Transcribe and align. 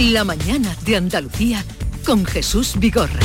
La 0.00 0.24
mañana 0.24 0.74
de 0.86 0.96
Andalucía 0.96 1.62
con 2.06 2.24
Jesús 2.24 2.74
Vigorra. 2.78 3.20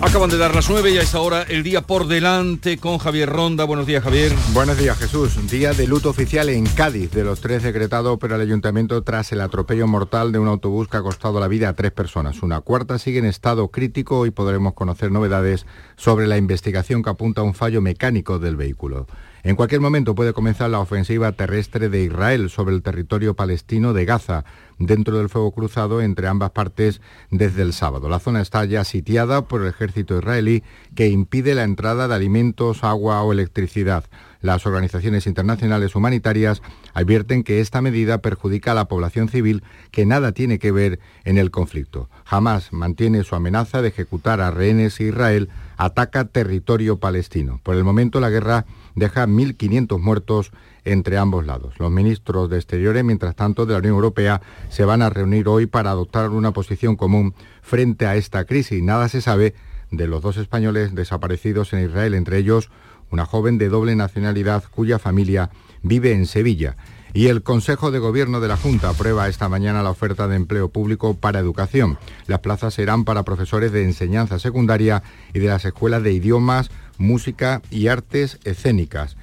Acaban 0.00 0.28
de 0.28 0.38
dar 0.38 0.56
las 0.56 0.68
9 0.68 0.90
y 0.90 0.98
a 0.98 1.02
esta 1.02 1.20
hora 1.20 1.42
el 1.42 1.62
día 1.62 1.82
por 1.82 2.08
delante 2.08 2.78
con 2.78 2.98
Javier 2.98 3.28
Ronda. 3.28 3.64
Buenos 3.64 3.86
días, 3.86 4.02
Javier. 4.02 4.32
Buenos 4.52 4.76
días, 4.76 4.98
Jesús. 4.98 5.48
Día 5.48 5.72
de 5.72 5.86
luto 5.86 6.10
oficial 6.10 6.48
en 6.48 6.66
Cádiz, 6.66 7.12
de 7.12 7.22
los 7.22 7.40
tres 7.40 7.62
decretados 7.62 8.18
por 8.18 8.32
el 8.32 8.40
ayuntamiento 8.40 9.00
tras 9.02 9.30
el 9.30 9.40
atropello 9.40 9.86
mortal 9.86 10.32
de 10.32 10.40
un 10.40 10.48
autobús 10.48 10.88
que 10.88 10.96
ha 10.96 11.02
costado 11.02 11.38
la 11.38 11.46
vida 11.46 11.68
a 11.68 11.74
tres 11.74 11.92
personas. 11.92 12.42
Una 12.42 12.60
cuarta 12.60 12.98
sigue 12.98 13.20
en 13.20 13.24
estado 13.24 13.68
crítico 13.68 14.26
y 14.26 14.32
podremos 14.32 14.74
conocer 14.74 15.12
novedades 15.12 15.64
sobre 15.96 16.26
la 16.26 16.38
investigación 16.38 17.04
que 17.04 17.10
apunta 17.10 17.42
a 17.42 17.44
un 17.44 17.54
fallo 17.54 17.80
mecánico 17.80 18.40
del 18.40 18.56
vehículo. 18.56 19.06
En 19.44 19.56
cualquier 19.56 19.80
momento 19.80 20.14
puede 20.14 20.32
comenzar 20.32 20.68
la 20.70 20.80
ofensiva 20.80 21.32
terrestre 21.32 21.88
de 21.88 22.02
Israel 22.02 22.50
sobre 22.50 22.74
el 22.74 22.82
territorio 22.82 23.34
palestino 23.34 23.92
de 23.92 24.04
Gaza, 24.04 24.44
dentro 24.78 25.18
del 25.18 25.28
fuego 25.28 25.52
cruzado 25.52 26.00
entre 26.00 26.28
ambas 26.28 26.50
partes 26.50 27.00
desde 27.30 27.62
el 27.62 27.72
sábado. 27.72 28.08
La 28.08 28.18
zona 28.20 28.40
está 28.40 28.64
ya 28.64 28.84
sitiada 28.84 29.42
por 29.42 29.62
el 29.62 29.68
ejército 29.68 30.18
israelí 30.18 30.62
que 30.94 31.08
impide 31.08 31.54
la 31.54 31.64
entrada 31.64 32.08
de 32.08 32.14
alimentos, 32.14 32.84
agua 32.84 33.22
o 33.22 33.32
electricidad. 33.32 34.04
Las 34.40 34.66
organizaciones 34.66 35.26
internacionales 35.26 35.96
humanitarias 35.96 36.62
advierten 36.94 37.42
que 37.42 37.60
esta 37.60 37.80
medida 37.80 38.18
perjudica 38.18 38.70
a 38.70 38.74
la 38.74 38.86
población 38.86 39.28
civil 39.28 39.64
que 39.90 40.06
nada 40.06 40.30
tiene 40.30 40.60
que 40.60 40.70
ver 40.70 41.00
en 41.24 41.38
el 41.38 41.50
conflicto. 41.50 42.08
Jamás 42.24 42.72
mantiene 42.72 43.24
su 43.24 43.34
amenaza 43.34 43.82
de 43.82 43.88
ejecutar 43.88 44.40
a 44.40 44.52
rehenes 44.52 45.00
y 45.00 45.04
Israel 45.04 45.48
ataca 45.76 46.26
territorio 46.26 46.98
palestino. 46.98 47.60
Por 47.64 47.74
el 47.74 47.84
momento 47.84 48.20
la 48.20 48.30
guerra 48.30 48.64
deja 48.94 49.26
1.500 49.26 49.98
muertos 49.98 50.52
entre 50.84 51.18
ambos 51.18 51.46
lados. 51.46 51.74
Los 51.78 51.90
ministros 51.90 52.50
de 52.50 52.56
Exteriores, 52.56 53.04
mientras 53.04 53.34
tanto, 53.34 53.66
de 53.66 53.72
la 53.72 53.78
Unión 53.78 53.94
Europea 53.94 54.40
se 54.68 54.84
van 54.84 55.02
a 55.02 55.10
reunir 55.10 55.48
hoy 55.48 55.66
para 55.66 55.90
adoptar 55.90 56.30
una 56.30 56.52
posición 56.52 56.96
común 56.96 57.34
frente 57.62 58.06
a 58.06 58.16
esta 58.16 58.44
crisis. 58.44 58.82
Nada 58.82 59.08
se 59.08 59.20
sabe 59.20 59.54
de 59.90 60.06
los 60.06 60.22
dos 60.22 60.36
españoles 60.36 60.94
desaparecidos 60.94 61.72
en 61.72 61.84
Israel, 61.84 62.14
entre 62.14 62.38
ellos 62.38 62.70
una 63.10 63.24
joven 63.24 63.58
de 63.58 63.68
doble 63.68 63.96
nacionalidad 63.96 64.64
cuya 64.70 64.98
familia 64.98 65.50
vive 65.82 66.12
en 66.12 66.26
Sevilla. 66.26 66.76
Y 67.14 67.28
el 67.28 67.42
Consejo 67.42 67.90
de 67.90 67.98
Gobierno 67.98 68.40
de 68.40 68.48
la 68.48 68.56
Junta 68.56 68.90
aprueba 68.90 69.28
esta 69.28 69.48
mañana 69.48 69.82
la 69.82 69.90
oferta 69.90 70.28
de 70.28 70.36
empleo 70.36 70.68
público 70.68 71.14
para 71.14 71.40
educación. 71.40 71.98
Las 72.26 72.40
plazas 72.40 72.74
serán 72.74 73.04
para 73.04 73.22
profesores 73.22 73.72
de 73.72 73.84
enseñanza 73.84 74.38
secundaria 74.38 75.02
y 75.32 75.38
de 75.38 75.48
las 75.48 75.64
escuelas 75.64 76.02
de 76.02 76.12
idiomas, 76.12 76.70
música 76.98 77.62
y 77.70 77.88
artes 77.88 78.38
escénicas. 78.44 79.16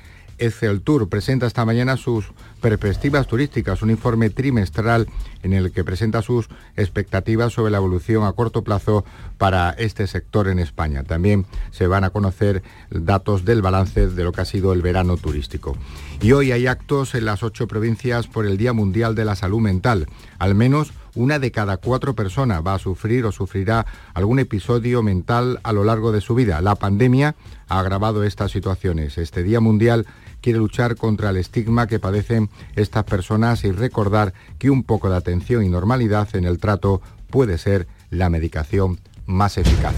Tour 0.83 1.09
presenta 1.09 1.47
esta 1.47 1.65
mañana 1.65 1.97
sus 1.97 2.31
perspectivas 2.61 3.27
turísticas, 3.27 3.81
un 3.81 3.89
informe 3.89 4.29
trimestral 4.29 5.07
en 5.43 5.53
el 5.53 5.71
que 5.71 5.83
presenta 5.83 6.21
sus 6.21 6.47
expectativas 6.75 7.53
sobre 7.53 7.71
la 7.71 7.77
evolución 7.77 8.25
a 8.25 8.33
corto 8.33 8.63
plazo 8.63 9.05
para 9.37 9.71
este 9.71 10.07
sector 10.07 10.47
en 10.47 10.59
España. 10.59 11.03
También 11.03 11.45
se 11.71 11.87
van 11.87 12.03
a 12.03 12.09
conocer 12.09 12.63
datos 12.89 13.45
del 13.45 13.61
balance 13.61 14.07
de 14.07 14.23
lo 14.23 14.31
que 14.31 14.41
ha 14.41 14.45
sido 14.45 14.73
el 14.73 14.81
verano 14.81 15.17
turístico. 15.17 15.77
Y 16.21 16.31
hoy 16.31 16.51
hay 16.51 16.67
actos 16.67 17.15
en 17.15 17.25
las 17.25 17.43
ocho 17.43 17.67
provincias 17.67 18.27
por 18.27 18.45
el 18.45 18.57
Día 18.57 18.73
Mundial 18.73 19.15
de 19.15 19.25
la 19.25 19.35
Salud 19.35 19.61
Mental. 19.61 20.07
Al 20.39 20.55
menos 20.55 20.91
una 21.15 21.39
de 21.39 21.51
cada 21.51 21.77
cuatro 21.77 22.13
personas 22.13 22.61
va 22.65 22.75
a 22.75 22.79
sufrir 22.79 23.25
o 23.25 23.31
sufrirá 23.31 23.85
algún 24.13 24.39
episodio 24.39 25.01
mental 25.01 25.59
a 25.63 25.73
lo 25.73 25.83
largo 25.83 26.11
de 26.11 26.21
su 26.21 26.35
vida. 26.35 26.61
La 26.61 26.75
pandemia 26.75 27.35
ha 27.67 27.79
agravado 27.79 28.23
estas 28.23 28.51
situaciones. 28.51 29.17
Este 29.17 29.43
Día 29.43 29.59
Mundial 29.59 30.05
quiere 30.41 30.59
luchar 30.59 30.95
contra 30.95 31.31
el 31.31 31.37
estigma 31.37 31.87
que 31.87 31.99
padecen 31.99 32.49
estas 32.75 33.03
personas 33.05 33.63
y 33.63 33.71
recordar 33.71 34.33
que 34.59 34.69
un 34.69 34.83
poco 34.83 35.09
de 35.09 35.17
atención 35.17 35.63
y 35.63 35.69
normalidad 35.69 36.27
en 36.35 36.45
el 36.45 36.59
trato 36.59 37.01
puede 37.29 37.57
ser 37.57 37.87
la 38.11 38.29
medicación 38.29 38.99
más 39.25 39.57
eficaz. 39.57 39.95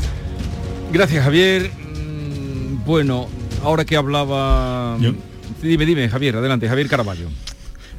Gracias 0.94 1.24
Javier. 1.24 1.70
Mm, 1.70 2.86
bueno, 2.86 3.28
ahora 3.64 3.84
que 3.84 3.98
hablaba... 3.98 4.98
Dime, 5.62 5.86
dime, 5.86 6.08
Javier, 6.08 6.38
adelante, 6.38 6.70
Javier 6.70 6.88
Caraballo. 6.88 7.28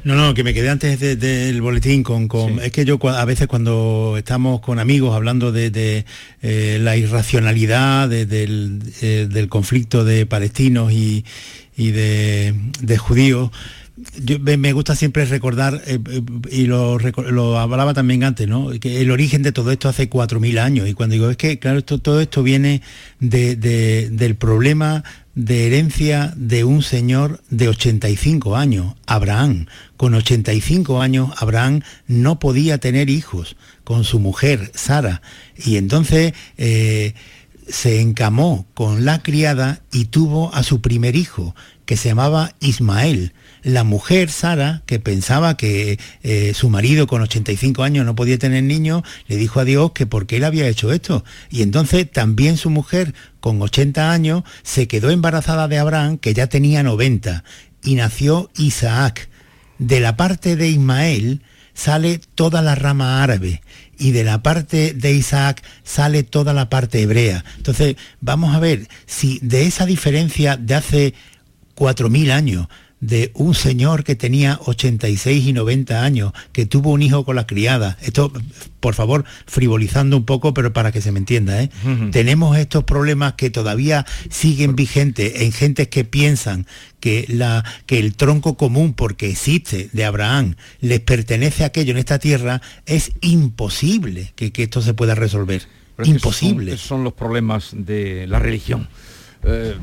No, 0.03 0.15
no, 0.15 0.33
que 0.33 0.43
me 0.43 0.53
quedé 0.53 0.69
antes 0.69 0.99
del 0.99 1.61
boletín 1.61 2.03
con... 2.03 2.29
Es 2.61 2.71
que 2.71 2.85
yo 2.85 2.99
a 3.09 3.25
veces 3.25 3.47
cuando 3.47 4.15
estamos 4.17 4.61
con 4.61 4.79
amigos 4.79 5.13
hablando 5.15 5.51
de, 5.51 6.05
eh, 6.41 6.77
la 6.81 6.95
irracionalidad 6.95 8.11
eh, 8.13 8.25
del, 8.25 9.49
conflicto 9.49 10.05
de 10.05 10.25
palestinos 10.25 10.91
y, 10.93 11.25
de, 11.75 12.97
judíos, 12.97 13.51
me 14.57 14.73
gusta 14.73 14.95
siempre 14.95 15.25
recordar, 15.25 15.81
eh, 15.85 15.99
y 16.51 16.65
lo, 16.65 16.99
hablaba 17.59 17.93
también 17.93 18.23
antes, 18.23 18.47
¿no? 18.47 18.69
que 18.79 19.01
el 19.01 19.11
origen 19.11 19.43
de 19.43 19.51
todo 19.51 19.71
esto 19.71 19.89
hace 19.89 20.09
4.000 20.09 20.59
años. 20.59 20.87
Y 20.87 20.93
cuando 20.93 21.13
digo, 21.13 21.29
es 21.29 21.37
que, 21.37 21.59
claro, 21.59 21.83
todo 21.83 22.21
esto 22.21 22.43
viene 22.43 22.81
del 23.19 24.35
problema 24.35 25.03
de 25.35 25.67
herencia 25.67 26.33
de 26.35 26.63
un 26.63 26.83
señor 26.83 27.41
de 27.49 27.69
85 27.69 28.55
años, 28.55 28.95
Abraham. 29.05 29.67
Con 29.97 30.13
85 30.13 31.01
años, 31.01 31.29
Abraham 31.37 31.81
no 32.07 32.39
podía 32.39 32.77
tener 32.77 33.09
hijos 33.09 33.55
con 33.83 34.03
su 34.03 34.19
mujer, 34.19 34.71
Sara. 34.75 35.21
Y 35.57 35.77
entonces 35.77 36.33
eh, 36.57 37.13
se 37.67 38.01
encamó 38.01 38.65
con 38.73 39.05
la 39.05 39.21
criada 39.21 39.81
y 39.91 40.05
tuvo 40.05 40.53
a 40.53 40.63
su 40.63 40.81
primer 40.81 41.15
hijo, 41.15 41.55
que 41.85 41.97
se 41.97 42.09
llamaba 42.09 42.53
Ismael 42.59 43.33
la 43.63 43.83
mujer, 43.83 44.29
Sara, 44.29 44.83
que 44.85 44.99
pensaba 44.99 45.57
que 45.57 45.99
eh, 46.23 46.53
su 46.53 46.69
marido 46.69 47.07
con 47.07 47.21
85 47.21 47.83
años 47.83 48.05
no 48.05 48.15
podía 48.15 48.37
tener 48.37 48.63
niños, 48.63 49.03
le 49.27 49.37
dijo 49.37 49.59
a 49.59 49.65
Dios 49.65 49.91
que 49.91 50.05
por 50.05 50.27
qué 50.27 50.37
él 50.37 50.43
había 50.43 50.67
hecho 50.67 50.91
esto. 50.91 51.23
Y 51.49 51.61
entonces 51.61 52.09
también 52.09 52.57
su 52.57 52.69
mujer, 52.69 53.13
con 53.39 53.61
80 53.61 54.11
años, 54.11 54.43
se 54.63 54.87
quedó 54.87 55.09
embarazada 55.09 55.67
de 55.67 55.77
Abraham, 55.77 56.17
que 56.17 56.33
ya 56.33 56.47
tenía 56.47 56.83
90, 56.83 57.43
y 57.83 57.95
nació 57.95 58.49
Isaac. 58.57 59.29
De 59.77 59.99
la 59.99 60.17
parte 60.17 60.55
de 60.55 60.69
Ismael 60.69 61.41
sale 61.73 62.19
toda 62.35 62.61
la 62.61 62.75
rama 62.75 63.23
árabe 63.23 63.61
y 63.97 64.11
de 64.11 64.25
la 64.25 64.43
parte 64.43 64.93
de 64.93 65.13
Isaac 65.13 65.63
sale 65.83 66.23
toda 66.23 66.53
la 66.53 66.69
parte 66.69 67.01
hebrea. 67.01 67.45
Entonces, 67.57 67.95
vamos 68.19 68.53
a 68.53 68.59
ver 68.59 68.87
si 69.05 69.39
de 69.41 69.65
esa 69.65 69.85
diferencia 69.85 70.57
de 70.57 70.75
hace 70.75 71.13
4.000 71.75 72.31
años 72.31 72.67
de 73.01 73.31
un 73.33 73.55
señor 73.55 74.03
que 74.03 74.15
tenía 74.15 74.59
86 74.65 75.47
y 75.47 75.53
90 75.53 76.03
años, 76.03 76.33
que 76.51 76.65
tuvo 76.65 76.91
un 76.91 77.01
hijo 77.01 77.23
con 77.23 77.35
la 77.35 77.47
criada. 77.47 77.97
Esto, 78.01 78.31
por 78.79 78.93
favor, 78.93 79.23
frivolizando 79.45 80.17
un 80.17 80.25
poco, 80.25 80.53
pero 80.53 80.73
para 80.73 80.91
que 80.91 81.01
se 81.01 81.11
me 81.11 81.19
entienda. 81.19 81.61
¿eh? 81.61 81.69
Tenemos 82.11 82.57
estos 82.57 82.83
problemas 82.83 83.33
que 83.33 83.49
todavía 83.49 84.05
siguen 84.29 84.75
vigentes 84.75 85.41
en 85.41 85.51
gentes 85.51 85.87
que 85.87 86.03
piensan 86.03 86.67
que, 86.99 87.25
la, 87.29 87.63
que 87.85 87.99
el 87.99 88.15
tronco 88.15 88.57
común, 88.57 88.93
porque 88.93 89.29
existe, 89.29 89.89
de 89.93 90.05
Abraham, 90.05 90.55
les 90.81 90.99
pertenece 90.99 91.63
a 91.63 91.67
aquello 91.67 91.91
en 91.91 91.97
esta 91.97 92.19
tierra, 92.19 92.61
es 92.85 93.13
imposible 93.21 94.33
que, 94.35 94.51
esto 94.59 94.81
se 94.81 94.93
pueda 94.93 95.15
resolver. 95.15 95.63
imposible. 96.03 96.75
son 96.77 97.05
los 97.05 97.13
problemas 97.13 97.69
de 97.73 98.27
la 98.27 98.39
religión. 98.39 98.89
Eh, 99.43 99.75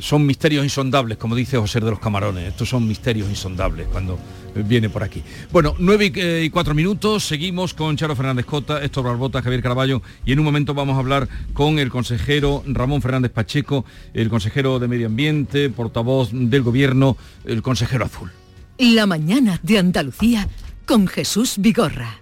son 0.00 0.26
misterios 0.26 0.64
insondables, 0.64 1.18
como 1.18 1.36
dice 1.36 1.58
José 1.58 1.80
de 1.80 1.90
los 1.90 2.00
Camarones. 2.00 2.48
Estos 2.48 2.68
son 2.68 2.86
misterios 2.88 3.28
insondables 3.28 3.86
cuando 3.88 4.18
viene 4.54 4.88
por 4.88 5.02
aquí. 5.02 5.22
Bueno, 5.50 5.74
nueve 5.78 6.12
y, 6.42 6.50
cuatro 6.50 6.74
minutos, 6.74 7.24
seguimos 7.24 7.74
con 7.74 7.96
Charo 7.96 8.16
Fernández 8.16 8.44
Cota, 8.46 8.82
Héctor 8.82 9.04
Barbota, 9.04 9.42
Javier 9.42 9.62
Caraballo 9.62 10.02
y 10.24 10.32
en 10.32 10.38
un 10.38 10.44
momento 10.44 10.74
vamos 10.74 10.96
a 10.96 10.98
hablar 10.98 11.28
con 11.52 11.78
el 11.78 11.90
consejero 11.90 12.62
Ramón 12.66 13.00
Fernández 13.00 13.32
Pacheco, 13.32 13.84
el 14.12 14.28
consejero 14.28 14.78
de 14.78 14.88
Medio 14.88 15.06
Ambiente, 15.06 15.70
portavoz 15.70 16.30
del 16.32 16.62
Gobierno, 16.62 17.16
el 17.44 17.62
consejero 17.62 18.04
azul. 18.04 18.30
La 18.78 19.06
mañana 19.06 19.60
de 19.62 19.78
Andalucía 19.78 20.48
con 20.86 21.06
Jesús 21.06 21.54
Vigorra. 21.58 22.21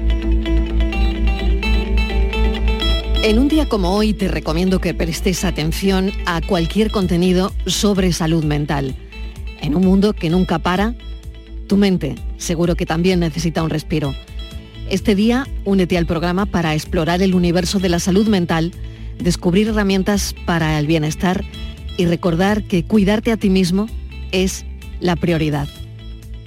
En 3.23 3.37
un 3.37 3.47
día 3.47 3.69
como 3.69 3.95
hoy 3.95 4.13
te 4.13 4.27
recomiendo 4.27 4.81
que 4.81 4.95
prestes 4.95 5.45
atención 5.45 6.11
a 6.25 6.41
cualquier 6.41 6.89
contenido 6.89 7.53
sobre 7.67 8.13
salud 8.13 8.43
mental. 8.43 8.95
En 9.61 9.75
un 9.75 9.85
mundo 9.85 10.13
que 10.13 10.31
nunca 10.31 10.57
para, 10.57 10.95
tu 11.67 11.77
mente 11.77 12.15
seguro 12.37 12.75
que 12.75 12.87
también 12.87 13.19
necesita 13.19 13.61
un 13.61 13.69
respiro. 13.69 14.15
Este 14.89 15.13
día 15.13 15.47
únete 15.65 15.99
al 15.99 16.07
programa 16.07 16.47
para 16.47 16.73
explorar 16.73 17.21
el 17.21 17.35
universo 17.35 17.77
de 17.77 17.89
la 17.89 17.99
salud 17.99 18.27
mental, 18.27 18.71
descubrir 19.19 19.67
herramientas 19.67 20.33
para 20.47 20.79
el 20.79 20.87
bienestar 20.87 21.45
y 21.97 22.07
recordar 22.07 22.63
que 22.63 22.85
cuidarte 22.85 23.31
a 23.31 23.37
ti 23.37 23.51
mismo 23.51 23.85
es 24.31 24.65
la 24.99 25.15
prioridad. 25.15 25.67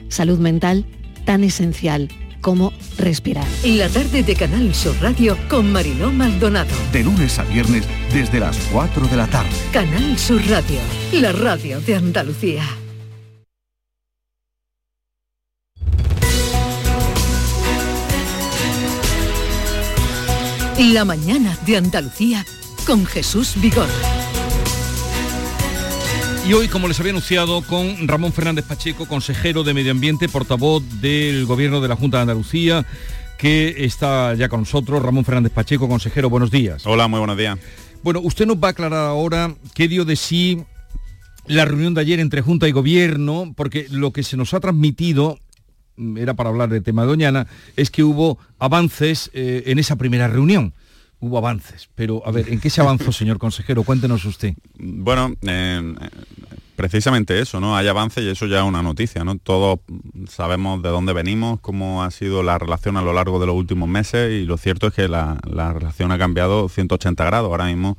Salud 0.09 0.41
mental 0.41 0.87
tan 1.25 1.45
esencial 1.45 2.09
cómo 2.45 2.75
respirar. 2.99 3.47
La 3.65 3.89
tarde 3.89 4.23
de 4.23 4.37
Canal 4.37 4.75
Sur 4.75 4.95
Radio 5.01 5.39
con 5.49 5.73
Mariló 5.73 6.13
Maldonado. 6.13 6.77
De 6.93 7.03
lunes 7.03 7.39
a 7.39 7.45
viernes 7.45 7.85
desde 8.13 8.39
las 8.39 8.59
4 8.71 9.07
de 9.07 9.17
la 9.17 9.27
tarde. 9.27 9.49
Canal 9.73 10.19
Sur 10.19 10.47
Radio, 10.47 10.79
la 11.13 11.33
radio 11.33 11.81
de 11.81 11.97
Andalucía. 11.97 12.63
La 20.79 21.07
mañana 21.07 21.57
de 21.65 21.79
Andalucía 21.79 22.45
con 22.85 23.07
Jesús 23.07 23.55
Vigor. 23.57 23.89
Y 26.47 26.53
hoy, 26.53 26.69
como 26.69 26.89
les 26.89 27.01
había 27.01 27.13
anunciado, 27.13 27.63
con 27.63 28.07
Ramón 28.07 28.31
Fernández 28.31 28.67
Pacheco, 28.67 29.07
consejero 29.07 29.65
de 29.65 29.73
Medio 29.73 29.93
Ambiente, 29.93 30.29
portavoz 30.29 30.83
del 31.01 31.47
Gobierno 31.47 31.81
de 31.81 31.89
la 31.89 31.97
Junta 31.97 32.19
de 32.19 32.23
Andalucía, 32.23 32.85
que 33.39 33.75
está 33.79 34.35
ya 34.35 34.51
con 34.51 34.61
nosotros. 34.61 35.03
Ramón 35.03 35.25
Fernández 35.25 35.53
Pacheco, 35.53 35.89
consejero, 35.89 36.29
buenos 36.29 36.51
días. 36.51 36.87
Hola, 36.87 37.09
muy 37.09 37.19
buenos 37.19 37.39
días. 37.39 37.59
Bueno, 38.03 38.21
usted 38.21 38.45
nos 38.45 38.59
va 38.59 38.69
a 38.69 38.71
aclarar 38.73 39.07
ahora 39.07 39.55
qué 39.75 39.89
dio 39.89 40.05
de 40.05 40.17
sí 40.17 40.63
la 41.47 41.65
reunión 41.65 41.95
de 41.95 42.03
ayer 42.03 42.21
entre 42.21 42.43
Junta 42.43 42.69
y 42.69 42.73
Gobierno, 42.73 43.55
porque 43.57 43.87
lo 43.91 44.13
que 44.13 44.23
se 44.23 44.37
nos 44.37 44.53
ha 44.53 44.61
transmitido 44.61 45.39
mm, 45.97 46.19
era 46.19 46.35
para 46.35 46.51
hablar 46.51 46.69
del 46.69 46.83
tema 46.83 47.03
de 47.03 47.09
Doñana, 47.09 47.47
es 47.77 47.91
que 47.91 48.05
hubo 48.05 48.37
avances 48.59 49.31
eh, 49.33 49.63
en 49.65 49.79
esa 49.79 49.97
primera 49.97 50.29
reunión 50.29 50.75
hubo 51.25 51.39
avances, 51.39 51.89
pero 51.95 52.23
a 52.27 52.31
ver, 52.31 52.51
¿en 52.51 52.61
qué 52.61 52.71
se 52.71 52.81
avanzó, 52.81 53.13
señor 53.13 53.39
consejero? 53.39 53.83
Cuéntenos 53.83 54.25
usted. 54.25 54.55
Bueno, 54.79 55.33
eh, 55.43 55.95
precisamente 56.77 57.41
eso, 57.41 57.61
¿no? 57.61 57.77
Hay 57.77 57.89
avances 57.89 58.25
y 58.25 58.29
eso 58.29 58.47
ya 58.47 58.59
es 58.59 58.65
una 58.65 58.83
noticia, 58.83 59.25
¿no? 59.25 59.39
Todos 59.39 59.81
sabemos 60.29 60.83
de 60.83 60.91
dónde 60.91 61.13
venimos, 61.13 61.61
cómo 61.61 62.05
ha 62.05 62.11
sido 62.11 62.43
la 62.43 62.59
relación 62.59 62.97
a 62.97 63.03
lo 63.03 63.13
largo 63.13 63.39
de 63.39 63.47
los 63.47 63.55
últimos 63.55 63.89
meses 63.89 64.33
y 64.33 64.45
lo 64.45 64.59
cierto 64.59 64.89
es 64.89 64.95
que 64.95 65.09
la, 65.09 65.39
relación 65.73 66.13
ha 66.13 66.19
cambiado 66.19 66.69
180 66.69 67.25
grados. 67.25 67.51
Ahora 67.51 67.67
mismo 67.67 67.97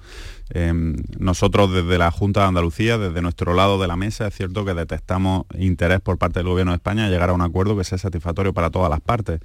em, 0.49 0.95
nosotros 1.17 1.73
desde 1.73 1.97
la 1.97 2.11
Junta 2.11 2.41
de 2.41 2.47
Andalucía, 2.47 2.97
desde 2.97 3.21
nuestro 3.21 3.53
lado 3.53 3.79
de 3.79 3.87
la 3.87 3.95
mesa, 3.95 4.27
es 4.27 4.35
cierto 4.35 4.65
que 4.65 4.73
detectamos 4.73 5.45
interés 5.57 6.01
por 6.01 6.17
parte 6.17 6.39
del 6.39 6.49
Gobierno 6.49 6.71
de 6.73 6.77
España 6.77 7.07
a 7.07 7.09
llegar 7.09 7.29
a 7.29 7.33
un 7.33 7.41
acuerdo 7.41 7.75
que 7.75 7.83
sea 7.83 7.97
satisfactorio 7.97 8.53
para 8.53 8.69
todas 8.69 8.89
las 8.89 9.01
partes. 9.01 9.39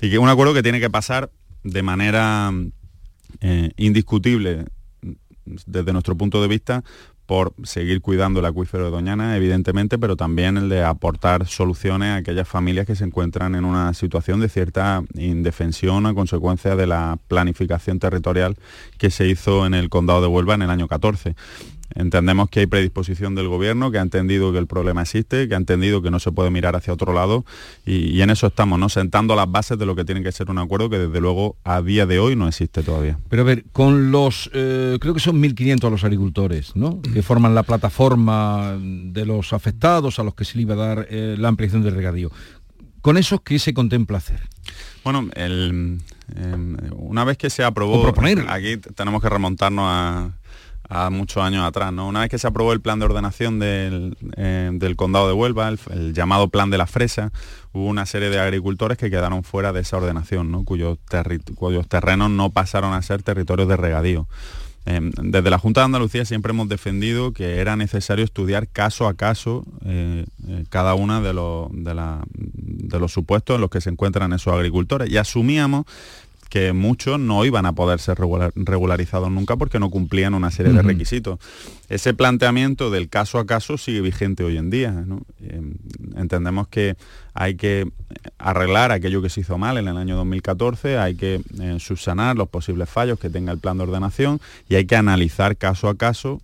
Y 0.00 0.10
que 0.10 0.18
un 0.18 0.28
acuerdo 0.28 0.54
que 0.54 0.62
tiene 0.62 0.80
que 0.80 0.90
pasar 0.90 1.30
de 1.62 1.82
manera 1.82 2.50
eh, 3.40 3.70
indiscutible 3.76 4.66
desde 5.44 5.92
nuestro 5.92 6.16
punto 6.16 6.40
de 6.42 6.48
vista 6.48 6.84
por 7.30 7.54
seguir 7.62 8.00
cuidando 8.00 8.40
el 8.40 8.46
acuífero 8.46 8.86
de 8.86 8.90
Doñana, 8.90 9.36
evidentemente, 9.36 9.98
pero 9.98 10.16
también 10.16 10.56
el 10.56 10.68
de 10.68 10.82
aportar 10.82 11.46
soluciones 11.46 12.08
a 12.08 12.16
aquellas 12.16 12.48
familias 12.48 12.88
que 12.88 12.96
se 12.96 13.04
encuentran 13.04 13.54
en 13.54 13.64
una 13.64 13.94
situación 13.94 14.40
de 14.40 14.48
cierta 14.48 15.04
indefensión 15.14 16.06
a 16.06 16.14
consecuencia 16.14 16.74
de 16.74 16.88
la 16.88 17.20
planificación 17.28 18.00
territorial 18.00 18.56
que 18.98 19.10
se 19.10 19.28
hizo 19.28 19.64
en 19.64 19.74
el 19.74 19.88
condado 19.90 20.22
de 20.22 20.26
Huelva 20.26 20.54
en 20.54 20.62
el 20.62 20.70
año 20.70 20.88
14. 20.88 21.36
Entendemos 21.94 22.48
que 22.48 22.60
hay 22.60 22.66
predisposición 22.66 23.34
del 23.34 23.48
gobierno, 23.48 23.90
que 23.90 23.98
ha 23.98 24.02
entendido 24.02 24.52
que 24.52 24.58
el 24.58 24.66
problema 24.66 25.02
existe, 25.02 25.48
que 25.48 25.54
ha 25.54 25.56
entendido 25.56 26.02
que 26.02 26.10
no 26.10 26.20
se 26.20 26.32
puede 26.32 26.50
mirar 26.50 26.76
hacia 26.76 26.92
otro 26.92 27.12
lado 27.12 27.44
y, 27.84 28.20
en 28.20 28.30
eso 28.30 28.46
estamos, 28.46 28.78
¿no? 28.78 28.88
Sentando 28.88 29.34
las 29.34 29.50
bases 29.50 29.78
de 29.78 29.86
lo 29.86 29.96
que 29.96 30.04
tiene 30.04 30.22
que 30.22 30.32
ser 30.32 30.50
un 30.50 30.58
acuerdo 30.58 30.90
que 30.90 30.98
desde 30.98 31.20
luego 31.20 31.56
a 31.64 31.82
día 31.82 32.06
de 32.06 32.18
hoy 32.18 32.36
no 32.36 32.46
existe 32.46 32.82
todavía. 32.82 33.18
Pero 33.28 33.42
a 33.42 33.44
ver, 33.44 33.64
con 33.72 34.10
los, 34.10 34.50
eh, 34.52 34.98
creo 35.00 35.14
que 35.14 35.20
son 35.20 35.42
1.500 35.42 35.90
los 35.90 36.04
agricultores, 36.04 36.76
¿no? 36.76 37.00
Que 37.02 37.22
forman 37.22 37.54
la 37.54 37.62
plataforma 37.62 38.78
de 38.80 39.26
los 39.26 39.52
afectados 39.52 40.18
a 40.18 40.24
los 40.24 40.34
que 40.34 40.44
se 40.44 40.56
le 40.56 40.62
iba 40.62 40.74
a 40.74 40.78
dar 40.78 41.06
eh, 41.10 41.36
la 41.38 41.48
ampliación 41.48 41.82
del 41.82 41.94
regadío. 41.94 42.30
¿Con 43.00 43.16
eso 43.16 43.42
qué 43.42 43.58
se 43.58 43.72
contempla 43.72 44.18
hacer? 44.18 44.40
Bueno, 45.02 45.28
em, 45.34 45.98
una 46.92 47.24
vez 47.24 47.38
que 47.38 47.48
se 47.48 47.64
aprobó, 47.64 48.12
aquí 48.48 48.76
tenemos 48.94 49.22
que 49.22 49.28
remontarnos 49.28 49.84
a 49.88 50.30
a 50.90 51.08
muchos 51.08 51.42
años 51.42 51.64
atrás. 51.64 51.92
¿no? 51.92 52.08
Una 52.08 52.20
vez 52.20 52.28
que 52.28 52.38
se 52.38 52.48
aprobó 52.48 52.72
el 52.72 52.80
plan 52.80 52.98
de 52.98 53.04
ordenación 53.06 53.58
del, 53.60 54.16
eh, 54.36 54.94
condado 54.96 55.28
de 55.28 55.32
Huelva, 55.32 55.68
el, 55.68 56.12
llamado 56.12 56.48
plan 56.48 56.68
de 56.68 56.78
la 56.78 56.86
fresa, 56.86 57.32
hubo 57.72 57.86
una 57.86 58.04
serie 58.04 58.28
de 58.28 58.40
agricultores 58.40 58.98
que 58.98 59.08
quedaron 59.08 59.44
fuera 59.44 59.72
de 59.72 59.80
esa 59.80 59.96
ordenación, 59.96 60.50
¿no? 60.50 60.64
cuyos, 60.64 60.98
cuyos 61.54 61.88
terrenos 61.88 62.30
no 62.30 62.50
pasaron 62.50 62.92
a 62.92 63.00
ser 63.02 63.22
territorios 63.22 63.68
de 63.68 63.76
regadío. 63.76 64.26
Em, 64.84 65.10
desde 65.10 65.50
la 65.50 65.58
Junta 65.58 65.82
de 65.82 65.86
Andalucía 65.86 66.24
siempre 66.24 66.50
hemos 66.50 66.68
defendido 66.68 67.32
que 67.32 67.60
era 67.60 67.76
necesario 67.76 68.24
estudiar 68.24 68.66
caso 68.66 69.06
a 69.06 69.14
caso 69.14 69.64
eh, 69.84 70.24
eh, 70.48 70.64
cada 70.70 70.94
uno 70.94 71.20
de, 71.20 71.34
los, 71.34 71.68
de, 71.70 71.94
de 72.32 72.98
los 72.98 73.12
supuestos 73.12 73.56
en 73.56 73.60
los 73.60 73.68
que 73.68 73.82
se 73.82 73.90
encuentran 73.90 74.32
esos 74.32 74.54
agricultores 74.54 75.10
y 75.10 75.18
asumíamos 75.18 75.84
que 76.50 76.72
muchos 76.72 77.18
no 77.20 77.44
iban 77.44 77.64
a 77.64 77.72
poder 77.72 78.00
ser 78.00 78.18
regularizados 78.56 79.30
nunca 79.30 79.56
porque 79.56 79.78
no 79.78 79.88
cumplían 79.88 80.34
una 80.34 80.50
serie 80.50 80.72
de 80.72 80.82
requisitos. 80.82 81.38
Ese 81.88 82.12
planteamiento 82.12 82.90
del 82.90 83.08
caso 83.08 83.38
a 83.38 83.46
caso 83.46 83.78
sigue 83.78 84.00
vigente 84.00 84.42
hoy 84.42 84.58
en 84.58 84.68
día. 84.68 85.04
Em, 85.40 85.74
entendemos 86.16 86.66
que 86.66 86.96
hay 87.34 87.54
que 87.54 87.88
arreglar 88.36 88.90
aquello 88.90 89.22
que 89.22 89.30
se 89.30 89.42
hizo 89.42 89.58
mal 89.58 89.78
en 89.78 89.86
el 89.86 89.96
año 89.96 90.16
2014, 90.16 90.98
hay 90.98 91.14
que 91.14 91.40
eh, 91.60 91.76
subsanar 91.78 92.36
los 92.36 92.48
posibles 92.48 92.90
fallos 92.90 93.20
que 93.20 93.30
tenga 93.30 93.52
el 93.52 93.58
plan 93.58 93.78
de 93.78 93.84
ordenación 93.84 94.40
y 94.68 94.74
hay 94.74 94.86
que 94.86 94.96
analizar 94.96 95.56
caso 95.56 95.88
a 95.88 95.96
caso 95.96 96.42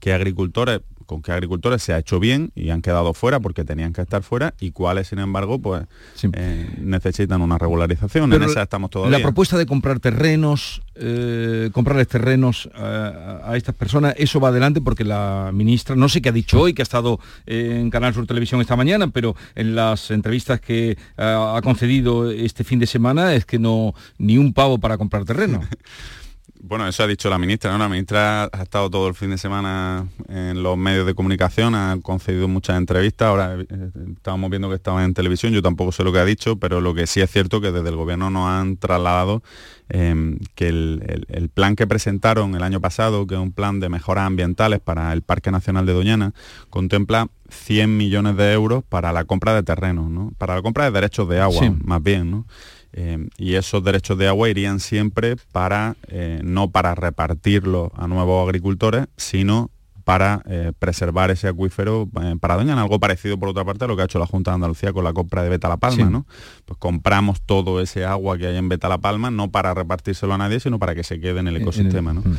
qué 0.00 0.12
agricultores 0.12 0.82
con 1.06 1.22
qué 1.22 1.32
agricultores 1.32 1.82
se 1.82 1.92
ha 1.92 1.98
hecho 1.98 2.20
bien 2.20 2.50
y 2.54 2.70
han 2.70 2.82
quedado 2.82 3.14
fuera 3.14 3.40
porque 3.40 3.64
tenían 3.64 3.92
que 3.92 4.02
estar 4.02 4.22
fuera 4.22 4.54
y 4.60 4.70
cuáles, 4.70 5.08
sin 5.08 5.18
embargo, 5.18 5.58
pues 5.58 5.84
eh, 6.32 6.68
necesitan 6.78 7.42
una 7.42 7.58
regularización. 7.58 8.32
en 8.32 8.42
esa 8.42 8.62
estamos 8.62 8.90
todavía. 8.90 9.18
La 9.18 9.22
propuesta 9.22 9.56
de 9.58 9.66
comprar 9.66 10.00
terrenos, 10.00 10.82
eh, 10.94 11.70
comprarles 11.72 12.08
terrenos 12.08 12.68
a, 12.74 13.52
estas 13.56 13.74
personas, 13.74 14.14
eso 14.18 14.40
va 14.40 14.48
adelante 14.48 14.80
porque 14.80 15.04
la 15.04 15.50
ministra, 15.52 15.96
no 15.96 16.08
sé 16.08 16.22
qué 16.22 16.30
ha 16.30 16.32
dicho 16.32 16.60
hoy, 16.60 16.74
que 16.74 16.82
ha 16.82 16.84
estado 16.84 17.20
en 17.46 17.90
Canal 17.90 18.14
Sur 18.14 18.26
Televisión 18.26 18.60
esta 18.60 18.76
mañana, 18.76 19.08
pero 19.08 19.36
en 19.54 19.74
las 19.74 20.10
entrevistas 20.10 20.60
que 20.60 20.90
eh, 20.92 20.96
ha 21.16 21.60
concedido 21.62 22.30
este 22.30 22.64
fin 22.64 22.78
de 22.78 22.86
semana 22.86 23.34
es 23.34 23.44
que 23.44 23.58
no 23.58 23.94
ni 24.18 24.38
un 24.38 24.52
pavo 24.52 24.78
para 24.78 24.98
comprar 24.98 25.24
terreno. 25.24 25.60
Bueno, 26.66 26.88
eso 26.88 27.02
ha 27.02 27.06
dicho 27.06 27.28
la 27.28 27.38
ministra, 27.38 27.70
¿no? 27.72 27.76
La 27.76 27.90
ministra 27.90 28.44
ha 28.44 28.62
estado 28.62 28.88
todo 28.88 29.06
el 29.06 29.14
fin 29.14 29.28
de 29.28 29.36
semana 29.36 30.08
en 30.30 30.62
los 30.62 30.78
medios 30.78 31.04
de 31.04 31.14
comunicación, 31.14 31.74
ha 31.74 31.98
concedido 32.02 32.48
muchas 32.48 32.78
entrevistas, 32.78 33.28
ahora 33.28 33.58
eh, 33.60 33.90
estábamos 34.16 34.48
viendo 34.48 34.70
que 34.70 34.76
estaba 34.76 35.04
en 35.04 35.12
televisión, 35.12 35.52
yo 35.52 35.60
tampoco 35.60 35.92
sé 35.92 36.04
lo 36.04 36.10
que 36.10 36.20
ha 36.20 36.24
dicho, 36.24 36.56
pero 36.56 36.80
lo 36.80 36.94
que 36.94 37.06
sí 37.06 37.20
es 37.20 37.30
cierto 37.30 37.60
que 37.60 37.70
desde 37.70 37.90
el 37.90 37.96
gobierno 37.96 38.30
nos 38.30 38.48
han 38.48 38.78
trasladado 38.78 39.42
em, 39.90 40.38
que 40.54 40.68
el, 40.68 41.50
plan 41.52 41.76
que 41.76 41.86
presentaron 41.86 42.54
el 42.54 42.62
año 42.62 42.80
pasado, 42.80 43.26
que 43.26 43.34
es 43.34 43.40
un 43.40 43.52
plan 43.52 43.78
de 43.78 43.90
mejoras 43.90 44.26
ambientales 44.26 44.80
para 44.80 45.12
el 45.12 45.20
Parque 45.20 45.50
Nacional 45.50 45.84
de 45.84 45.92
Doñana, 45.92 46.32
contempla 46.70 47.28
100 47.50 47.94
millones 47.94 48.38
de 48.38 48.54
euros 48.54 48.82
para 48.88 49.12
la 49.12 49.26
compra 49.26 49.54
de 49.54 49.64
terrenos, 49.64 50.08
¿no? 50.08 50.32
Para 50.38 50.54
la 50.54 50.62
compra 50.62 50.86
de 50.86 50.92
derechos 50.92 51.28
de 51.28 51.40
agua, 51.40 51.74
más 51.84 52.02
bien, 52.02 52.30
¿no? 52.30 52.46
Eh, 52.96 53.26
y 53.38 53.54
esos 53.54 53.82
derechos 53.82 54.16
de 54.18 54.28
agua 54.28 54.48
irían 54.48 54.78
siempre 54.78 55.34
para, 55.50 55.96
eh, 56.06 56.40
no 56.44 56.70
para 56.70 56.94
repartirlos 56.94 57.90
a 57.96 58.06
nuevos 58.06 58.46
agricultores, 58.46 59.08
sino 59.16 59.70
para 60.04 60.42
eh, 60.46 60.72
preservar 60.78 61.30
ese 61.30 61.48
acuífero 61.48 62.08
para 62.38 62.56
Doñana, 62.56 62.82
algo 62.82 63.00
parecido 63.00 63.38
por 63.38 63.48
otra 63.48 63.64
parte 63.64 63.84
a 63.84 63.88
lo 63.88 63.96
que 63.96 64.02
ha 64.02 64.04
hecho 64.04 64.18
la 64.18 64.26
Junta 64.26 64.50
de 64.50 64.56
Andalucía 64.56 64.92
con 64.92 65.02
la 65.02 65.12
compra 65.12 65.42
de 65.42 65.48
Beta 65.48 65.68
La 65.68 65.78
Palma, 65.78 66.04
¿no? 66.04 66.26
Pues 66.66 66.78
compramos 66.78 67.40
todo 67.40 67.80
ese 67.80 68.04
agua 68.04 68.36
que 68.38 68.46
hay 68.46 68.56
en 68.56 68.68
Beta 68.68 68.88
La 68.88 68.98
Palma, 68.98 69.30
no 69.30 69.50
para 69.50 69.74
repartírselo 69.74 70.34
a 70.34 70.38
nadie, 70.38 70.60
sino 70.60 70.78
para 70.78 70.94
que 70.94 71.02
se 71.02 71.18
quede 71.20 71.40
en 71.40 71.48
el 71.48 71.56
ecosistema, 71.56 72.12
¿no? 72.12 72.20
Mm. 72.20 72.36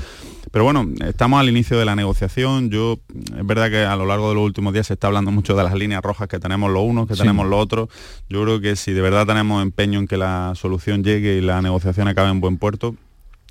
Pero 0.51 0.63
bueno, 0.63 0.87
estamos 1.05 1.39
al 1.39 1.49
inicio 1.49 1.77
de 1.77 1.85
la 1.85 1.95
negociación. 1.95 2.69
Yo, 2.69 2.99
es 3.37 3.45
verdad 3.45 3.69
que 3.69 3.83
a 3.83 3.95
lo 3.95 4.05
largo 4.05 4.29
de 4.29 4.35
los 4.35 4.43
últimos 4.43 4.73
días 4.73 4.87
se 4.87 4.93
está 4.93 5.07
hablando 5.07 5.31
mucho 5.31 5.55
de 5.55 5.63
las 5.63 5.73
líneas 5.73 6.01
rojas 6.01 6.27
que 6.27 6.39
tenemos 6.39 6.71
los 6.71 6.83
unos, 6.83 7.07
que 7.07 7.15
tenemos 7.15 7.47
los 7.47 7.59
otros. 7.59 7.89
Yo 8.29 8.43
creo 8.43 8.61
que 8.61 8.75
si 8.75 8.93
de 8.93 9.01
verdad 9.01 9.25
tenemos 9.25 9.61
empeño 9.61 9.99
en 9.99 10.07
que 10.07 10.17
la 10.17 10.53
solución 10.55 11.03
llegue 11.03 11.37
y 11.37 11.41
la 11.41 11.61
negociación 11.61 12.07
acabe 12.07 12.29
en 12.29 12.41
buen 12.41 12.57
puerto, 12.57 12.95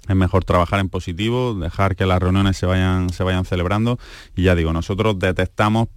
es 0.09 0.17
mejor 0.17 0.45
trabajar 0.45 0.81
en 0.81 0.89
positivo, 0.89 1.55
dejar 1.55 1.97
que 1.97 2.07
las 2.07 2.21
reuniones 2.21 2.57
se 2.57 2.67
vayan, 2.67 3.11
se 3.11 3.25
vayan 3.25 3.45
celebrando 3.45 3.99
y 4.37 4.43
ya 4.43 4.55
digo, 4.55 4.73
nosotros 4.73 5.19
detectamos 5.19 5.89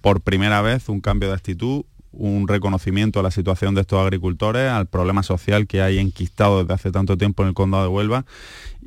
por 0.00 0.20
primera 0.20 0.62
vez 0.62 0.88
un 0.88 1.00
cambio 1.00 1.28
de 1.28 1.34
actitud, 1.34 1.84
un 2.16 2.48
reconocimiento 2.48 3.20
a 3.20 3.22
la 3.22 3.30
situación 3.30 3.74
de 3.74 3.82
estos 3.82 4.00
agricultores, 4.00 4.70
al 4.70 4.86
problema 4.86 5.22
social 5.22 5.66
que 5.66 5.82
hay 5.82 5.98
enquistado 5.98 6.60
desde 6.60 6.74
hace 6.74 6.90
tanto 6.92 7.16
tiempo 7.16 7.42
en 7.42 7.48
el 7.48 7.54
condado 7.54 7.84
de 7.84 7.90
Huelva 7.90 8.24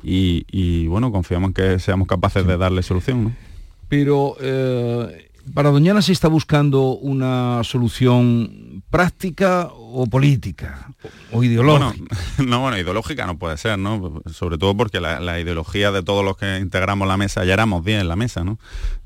y, 0.02 0.86
bueno, 0.86 1.10
confiamos 1.10 1.48
en 1.48 1.54
que 1.54 1.78
seamos 1.78 2.06
capaces 2.08 2.46
de 2.46 2.56
darle 2.56 2.82
solución. 2.82 3.36
Pero 3.88 4.36
eh, 4.40 5.27
para 5.54 5.70
Doñana 5.70 6.02
se 6.02 6.12
está 6.12 6.28
buscando 6.28 6.96
una 6.96 7.62
solución 7.64 8.82
práctica 8.90 9.68
o 9.72 10.06
política 10.06 10.88
o 11.32 11.44
ideológica. 11.44 12.16
no, 12.46 12.60
bueno, 12.60 12.78
ideológica 12.78 13.26
no 13.26 13.38
puede 13.38 13.56
ser, 13.56 13.78
¿no? 13.78 14.22
Sobre 14.32 14.58
todo 14.58 14.76
porque 14.76 15.00
la, 15.00 15.40
ideología 15.40 15.92
de 15.92 16.02
todos 16.02 16.24
los 16.24 16.36
que 16.36 16.58
integramos 16.58 17.06
la 17.06 17.16
mesa, 17.16 17.44
ya 17.44 17.54
éramos 17.54 17.84
bien 17.84 18.00
en 18.00 18.08
la 18.08 18.16
mesa, 18.16 18.44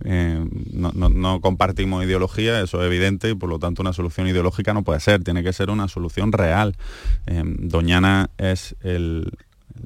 eh, 0.04 0.44
¿no? 0.72 0.92
no, 0.92 1.40
compartimos 1.40 2.04
ideología, 2.04 2.60
eso 2.60 2.80
es 2.80 2.86
evidente, 2.86 3.30
y 3.30 3.34
por 3.34 3.48
lo 3.48 3.58
tanto 3.58 3.82
una 3.82 3.92
solución 3.92 4.28
ideológica 4.28 4.72
no 4.72 4.82
puede 4.82 5.00
ser, 5.00 5.22
tiene 5.22 5.42
que 5.42 5.52
ser 5.52 5.70
una 5.70 5.88
solución 5.88 6.32
real. 6.32 6.76
Eh, 7.26 7.42
Doñana 7.44 8.30
es 8.38 8.76
el, 8.82 9.32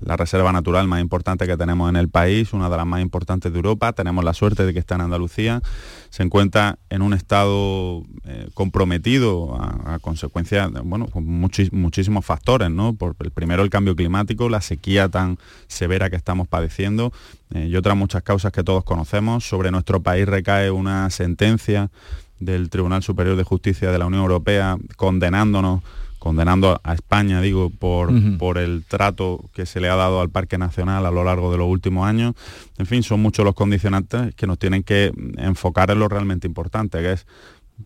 la 0.05 0.17
reserva 0.17 0.53
natural 0.53 0.87
más 0.89 1.01
importante 1.01 1.47
que 1.47 1.57
tenemos 1.57 1.89
en 1.89 1.97
el 1.97 2.09
país, 2.09 2.53
una 2.53 2.69
de 2.69 2.77
las 2.77 2.87
más 2.87 3.01
importantes 3.01 3.53
de 3.53 3.59
Europa. 3.59 3.93
Tenemos 3.93 4.25
la 4.25 4.35
suerte 4.35 4.65
de 4.65 4.73
que 4.73 4.79
está 4.79 4.95
en 4.97 5.03
Andalucía. 5.03 5.63
Se 6.11 6.23
encuentra 6.23 6.79
en 6.91 7.03
un 7.03 7.13
estado 7.15 8.03
eh, 8.25 8.49
comprometido 8.55 9.57
a, 9.61 9.99
consecuencia, 10.01 10.69
de, 10.69 10.81
bueno, 10.81 11.07
con 11.07 11.25
muchísimos 11.27 12.25
factores, 12.25 12.71
¿no? 12.71 12.95
Por 12.95 13.17
el 13.21 13.31
primero 13.31 13.63
el 13.63 13.71
cambio 13.71 13.97
climático, 13.97 14.49
la 14.49 14.61
sequía 14.61 15.09
tan 15.09 15.39
severa 15.67 16.11
que 16.11 16.17
estamos 16.17 16.49
padeciendo 16.49 17.13
eh, 17.55 17.67
y 17.67 17.77
otras 17.77 17.97
muchas 17.97 18.23
causas 18.23 18.53
que 18.53 18.65
todos 18.65 18.85
conocemos. 18.85 19.49
Sobre 19.49 19.71
nuestro 19.71 20.03
país 20.03 20.27
recae 20.27 20.71
una 20.71 21.11
sentencia 21.11 21.91
del 22.39 22.71
Tribunal 22.71 23.03
Superior 23.03 23.37
de 23.37 23.45
Justicia 23.45 23.91
de 23.91 23.99
la 23.99 24.07
Unión 24.07 24.23
Europea 24.23 24.77
condenándonos 24.97 25.83
condenando 26.27 26.81
a 26.83 26.93
España, 26.93 27.41
digo, 27.41 27.71
por, 27.71 28.11
por 28.37 28.59
el 28.59 28.85
trato 28.85 29.49
que 29.53 29.65
se 29.65 29.79
le 29.79 29.89
ha 29.89 29.95
dado 29.95 30.21
al 30.21 30.29
Parque 30.29 30.59
Nacional 30.59 31.07
a 31.07 31.13
lo 31.13 31.23
largo 31.23 31.53
de 31.53 31.59
los 31.59 31.69
últimos 31.69 32.05
años. 32.05 32.35
En 32.79 32.87
fin, 32.87 33.05
son 33.05 33.23
muchos 33.23 33.45
los 33.45 33.55
condicionantes 33.55 34.35
que 34.35 34.49
nos 34.49 34.59
tienen 34.59 34.83
que 34.83 35.13
enfocar 35.37 35.93
en 35.93 36.01
lo 36.01 36.09
realmente 36.09 36.49
importante, 36.49 37.01
que 37.01 37.13
es 37.13 37.29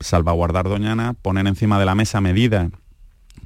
salvaguardar 0.00 0.70
Doñana, 0.70 1.12
poner 1.12 1.46
encima 1.46 1.78
de 1.78 1.84
la 1.84 1.94
mesa 1.94 2.22
medidas 2.22 2.70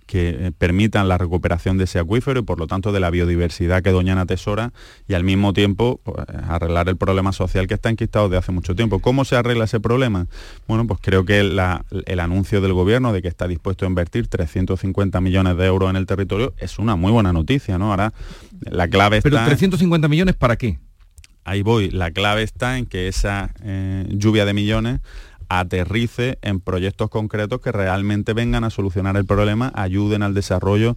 que 0.06 0.28
eh, 0.28 0.52
permitan 0.56 1.08
la 1.08 1.18
recuperación 1.18 1.78
de 1.78 1.84
ese 1.84 1.98
acuífero 1.98 2.40
y 2.40 2.42
por 2.42 2.58
lo 2.58 2.66
tanto 2.66 2.92
de 2.92 3.00
la 3.00 3.10
biodiversidad 3.10 3.82
que 3.82 3.90
Doñana 3.90 4.26
tesora 4.26 4.72
y 5.08 5.14
al 5.14 5.24
mismo 5.24 5.52
tiempo 5.52 6.00
pues, 6.02 6.26
arreglar 6.48 6.88
el 6.88 6.96
problema 6.96 7.32
social 7.32 7.66
que 7.66 7.74
está 7.74 7.90
enquistado 7.90 8.28
desde 8.28 8.38
hace 8.38 8.52
mucho 8.52 8.74
tiempo. 8.74 8.98
¿Cómo 8.98 9.24
se 9.24 9.36
arregla 9.36 9.64
ese 9.64 9.80
problema? 9.80 10.26
Bueno, 10.66 10.86
pues 10.86 11.00
creo 11.02 11.24
que 11.24 11.40
el 11.40 12.20
anuncio 12.20 12.60
del 12.60 12.72
gobierno 12.72 13.12
de 13.12 13.22
que 13.22 13.28
está 13.28 13.48
dispuesto 13.48 13.84
a 13.84 13.88
invertir 13.88 14.28
350 14.28 15.20
millones 15.20 15.56
de 15.56 15.66
euros 15.66 15.90
en 15.90 15.96
el 15.96 16.06
territorio 16.06 16.54
es 16.58 16.78
una 16.78 16.96
muy 16.96 17.12
buena 17.12 17.32
noticia, 17.32 17.78
¿no? 17.78 17.90
Ahora 17.90 18.12
la 18.60 18.88
clave 18.88 19.18
está... 19.18 19.30
¿Pero 19.30 19.44
350 19.44 20.08
millones 20.08 20.34
para 20.34 20.56
qué? 20.56 20.78
Ahí 21.44 21.62
voy. 21.62 21.90
La 21.90 22.10
clave 22.10 22.42
está 22.42 22.78
en 22.78 22.86
que 22.86 23.06
esa 23.06 23.52
eh, 23.62 24.06
lluvia 24.08 24.46
de 24.46 24.54
millones 24.54 25.00
aterrice 25.58 26.38
en 26.42 26.60
proyectos 26.60 27.10
concretos 27.10 27.60
que 27.60 27.72
realmente 27.72 28.32
vengan 28.32 28.64
a 28.64 28.70
solucionar 28.70 29.16
el 29.16 29.24
problema, 29.24 29.72
ayuden 29.74 30.22
al 30.22 30.34
desarrollo 30.34 30.96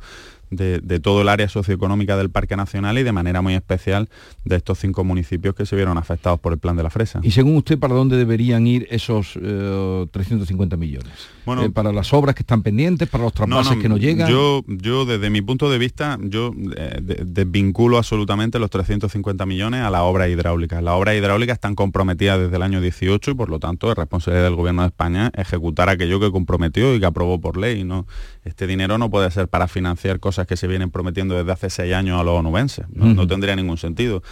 de, 0.49 0.99
todo 0.99 1.21
el 1.21 1.29
área 1.29 1.47
socioeconómica 1.49 2.17
del 2.17 2.29
Parque 2.29 2.55
Nacional 2.55 2.97
y 2.97 3.03
de 3.03 3.11
manera 3.11 3.41
muy 3.41 3.53
especial 3.53 4.09
de 4.45 4.55
estos 4.55 4.79
cinco 4.79 5.03
municipios 5.03 5.55
que 5.55 5.65
se 5.65 5.75
vieron 5.75 5.97
afectados 5.97 6.39
por 6.39 6.53
el 6.53 6.59
plan 6.59 6.75
de 6.75 6.83
la 6.83 6.89
fresa. 6.89 7.19
¿Y 7.23 7.31
según 7.31 7.57
usted 7.57 7.77
para 7.77 7.93
dónde 7.93 8.17
deberían 8.17 8.65
ir 8.67 8.87
esos 8.89 9.33
350 9.33 10.75
eh, 10.75 10.79
millones? 10.79 11.13
Bueno, 11.45 11.63
eh, 11.63 11.69
¿Para 11.69 11.91
las 11.91 12.13
obras 12.13 12.35
que 12.35 12.41
están 12.41 12.61
pendientes, 12.61 13.07
para 13.07 13.23
los 13.23 13.33
traspases 13.33 13.77
que 13.77 13.89
no 13.89 13.97
llegan? 13.97 14.29
Yo, 14.29 14.63
yo 14.67 15.05
desde 15.05 15.29
mi 15.29 15.41
punto 15.41 15.69
de 15.69 15.77
vista, 15.77 16.17
yo 16.21 16.51
eh, 16.75 16.99
desvinculo 17.25 17.97
absolutamente 17.97 18.59
los 18.59 18.69
350 18.69 19.45
millones 19.45 19.81
a 19.81 19.89
la 19.89 20.03
obra 20.03 20.27
hidráulica. 20.27 20.81
Las 20.81 20.95
obras 20.95 21.15
hidráulicas 21.15 21.55
están 21.55 21.75
comprometidas 21.75 22.39
desde 22.39 22.55
el 22.55 22.63
año 22.63 22.81
18 22.81 23.31
y 23.31 23.33
por 23.33 23.49
lo 23.49 23.59
tanto 23.59 23.89
es 23.91 23.97
responsabilidad 23.97 24.45
del 24.45 24.55
Gobierno 24.55 24.81
de 24.81 24.89
España 24.89 25.31
ejecutar 25.35 25.89
aquello 25.89 26.19
que 26.19 26.31
comprometió 26.31 26.93
y 26.95 26.99
que 26.99 27.05
aprobó 27.05 27.39
por 27.39 27.57
ley. 27.57 27.83
¿no? 27.83 28.05
Este 28.47 28.65
dinero 28.65 28.97
no 28.97 29.09
puede 29.09 29.29
ser 29.29 29.47
para 29.47 29.67
financiar 29.67 30.19
cosas 30.19 30.47
que 30.47 30.55
se 30.55 30.67
vienen 30.67 30.89
prometiendo 30.89 31.35
desde 31.35 31.51
hace 31.51 31.69
seis 31.69 31.93
años 31.93 32.19
a 32.19 32.23
los 32.23 32.39
onubenses. 32.39 32.85
No, 32.89 33.27
tendría 33.27 33.55
ningún 33.55 33.77
sentido. 33.77 34.23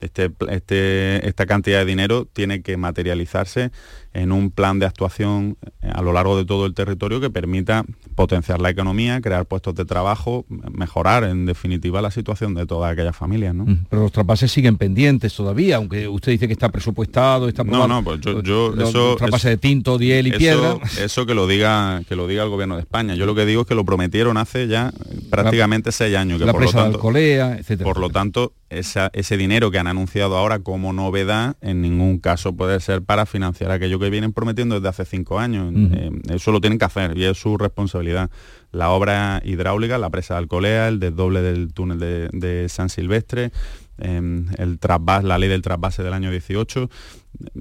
Este, 0.00 0.30
este, 0.50 1.26
esta 1.26 1.46
cantidad 1.46 1.78
de 1.78 1.84
dinero 1.84 2.26
tiene 2.30 2.62
que 2.62 2.76
materializarse 2.76 3.70
en 4.14 4.32
un 4.32 4.50
plan 4.50 4.78
de 4.78 4.86
actuación 4.86 5.56
eh, 5.82 5.90
a 5.92 6.00
lo 6.00 6.12
largo 6.12 6.36
de 6.36 6.44
todo 6.44 6.66
el 6.66 6.74
territorio 6.74 7.20
que 7.20 7.30
permita 7.30 7.84
potenciar 8.14 8.60
la 8.60 8.70
economía, 8.70 9.20
crear 9.20 9.44
puestos 9.44 9.74
de 9.74 9.84
trabajo, 9.84 10.46
mejorar 10.48 11.24
en 11.24 11.46
definitiva 11.46 12.00
la 12.00 12.12
situación 12.12 12.54
de 12.54 12.64
todas 12.64 12.92
aquellas 12.92 13.16
familias. 13.16 13.54
¿no? 13.54 13.66
Pero 13.90 14.02
los 14.02 14.12
traspases 14.12 14.52
siguen 14.52 14.76
pendientes 14.76 15.34
todavía, 15.34 15.76
aunque 15.76 16.06
usted 16.06 16.32
dice 16.32 16.46
que 16.46 16.52
está 16.52 16.68
presupuestado, 16.68 17.48
está 17.48 17.64
No, 17.64 17.88
no, 17.88 18.04
pues 18.04 18.20
yo, 18.20 18.40
yo 18.42 18.72
los, 18.74 18.90
eso, 18.90 19.16
traspases 19.16 19.50
de 19.50 19.56
tinto, 19.56 19.98
diel 19.98 20.28
y 20.28 20.32
piedra. 20.32 20.78
Eso 21.00 21.26
que 21.26 21.34
lo 21.34 21.48
diga, 21.48 22.02
que 22.08 22.14
lo 22.14 22.28
diga 22.28 22.44
el 22.44 22.50
gobierno 22.50 22.76
de 22.76 22.82
España. 22.82 23.16
Yo 23.16 23.26
lo 23.26 23.34
que 23.34 23.44
digo 23.44 23.62
es 23.62 23.66
que 23.66 23.74
lo 23.74 23.84
prometieron 23.84 24.36
hace 24.36 24.68
ya 24.68 24.92
prácticamente 25.30 25.90
seis 25.90 26.16
años. 26.16 26.38
Que 26.38 26.46
la 26.46 26.52
por 26.52 26.60
presa 26.62 26.78
lo 26.78 26.82
tanto, 26.84 26.98
de 26.98 26.98
Alcolea, 26.98 27.60
Por 27.82 27.98
lo 27.98 28.10
tanto, 28.10 28.52
ese 28.70 29.36
dinero 29.36 29.70
que 29.70 29.78
han 29.78 29.83
anunciado 29.86 30.36
ahora 30.36 30.58
como 30.58 30.92
novedad 30.92 31.56
en 31.60 31.82
ningún 31.82 32.18
caso 32.18 32.54
puede 32.54 32.80
ser 32.80 33.02
para 33.02 33.26
financiar 33.26 33.70
aquello 33.70 33.98
que 33.98 34.10
vienen 34.10 34.32
prometiendo 34.32 34.76
desde 34.76 34.88
hace 34.88 35.04
cinco 35.04 35.38
años. 35.38 35.72
Eh, 35.74 36.10
eso 36.30 36.52
lo 36.52 36.60
tienen 36.60 36.78
que 36.78 36.84
hacer 36.84 37.16
y 37.16 37.24
es 37.24 37.38
su 37.38 37.56
responsabilidad. 37.56 38.30
La 38.72 38.90
obra 38.90 39.40
hidráulica, 39.44 39.98
la 39.98 40.10
presa 40.10 40.34
de 40.34 40.38
Alcolea, 40.38 40.88
el 40.88 41.00
desdoble 41.00 41.42
del 41.42 41.72
túnel 41.72 41.98
de, 41.98 42.66
San 42.68 42.88
Silvestre, 42.88 43.52
em, 43.98 44.46
el 44.58 44.78
la 45.22 45.38
ley 45.38 45.48
del 45.48 45.62
trasvase 45.62 46.02
del 46.02 46.12
año 46.12 46.30
18, 46.30 46.90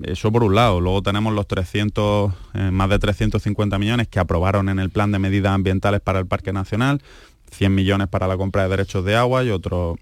eso 0.03 0.31
por 0.31 0.43
un 0.43 0.55
lado. 0.55 0.81
Luego 0.81 1.03
tenemos 1.03 1.33
los 1.33 1.47
300, 1.47 2.33
eh, 2.53 2.71
más 2.71 2.89
de 2.89 2.99
350 2.99 3.77
millones 3.77 4.07
que 4.07 4.19
aprobaron 4.19 4.69
en 4.69 4.79
el 4.79 4.89
plan 4.89 5.11
de 5.11 5.19
medidas 5.19 5.53
ambientales 5.53 6.01
para 6.01 6.19
el 6.19 6.25
Parque 6.25 6.53
Nacional, 6.53 7.01
100 7.51 7.73
millones 7.73 8.07
para 8.07 8.27
la 8.27 8.37
compra 8.37 8.63
de 8.63 8.69
derechos 8.69 9.05
de 9.05 9.15
agua 9.15 9.43
y 9.43 9.51
otros 9.51 9.99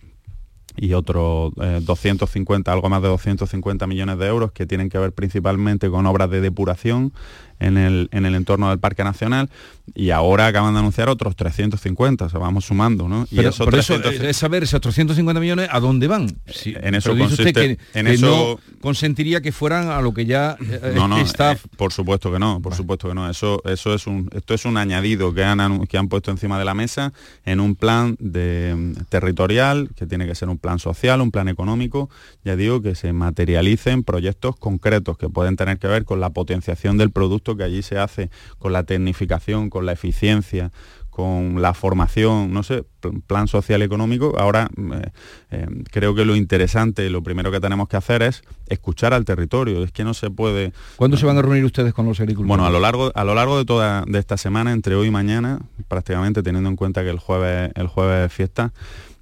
y 0.77 0.93
otros 0.93 1.53
250, 1.55 2.71
algo 2.71 2.89
más 2.89 3.01
de 3.01 3.07
250 3.09 3.87
millones 3.87 4.17
de 4.17 4.27
euros 4.27 4.51
que 4.51 4.65
tienen 4.65 4.89
que 4.89 4.97
ver 4.97 5.11
principalmente 5.13 5.89
con 5.89 6.05
obras 6.05 6.29
de 6.29 6.41
depuración 6.41 7.13
en 7.61 7.77
el, 7.77 8.09
en 8.11 8.25
el 8.25 8.35
entorno 8.35 8.69
del 8.69 8.79
Parque 8.79 9.03
Nacional 9.03 9.49
y 9.93 10.09
ahora 10.09 10.47
acaban 10.47 10.73
de 10.73 10.79
anunciar 10.79 11.09
otros 11.09 11.35
350, 11.35 12.25
o 12.25 12.29
sea, 12.29 12.39
vamos 12.39 12.65
sumando, 12.65 13.07
¿no? 13.07 13.27
y 13.29 13.39
eso 13.39 13.69
es 13.69 14.37
saber 14.37 14.63
esos 14.63 14.81
350 14.81 15.39
millones 15.39 15.69
a 15.71 15.79
dónde 15.79 16.07
van. 16.07 16.27
en 16.65 16.95
eso 16.95 17.15
consiste, 17.15 17.53
que, 17.53 17.77
en 17.93 18.07
eso 18.07 18.25
no 18.25 18.79
consentiría 18.81 19.41
que 19.41 19.51
fueran 19.51 19.89
a 19.89 20.01
lo 20.01 20.13
que 20.13 20.25
ya 20.25 20.57
eh, 20.59 20.93
no, 20.95 21.07
no, 21.07 21.17
está. 21.17 21.53
Eh, 21.53 21.57
por 21.77 21.93
supuesto 21.93 22.31
que 22.31 22.39
no, 22.39 22.61
por 22.61 22.73
supuesto 22.73 23.09
que 23.09 23.15
no. 23.15 23.29
Eso, 23.29 23.61
eso 23.65 23.93
es 23.93 24.07
un, 24.07 24.29
esto 24.33 24.53
es 24.53 24.65
un 24.65 24.77
añadido 24.77 25.33
que 25.33 25.43
han, 25.43 25.85
que 25.87 25.97
han 25.97 26.07
puesto 26.07 26.31
encima 26.31 26.57
de 26.57 26.65
la 26.65 26.73
mesa 26.73 27.13
en 27.45 27.59
un 27.59 27.75
plan 27.75 28.15
de, 28.19 28.73
mm, 28.75 28.93
territorial 29.09 29.89
que 29.95 30.05
tiene 30.05 30.25
que 30.25 30.35
ser 30.35 30.49
un 30.49 30.57
plan 30.61 30.79
social, 30.79 31.19
un 31.19 31.31
plan 31.31 31.49
económico. 31.49 32.09
Ya 32.45 32.55
digo 32.55 32.81
que 32.81 32.95
se 32.95 33.11
materialicen 33.11 34.03
proyectos 34.03 34.55
concretos 34.55 35.17
que 35.17 35.27
pueden 35.27 35.57
tener 35.57 35.79
que 35.79 35.87
ver 35.87 36.05
con 36.05 36.19
la 36.19 36.29
potenciación 36.29 36.97
del 36.97 37.11
producto 37.11 37.57
que 37.57 37.63
allí 37.63 37.81
se 37.81 37.97
hace 37.97 38.29
con 38.59 38.71
la 38.71 38.83
tecnificación, 38.83 39.69
con 39.69 39.85
la 39.85 39.91
eficiencia, 39.91 40.71
con 41.11 41.61
la 41.61 41.73
formación, 41.73 42.53
no 42.53 42.63
sé, 42.63 42.85
plan 43.27 43.49
social 43.49 43.81
económico, 43.81 44.33
ahora 44.39 44.69
eh, 44.77 45.09
eh, 45.51 45.67
creo 45.91 46.15
que 46.15 46.23
lo 46.23 46.37
interesante, 46.37 47.09
lo 47.09 47.21
primero 47.21 47.51
que 47.51 47.59
tenemos 47.59 47.89
que 47.89 47.97
hacer 47.97 48.21
es 48.21 48.43
escuchar 48.69 49.13
al 49.13 49.25
territorio, 49.25 49.83
es 49.83 49.91
que 49.91 50.05
no 50.05 50.13
se 50.13 50.31
puede... 50.31 50.71
¿Cuándo 50.95 51.17
se 51.17 51.25
van 51.25 51.37
a 51.37 51.41
reunir 51.41 51.65
ustedes 51.65 51.93
con 51.93 52.05
los 52.05 52.19
agricultores? 52.21 52.47
Bueno, 52.47 52.65
a 52.65 52.69
lo 52.69 52.79
largo, 52.79 53.11
a 53.13 53.23
lo 53.25 53.35
largo 53.35 53.57
de 53.57 53.65
toda 53.65 54.05
de 54.07 54.19
esta 54.19 54.37
semana, 54.37 54.71
entre 54.71 54.95
hoy 54.95 55.07
y 55.07 55.11
mañana, 55.11 55.59
prácticamente 55.89 56.43
teniendo 56.43 56.69
en 56.69 56.77
cuenta 56.77 57.03
que 57.03 57.09
el 57.09 57.19
jueves, 57.19 57.71
el 57.75 57.87
jueves 57.87 58.27
es 58.27 58.33
fiesta, 58.33 58.71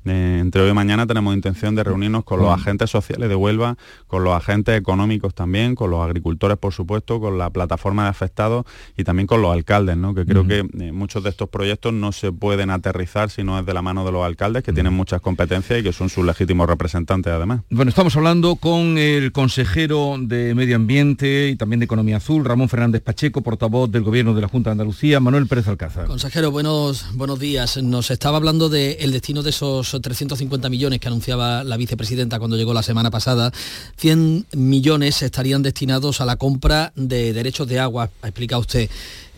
eh, 0.05 0.37
entre 0.39 0.61
hoy 0.61 0.69
y 0.69 0.73
mañana 0.73 1.05
tenemos 1.05 1.33
intención 1.35 1.75
de 1.75 1.83
reunirnos 1.83 2.23
con 2.23 2.39
los 2.39 2.49
agentes 2.49 2.89
sociales 2.89 3.27
de 3.29 3.35
Huelva, 3.35 3.77
con 4.07 4.23
los 4.23 4.33
agentes 4.33 4.77
económicos 4.77 5.33
también, 5.33 5.75
con 5.75 5.91
los 5.91 6.01
agricultores, 6.01 6.57
por 6.57 6.73
supuesto, 6.73 7.19
con 7.19 7.37
la 7.37 7.49
plataforma 7.49 8.03
de 8.03 8.09
afectados 8.09 8.65
y 8.97 9.03
también 9.03 9.27
con 9.27 9.41
los 9.41 9.51
alcaldes, 9.51 9.97
¿no? 9.97 10.13
que 10.13 10.25
creo 10.25 10.47
que 10.47 10.65
eh, 10.79 10.91
muchos 10.91 11.23
de 11.23 11.29
estos 11.29 11.49
proyectos 11.49 11.93
no 11.93 12.11
se 12.11 12.31
pueden 12.31 12.69
aterrizar 12.69 13.29
si 13.29 13.43
no 13.43 13.59
es 13.59 13.65
de 13.65 13.73
la 13.73 13.81
mano 13.81 14.05
de 14.05 14.11
los 14.11 14.25
alcaldes, 14.25 14.63
que 14.63 14.73
tienen 14.73 14.93
muchas 14.93 15.21
competencias 15.21 15.79
y 15.79 15.83
que 15.83 15.93
son 15.93 16.09
sus 16.09 16.25
legítimos 16.25 16.67
representantes 16.67 17.33
además. 17.33 17.61
Bueno, 17.69 17.89
estamos 17.89 18.15
hablando 18.15 18.55
con 18.55 18.97
el 18.97 19.31
consejero 19.31 20.17
de 20.19 20.55
Medio 20.55 20.75
Ambiente 20.75 21.49
y 21.49 21.55
también 21.55 21.79
de 21.79 21.85
Economía 21.85 22.17
Azul, 22.17 22.45
Ramón 22.45 22.69
Fernández 22.69 23.01
Pacheco, 23.01 23.41
portavoz 23.41 23.91
del 23.91 24.03
Gobierno 24.03 24.33
de 24.33 24.41
la 24.41 24.47
Junta 24.47 24.69
de 24.69 24.73
Andalucía, 24.73 25.19
Manuel 25.19 25.47
Pérez 25.47 25.67
Alcázar. 25.67 26.07
Consejero, 26.07 26.51
buenos, 26.51 27.05
buenos 27.15 27.39
días. 27.39 27.77
Nos 27.81 28.11
estaba 28.11 28.37
hablando 28.37 28.69
del 28.69 29.11
destino 29.11 29.43
de 29.43 29.49
esos 29.49 29.88
350 29.91 30.69
millones 30.69 30.99
que 30.99 31.07
anunciaba 31.07 31.63
la 31.63 31.77
vicepresidenta 31.77 32.39
cuando 32.39 32.57
llegó 32.57 32.73
la 32.73 32.83
semana 32.83 33.09
pasada, 33.11 33.51
100 33.97 34.47
millones 34.53 35.21
estarían 35.21 35.63
destinados 35.63 36.21
a 36.21 36.25
la 36.25 36.35
compra 36.35 36.93
de 36.95 37.33
derechos 37.33 37.67
de 37.67 37.79
agua, 37.79 38.09
ha 38.21 38.27
explicado 38.27 38.61
usted. 38.61 38.89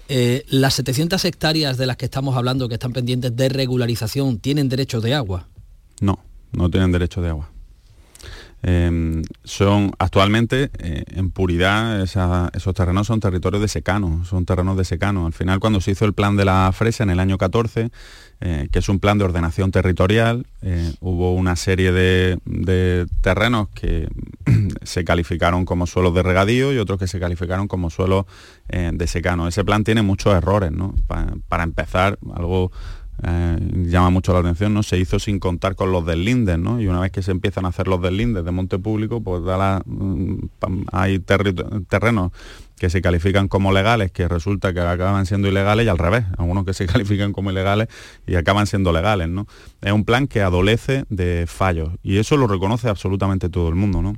Eh, 0.10 0.43
las 0.50 0.74
700 0.74 1.24
hectáreas 1.24 1.77
de 1.77 1.86
las 1.86 1.96
que 1.96 2.05
estamos 2.05 2.36
hablando, 2.36 2.67
que 2.67 2.75
están 2.75 2.91
pendientes 2.91 3.36
de 3.36 3.48
regularización, 3.48 4.39
¿tienen 4.39 4.67
derechos 4.67 5.01
de 5.01 5.13
agua? 5.13 5.48
No, 6.01 6.20
no 6.51 6.70
tienen 6.70 6.91
derecho 6.91 7.22
de 7.22 7.29
agua. 7.29 7.50
Em, 8.63 9.24
son 9.44 9.91
actualmente 9.98 10.70
eh, 10.77 11.03
en 11.08 11.32
puridad 11.32 12.01
esos 12.03 12.75
terrenos 12.75 13.08
son 13.08 13.20
territorios 13.20 13.60
de 13.60 13.68
secano, 13.68 14.24
son 14.24 14.46
terrenos 14.46 14.77
de 14.77 14.86
secano. 14.86 15.25
Al 15.25 15.34
final 15.34 15.60
cuando 15.60 15.82
se 15.82 15.91
hizo 15.91 16.06
el 16.06 16.13
plan 16.13 16.38
de 16.38 16.46
la 16.46 16.72
fresa 16.72 17.03
en 17.03 17.10
el 17.10 17.20
año 17.20 17.39
14, 17.39 17.89
eh, 18.41 18.68
que 18.72 18.80
es 18.80 18.89
un 18.89 19.00
plan 19.00 19.18
de 19.18 19.25
ordenación 19.25 19.72
territorial, 19.72 20.46
eh, 20.62 20.94
hubo 21.00 21.34
una 21.34 21.56
serie 21.56 21.91
de, 21.91 23.08
terrenos 23.22 23.70
que 23.70 24.08
se 24.84 25.03
calificaron 25.06 25.65
como 25.65 25.88
suelos 25.88 26.13
de 26.13 26.21
regadío 26.21 26.71
y 26.71 26.78
otros 26.78 27.00
que 27.00 27.08
se 27.08 27.19
calificaron 27.19 27.67
como 27.67 27.89
suelos 27.89 28.26
de 28.69 29.06
secano. 29.06 29.50
Ese 29.50 29.65
plan 29.65 29.84
tiene 29.84 30.02
muchos 30.02 30.34
errores, 30.34 30.71
¿no? 30.71 30.95
para 31.50 31.63
empezar, 31.63 32.17
algo 32.34 32.71
eh, 33.23 33.57
llama 33.86 34.10
mucho 34.10 34.34
la 34.34 34.39
atención, 34.39 34.73
¿no? 34.73 34.84
Se 34.84 34.97
hizo 34.97 35.19
sin 35.19 35.39
contar 35.39 35.75
con 35.75 35.91
los 35.91 36.05
deslindes, 36.05 36.57
¿no? 36.57 36.81
Y 36.81 36.88
una 36.88 36.99
vez 36.99 37.12
que 37.12 37.21
se 37.21 37.31
empiezan 37.31 37.65
a 37.65 37.69
hacer 37.69 37.88
los 37.88 38.01
deslindes 38.01 38.43
de 38.43 38.51
monte 38.51 38.79
público, 38.79 39.21
pues 39.21 39.41
mm, 39.41 40.36
hay 40.91 41.19
terrenos 41.19 42.31
que 42.77 42.89
se 42.89 43.01
califican 43.01 43.47
como 43.47 43.71
legales, 43.71 44.12
que 44.12 44.27
resulta 44.27 44.73
que 44.73 44.79
acaban 44.79 45.27
siendo 45.27 45.47
ilegales 45.47 45.86
y 45.86 45.89
al 45.89 45.99
revés, 45.99 46.25
algunos 46.39 46.65
que 46.65 46.73
se 46.73 46.86
califican 46.88 47.31
como 47.31 47.51
ilegales 47.51 47.89
y 48.25 48.36
acaban 48.36 48.65
siendo 48.65 48.91
legales, 48.91 49.29
¿no? 49.29 49.45
Es 49.81 49.91
un 49.91 50.03
plan 50.03 50.27
que 50.27 50.41
adolece 50.41 51.05
de 51.10 51.45
fallos 51.47 51.89
y 52.01 52.17
eso 52.17 52.38
lo 52.38 52.47
reconoce 52.47 52.89
absolutamente 52.89 53.49
todo 53.49 53.69
el 53.69 53.75
mundo, 53.75 54.01
¿no? 54.01 54.15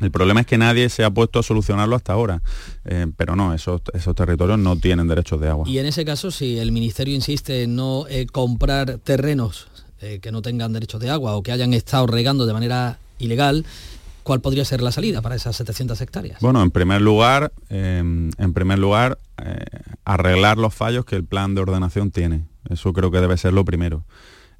El 0.00 0.10
problema 0.10 0.40
es 0.40 0.46
que 0.46 0.58
nadie 0.58 0.88
se 0.88 1.04
ha 1.04 1.10
puesto 1.10 1.38
a 1.38 1.42
solucionarlo 1.42 1.96
hasta 1.96 2.12
ahora, 2.12 2.42
eh, 2.84 3.06
pero 3.16 3.34
no, 3.34 3.54
esos, 3.54 3.82
esos 3.94 4.14
territorios 4.14 4.58
no 4.58 4.76
tienen 4.76 5.08
derechos 5.08 5.40
de 5.40 5.48
agua. 5.48 5.68
Y 5.68 5.78
en 5.78 5.86
ese 5.86 6.04
caso, 6.04 6.30
si 6.30 6.58
el 6.58 6.72
Ministerio 6.72 7.14
insiste 7.14 7.64
en 7.64 7.76
no 7.76 8.06
eh, 8.08 8.26
comprar 8.26 8.98
terrenos 8.98 9.68
eh, 10.00 10.20
que 10.20 10.30
no 10.30 10.42
tengan 10.42 10.72
derechos 10.72 11.00
de 11.00 11.10
agua 11.10 11.36
o 11.36 11.42
que 11.42 11.52
hayan 11.52 11.74
estado 11.74 12.06
regando 12.06 12.46
de 12.46 12.52
manera 12.52 12.98
ilegal, 13.18 13.64
¿cuál 14.22 14.40
podría 14.40 14.64
ser 14.64 14.82
la 14.82 14.92
salida 14.92 15.22
para 15.22 15.34
esas 15.34 15.56
700 15.56 16.00
hectáreas? 16.00 16.40
Bueno, 16.40 16.62
en 16.62 16.70
primer 16.70 17.00
lugar, 17.00 17.52
en 17.68 18.52
primer 18.54 18.78
lugar 18.78 19.18
arreglar 20.04 20.58
los 20.58 20.74
fallos 20.74 21.04
que 21.04 21.16
el 21.16 21.24
plan 21.24 21.54
de 21.54 21.62
ordenación 21.62 22.10
tiene. 22.10 22.44
Eso 22.68 22.92
creo 22.92 23.10
que 23.10 23.20
debe 23.20 23.36
ser 23.36 23.52
lo 23.52 23.64
primero. 23.64 24.04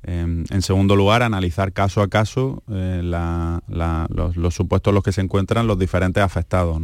Em, 0.08 0.44
en 0.50 0.62
segundo 0.62 0.94
lugar, 0.94 1.24
analizar 1.24 1.72
caso 1.72 2.00
a 2.00 2.08
caso 2.08 2.62
eh, 2.70 3.00
los, 3.02 4.54
supuestos 4.54 4.92
en 4.92 4.94
los 4.94 5.02
que 5.02 5.10
se 5.10 5.20
encuentran 5.20 5.66
los 5.66 5.80
diferentes 5.80 6.22
afectados, 6.22 6.80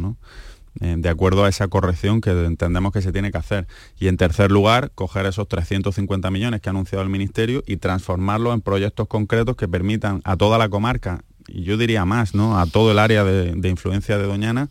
em, 0.81 1.01
de 1.01 1.07
acuerdo 1.07 1.45
a 1.45 1.49
esa 1.49 1.69
corrección 1.69 2.19
que 2.19 2.31
entendemos 2.31 2.91
que 2.91 3.01
se 3.01 3.13
tiene 3.13 3.31
que 3.31 3.37
hacer. 3.37 3.65
Y 3.97 4.09
en 4.09 4.17
tercer 4.17 4.51
lugar, 4.51 4.91
coger 4.93 5.25
esos 5.25 5.47
350 5.47 6.29
millones 6.31 6.59
que 6.59 6.67
ha 6.67 6.71
anunciado 6.71 7.01
el 7.01 7.09
Ministerio 7.09 7.63
y 7.65 7.77
transformarlos 7.77 8.53
en 8.53 8.59
proyectos 8.59 9.07
concretos 9.07 9.55
que 9.55 9.69
permitan 9.69 10.19
a 10.25 10.35
toda 10.35 10.57
la 10.57 10.67
comarca, 10.67 11.23
y 11.47 11.63
yo 11.63 11.77
diría 11.77 12.03
más, 12.03 12.35
¿no? 12.35 12.59
a 12.59 12.65
todo 12.65 12.91
el 12.91 12.99
área 12.99 13.23
de 13.23 13.69
influencia 13.69 14.17
de 14.17 14.25
Doñana, 14.25 14.69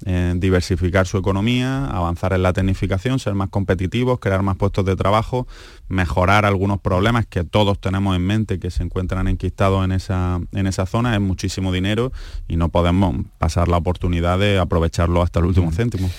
diversificar 0.00 1.06
su 1.06 1.16
economía, 1.16 1.86
avanzar 1.86 2.34
en 2.34 2.42
la 2.42 2.52
tecnificación, 2.52 3.18
ser 3.18 3.34
más 3.34 3.48
competitivos, 3.48 4.18
crear 4.18 4.42
más 4.42 4.56
puestos 4.56 4.84
de 4.84 4.96
trabajo, 4.96 5.46
mejorar 5.88 6.44
algunos 6.44 6.80
problemas 6.80 7.24
que 7.26 7.42
todos 7.42 7.80
tenemos 7.80 8.14
en 8.14 8.22
mente 8.26 8.58
que 8.58 8.70
se 8.70 8.82
encuentran 8.82 9.28
enquistados 9.28 9.84
en 9.84 9.92
esa, 9.92 10.40
en 10.52 10.66
esa 10.66 10.84
zona. 10.84 11.14
Es 11.14 11.20
muchísimo 11.20 11.72
dinero 11.72 12.12
y 12.48 12.56
no 12.56 12.68
podemos 12.68 13.16
pasar 13.38 13.68
la 13.68 13.78
oportunidad 13.78 14.38
de 14.38 14.58
aprovecharlo 14.58 15.22
hasta 15.22 15.40
el 15.40 15.46
último 15.46 15.72
céntimo. 15.72 16.10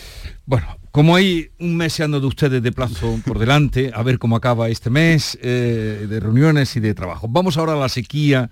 Bueno, 0.48 0.68
como 0.92 1.16
hay 1.16 1.50
un 1.60 1.76
mes 1.76 2.00
ando 2.00 2.20
de 2.20 2.28
ustedes 2.28 2.62
de 2.62 2.72
plazo 2.72 3.20
por 3.26 3.40
delante, 3.40 3.92
a 3.94 4.04
ver 4.04 4.20
cómo 4.20 4.36
acaba 4.36 4.70
este 4.70 4.90
mes 4.90 5.38
eh, 5.42 6.06
de 6.08 6.20
reuniones 6.20 6.76
y 6.76 6.80
de 6.80 6.94
trabajo. 6.94 7.28
Vamos 7.30 7.58
ahora 7.58 7.74
a 7.74 7.78
la 7.78 7.90
sequía 7.90 8.50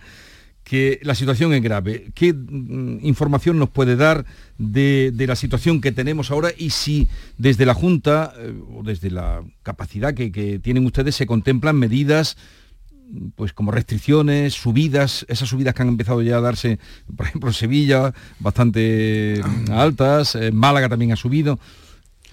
que 0.64 1.00
la 1.04 1.16
situación 1.16 1.54
es 1.54 1.62
grave. 1.62 2.12
¿Qué 2.14 2.34
mm, 2.34 3.00
información 3.06 3.60
nos 3.60 3.70
puede 3.70 3.96
dar 3.96 4.26
de, 4.58 5.14
la 5.28 5.36
situación 5.36 5.82
que 5.82 5.92
tenemos 5.92 6.32
ahora 6.32 6.50
y 6.58 6.70
si 6.70 7.08
desde 7.38 7.66
la 7.66 7.74
Junta 7.74 8.34
eh, 8.38 8.54
o 8.76 8.84
desde 8.84 9.12
la 9.12 9.44
capacidad 9.62 10.14
que, 10.14 10.60
tienen 10.64 10.86
ustedes 10.86 11.16
se 11.16 11.26
contemplan 11.26 11.78
medidas 11.78 12.38
pues 13.36 13.54
como 13.54 13.72
restricciones, 13.72 14.54
subidas, 14.54 15.26
esas 15.30 15.48
subidas 15.48 15.76
que 15.76 15.84
han 15.84 15.90
empezado 15.90 16.24
ya 16.24 16.38
a 16.38 16.42
darse, 16.42 16.80
por 17.16 17.28
ejemplo, 17.28 17.50
en 17.50 17.54
Sevilla, 17.54 18.14
bastante 18.40 19.40
altas, 19.72 20.34
en 20.34 20.56
Málaga 20.56 20.90
también 20.90 21.12
ha 21.12 21.16
subido. 21.16 21.60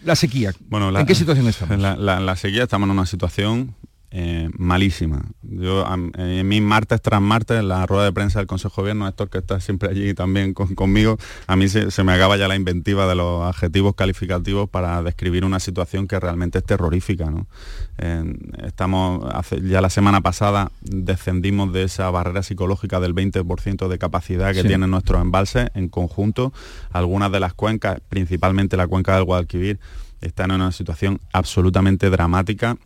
La 0.05 0.17
sequía, 0.17 0.55
bueno, 0.71 0.97
¿en 0.99 1.05
qué 1.05 1.15
situación 1.15 1.47
estamos? 1.49 1.79
La, 1.79 2.21
la, 2.21 2.37
sequía 2.37 2.63
estamos 2.63 2.87
en 2.87 2.93
una 2.93 3.05
situación 3.05 3.75
eh, 4.13 4.49
malísima. 4.59 5.23
Yo 5.43 5.87
en 5.87 6.49
mi 6.49 6.61
martes 6.61 7.01
tras 7.01 7.21
martes, 7.21 7.61
en 7.61 7.69
la 7.69 7.87
rueda 7.87 8.05
de 8.05 8.13
prensa 8.13 8.41
del 8.41 8.49
Consejo 8.49 8.77
de 8.77 8.83
Gobierno, 8.83 9.07
Héctor, 9.07 9.31
que 9.31 9.39
está 9.39 9.61
siempre 9.61 9.89
allí 9.89 10.15
también 10.15 10.53
conmigo, 10.53 11.17
a 11.47 11.55
mí 11.55 11.69
se, 11.69 12.03
me 12.03 12.13
acaba 12.13 12.37
ya 12.37 12.49
la 12.49 12.57
inventiva 12.57 13.07
de 13.07 13.15
los 13.15 13.45
adjetivos 13.45 13.95
calificativos 13.95 14.69
para 14.69 15.03
describir 15.03 15.45
una 15.45 15.61
situación 15.61 16.09
que 16.09 16.19
realmente 16.19 16.59
es 16.59 16.65
terrorífica. 16.65 17.33
estamos, 18.65 19.25
ya 19.63 19.81
la 19.81 19.91
semana 19.91 20.21
pasada 20.21 20.73
descendimos 20.81 21.73
de 21.73 21.85
esa 21.85 22.11
barrera 22.11 22.43
psicológica 22.43 22.99
del 22.99 23.15
20% 23.15 23.87
de 23.87 23.99
capacidad 23.99 24.53
que 24.53 24.65
tienen 24.65 24.91
nuestros 24.91 25.23
embalses 25.23 25.71
en 25.75 25.89
conjunto. 25.89 26.53
Algunas 26.91 27.31
de 27.31 27.41
las 27.41 27.55
cuencas, 27.55 28.01
principalmente 28.09 28.77
la 28.77 28.89
cuenca 28.89 29.15
del 29.15 29.25
Guadalquivir, 29.25 29.79
están 30.21 30.51
en 30.51 30.57
una 30.57 30.73
situación 30.73 31.21
absolutamente 31.33 32.11
dramática 32.11 32.77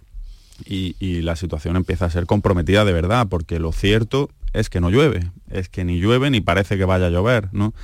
y, 0.64 1.22
la 1.22 1.36
situación 1.36 1.76
empieza 1.76 2.06
a 2.06 2.10
ser 2.10 2.26
comprometida 2.26 2.84
de 2.84 2.92
verdad, 2.92 3.26
porque 3.28 3.58
lo 3.58 3.72
cierto 3.72 4.30
es 4.52 4.70
que 4.70 4.80
no 4.80 4.90
llueve, 4.90 5.30
es 5.50 5.68
que 5.68 5.84
ni 5.84 5.98
llueve 5.98 6.30
ni 6.30 6.40
parece 6.40 6.76
que 6.76 6.84
vaya 6.84 7.06
a 7.06 7.10
llover, 7.10 7.48
¿no? 7.52 7.74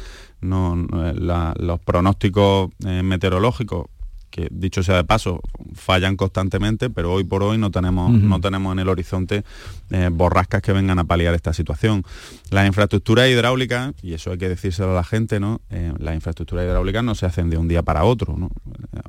no, 0.41 0.77
los 0.77 1.81
pronósticos 1.81 2.71
eh, 2.87 3.03
meteorológicos 3.03 3.87
que 4.31 4.49
dicho 4.51 4.83
sea 4.83 4.97
de 4.97 5.05
paso, 5.05 5.41
fallan 5.75 6.17
constantemente, 6.17 6.91
pero 6.91 7.13
hoy 7.13 7.25
por 7.25 7.43
hoy 7.43 7.59
no 7.59 7.71
tenemos, 7.71 8.11
no 8.11 8.41
tenemos 8.41 8.73
en 8.73 8.79
el 8.79 8.89
horizonte 8.89 9.45
eh, 9.91 10.09
borrascas 10.13 10.63
que 10.63 10.73
vengan 10.73 10.99
a 10.99 11.05
paliar 11.05 11.35
esta 11.35 11.53
situación. 11.53 12.05
Las 12.51 12.67
infraestructuras 12.67 13.29
hidráulicas, 13.29 13.93
y 14.03 14.15
eso 14.15 14.31
hay 14.33 14.39
que 14.39 14.49
decírselo 14.49 14.93
a 14.93 14.95
la 14.95 15.05
gente, 15.05 15.41
¿no? 15.41 15.61
Eh, 15.71 15.93
las 15.99 16.15
infraestructuras 16.15 16.65
hidráulicas 16.65 17.05
no 17.05 17.15
se 17.15 17.27
hacen 17.27 17.51
de 17.51 17.59
un 17.59 17.69
día 17.69 17.83
para 17.83 18.05
otro. 18.05 18.37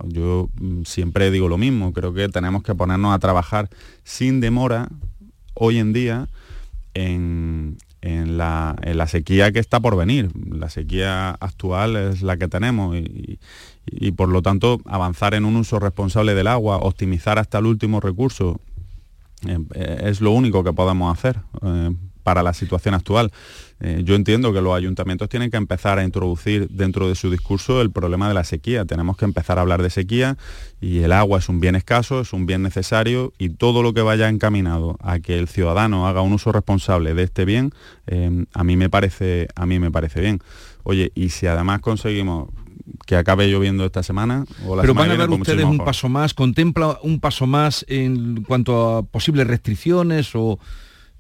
Yo 0.06 0.50
mm, 0.60 0.84
siempre 0.84 1.32
digo 1.32 1.48
lo 1.48 1.58
mismo, 1.58 1.94
creo 1.94 2.14
que 2.14 2.28
tenemos 2.30 2.64
que 2.64 2.76
ponernos 2.76 3.14
a 3.14 3.20
trabajar 3.20 3.70
sin 4.04 4.42
demora 4.42 4.90
hoy 5.54 5.78
en 5.78 5.94
día 5.94 6.28
en, 6.94 7.78
en 8.02 8.38
la, 8.38 8.76
sequía 9.08 9.52
que 9.52 9.60
está 9.60 9.80
por 9.80 9.96
venir. 9.96 10.32
La 10.50 10.70
sequía 10.70 11.32
actual 11.32 11.96
es 11.96 12.22
la 12.22 12.38
que 12.38 12.48
tenemos 12.48 12.96
y, 12.98 13.40
por 14.16 14.30
lo 14.30 14.42
tanto 14.42 14.80
avanzar 14.86 15.34
en 15.34 15.46
un 15.46 15.56
uso 15.56 15.80
responsable 15.80 16.34
del 16.34 16.48
agua, 16.48 16.78
optimizar 16.78 17.40
hasta 17.40 17.58
el 17.60 17.66
último 17.66 18.00
recurso, 18.00 18.60
eh, 19.48 20.02
es 20.04 20.22
lo 20.22 20.32
único 20.32 20.64
que 20.64 20.74
podemos 20.74 21.18
hacer 21.18 21.40
eh, 21.64 21.92
para 22.24 22.44
la 22.44 22.54
situación 22.54 22.94
actual. 22.94 23.32
Eh, 23.80 24.02
yo 24.06 24.16
entiendo 24.16 24.54
que 24.54 24.62
los 24.62 24.76
ayuntamientos 24.76 25.28
tienen 25.28 25.50
que 25.50 25.58
empezar 25.58 25.98
a 25.98 26.04
introducir 26.04 26.70
dentro 26.70 27.10
de 27.10 27.16
su 27.16 27.32
discurso 27.32 27.82
el 27.82 27.92
problema 27.92 28.28
de 28.28 28.36
la 28.36 28.44
sequía. 28.44 28.86
Tenemos 28.86 29.18
que 29.18 29.26
empezar 29.26 29.58
a 29.58 29.62
hablar 29.62 29.82
de 29.82 29.90
sequía 29.90 30.38
y 30.80 31.00
el 31.00 31.12
agua 31.12 31.40
es 31.40 31.50
un 31.50 31.60
bien 31.60 31.76
escaso, 31.76 32.22
es 32.22 32.34
un 32.34 32.46
bien 32.46 32.62
necesario 32.62 33.34
y 33.40 33.50
todo 33.50 33.82
lo 33.82 33.94
que 33.94 34.02
vaya 34.02 34.30
encaminado 34.30 34.98
a 35.02 35.20
que 35.20 35.40
el 35.40 35.48
ciudadano 35.48 36.08
haga 36.08 36.22
un 36.22 36.34
uso 36.34 36.52
responsable 36.52 37.16
de 37.16 37.24
este 37.24 37.44
bien, 37.44 37.72
eh, 38.06 38.46
a, 38.54 38.64
mí 38.64 38.78
me 38.78 38.90
parece, 38.90 39.48
a 39.56 39.66
mí 39.66 39.80
me 39.80 39.90
parece 39.90 40.22
bien. 40.22 40.42
Oye, 40.84 41.12
y 41.16 41.30
si 41.30 41.48
además 41.48 41.82
conseguimos 41.82 42.50
que 43.06 43.16
acabe 43.16 43.48
lloviendo 43.48 43.86
esta 43.86 44.04
semana. 44.04 44.46
O 44.66 44.76
Pero 44.80 44.94
van 44.94 45.12
a 45.12 45.18
dar 45.18 45.30
ustedes 45.30 45.66
un 45.66 45.78
paso 45.78 46.10
más, 46.10 46.34
contempla 46.34 47.00
un 47.04 47.20
paso 47.20 47.48
más 47.48 47.86
en 47.88 48.44
cuanto 48.44 48.98
a 48.98 49.04
posibles 49.04 49.48
restricciones 49.48 50.32
o 50.36 50.60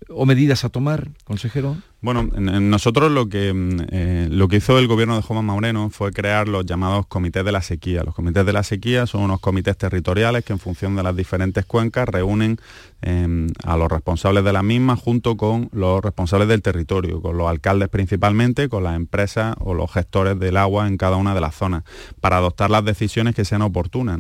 o 0.10 0.26
medidas 0.26 0.66
a 0.66 0.70
tomar, 0.70 1.10
consejero? 1.24 1.78
Bueno, 2.04 2.24
nosotros 2.24 3.12
lo 3.12 3.30
que, 3.30 3.54
mm, 3.54 3.78
eh, 3.92 4.28
lo 4.32 4.48
que 4.48 4.56
hizo 4.56 4.80
el 4.80 4.88
gobierno 4.88 5.16
de 5.16 5.22
Juan 5.22 5.46
Moreno 5.46 5.92
fue 5.92 6.12
crear 6.12 6.48
los 6.48 6.66
llamados 6.66 7.06
comités 7.06 7.46
de 7.46 7.52
la 7.52 7.62
sequía. 7.62 8.04
Los 8.04 8.16
comités 8.16 8.44
de 8.44 8.54
la 8.54 8.64
sequía 8.64 9.06
son 9.06 9.22
unos 9.22 9.40
comités 9.40 9.78
territoriales 9.78 10.44
que 10.44 10.52
en 10.52 10.58
función 10.58 10.96
de 10.96 11.04
las 11.04 11.16
diferentes 11.16 11.64
cuencas 11.64 12.10
reúnen 12.10 12.58
em, 13.04 13.50
a 13.64 13.78
los 13.78 13.88
responsables 13.88 14.44
de 14.44 14.52
la 14.52 14.64
misma 14.64 14.96
junto 14.96 15.38
con 15.38 15.70
los 15.74 16.02
responsables 16.02 16.48
del 16.48 16.64
territorio, 16.64 17.22
con 17.22 17.38
los 17.38 17.48
alcaldes 17.48 17.90
principalmente, 17.90 18.68
con 18.68 18.84
las 18.84 18.96
empresas 18.96 19.56
o 19.60 19.76
los 19.76 19.92
gestores 19.92 20.40
del 20.40 20.58
agua 20.58 20.88
en 20.88 20.98
cada 20.98 21.18
una 21.18 21.36
de 21.36 21.42
las 21.42 21.54
zonas, 21.54 21.84
para 22.20 22.38
adoptar 22.38 22.72
las 22.72 22.84
decisiones 22.84 23.36
que 23.36 23.46
sean 23.46 23.62
oportunas. 23.62 24.20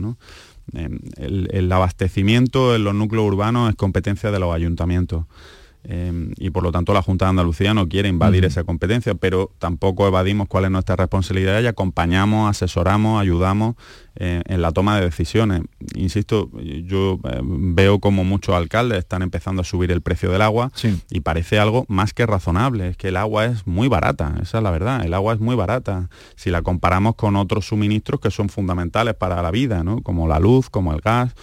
Em, 0.73 0.99
el 1.17 1.71
abastecimiento 1.71 2.75
en 2.75 2.83
los 2.83 2.93
núcleos 2.93 3.25
urbanos 3.25 3.71
es 3.71 3.75
competencia 3.75 4.29
de 4.29 4.39
los 4.39 4.53
ayuntamientos. 4.53 5.25
Em, 5.83 6.33
y 6.37 6.51
por 6.51 6.61
lo 6.61 6.71
tanto 6.71 6.93
la 6.93 7.01
Junta 7.01 7.25
de 7.25 7.29
Andalucía 7.31 7.73
no 7.73 7.89
quiere 7.89 8.07
invadir 8.07 8.45
esa 8.45 8.63
competencia, 8.63 9.15
pero 9.15 9.51
tampoco 9.57 10.07
evadimos 10.07 10.47
cuál 10.47 10.65
es 10.65 10.71
nuestra 10.71 10.95
responsabilidad 10.95 11.59
y 11.61 11.67
acompañamos, 11.67 12.49
asesoramos, 12.49 13.19
ayudamos 13.19 13.75
eh, 14.15 14.43
en 14.45 14.61
la 14.61 14.71
toma 14.71 14.97
de 14.99 15.05
decisiones. 15.05 15.61
Insisto, 15.95 16.51
yo 16.61 17.19
eh, 17.23 17.39
veo 17.43 17.99
como 17.99 18.23
muchos 18.23 18.53
alcaldes 18.53 18.99
están 18.99 19.23
empezando 19.23 19.63
a 19.63 19.65
subir 19.65 19.91
el 19.91 20.01
precio 20.01 20.31
del 20.31 20.43
agua 20.43 20.71
y 21.09 21.21
parece 21.21 21.57
algo 21.57 21.85
más 21.87 22.13
que 22.13 22.27
razonable, 22.27 22.89
es 22.89 22.97
que 22.97 23.07
el 23.07 23.17
agua 23.17 23.45
es 23.45 23.65
muy 23.65 23.87
barata, 23.87 24.35
esa 24.41 24.59
es 24.59 24.63
la 24.63 24.71
verdad, 24.71 25.03
el 25.03 25.15
agua 25.15 25.33
es 25.33 25.39
muy 25.39 25.55
barata. 25.55 26.09
Si 26.35 26.51
la 26.51 26.61
comparamos 26.61 27.15
con 27.15 27.35
otros 27.35 27.65
suministros 27.65 28.21
que 28.21 28.29
son 28.29 28.49
fundamentales 28.49 29.15
para 29.15 29.41
la 29.41 29.49
vida, 29.49 29.83
como 30.03 30.27
la 30.27 30.39
luz, 30.39 30.69
como 30.69 30.93
el 30.93 31.01
gas 31.01 31.33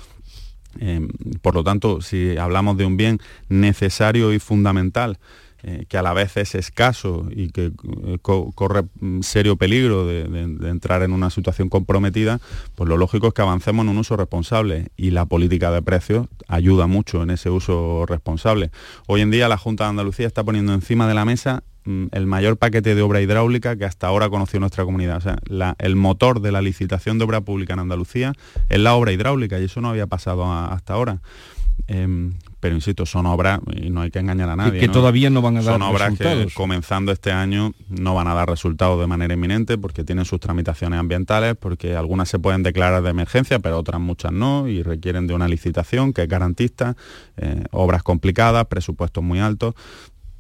Em, 0.79 1.09
por 1.43 1.55
lo 1.55 1.65
tanto, 1.65 2.01
si 2.01 2.37
hablamos 2.37 2.77
de 2.77 2.85
un 2.85 2.97
bien 2.97 3.21
necesario 3.49 4.33
y 4.33 4.39
fundamental, 4.39 5.19
eh, 5.65 5.87
que 5.89 5.99
a 5.99 6.03
la 6.03 6.13
vez 6.13 6.37
es 6.37 6.55
escaso 6.55 7.27
y 7.31 7.49
que 7.51 7.73
eh, 8.07 8.19
corre 8.23 8.85
serio 9.23 9.57
peligro 9.57 10.07
de, 10.07 10.21
entrar 10.69 11.03
en 11.03 11.13
una 11.13 11.31
situación 11.31 11.69
comprometida, 11.69 12.41
pues 12.77 12.89
lo 12.89 12.97
lógico 12.97 13.27
es 13.27 13.35
que 13.35 13.43
avancemos 13.43 13.83
en 13.83 13.89
un 13.89 13.99
uso 13.99 14.17
responsable 14.17 14.93
y 14.97 15.11
la 15.11 15.27
política 15.27 15.73
de 15.73 15.83
precios 15.83 16.29
ayuda 16.47 16.87
mucho 16.87 17.25
en 17.25 17.31
ese 17.31 17.51
uso 17.51 18.07
responsable. 18.07 18.71
Hoy 19.09 19.21
en 19.21 19.33
día 19.33 19.49
la 19.49 19.57
Junta 19.57 19.85
de 19.85 19.91
Andalucía 19.91 20.29
está 20.29 20.45
poniendo 20.45 20.75
encima 20.75 21.09
de 21.09 21.15
la 21.15 21.25
mesa 21.25 21.65
Mm, 21.78 21.78
el 22.11 22.27
mayor 22.27 22.57
paquete 22.57 22.95
de 22.95 23.03
obra 23.03 23.21
hidráulica 23.21 23.77
que 23.77 23.85
hasta 23.85 24.07
ahora 24.07 24.29
conoció 24.29 24.61
nuestra 24.61 24.85
comunidad. 24.85 25.19
O 25.19 25.21
sea, 25.21 25.75
el 25.79 25.97
motor 25.97 26.41
de 26.41 26.53
la 26.53 26.63
licitación 26.63 27.19
de 27.19 27.25
obra 27.25 27.41
pública 27.41 27.75
en 27.75 27.81
Andalucía 27.81 28.33
es 28.69 28.79
la 28.79 28.95
obra 28.95 29.13
hidráulica 29.13 29.59
y 29.59 29.65
eso 29.65 29.81
no 29.81 29.91
había 29.91 30.07
pasado 30.07 30.53
hasta 30.53 30.95
ahora. 30.95 31.21
Em, 31.87 32.35
pero 32.61 32.75
insisto, 32.75 33.07
son 33.07 33.27
obras, 33.27 33.61
y 33.73 33.89
no 33.89 34.01
hay 34.01 34.11
que 34.11 34.19
engañar 34.19 34.49
a 34.51 34.57
nadie. 34.57 34.81
que 34.81 34.89
todavía 34.89 35.31
no 35.31 35.41
van 35.41 35.59
a 35.59 35.63
dar 35.63 35.75
Son 35.75 35.83
obras 35.83 36.19
que 36.19 36.49
comenzando 36.55 37.13
este 37.13 37.31
año 37.31 37.73
no 37.89 38.15
van 38.15 38.27
a 38.27 38.35
dar 38.35 38.49
resultados 38.49 39.01
de 39.01 39.07
manera 39.07 39.33
inminente 39.35 39.79
porque 39.79 40.03
tienen 40.03 40.25
sus 40.25 40.41
tramitaciones 40.41 40.99
ambientales, 40.99 41.55
porque 41.55 41.95
algunas 41.95 42.29
se 42.29 42.39
pueden 42.41 42.65
declarar 42.65 43.03
de 43.03 43.11
emergencia, 43.11 43.61
pero 43.61 43.79
otras 43.79 44.01
muchas 44.01 44.33
no, 44.33 44.67
y 44.67 44.83
requieren 44.83 45.29
de 45.29 45.35
una 45.35 45.47
licitación 45.47 46.13
que 46.13 46.23
es 46.23 46.29
garantista, 46.29 46.97
eh, 47.37 47.65
obras 47.71 48.03
complicadas, 48.03 48.67
presupuestos 48.67 49.23
muy 49.23 49.39
altos 49.39 49.75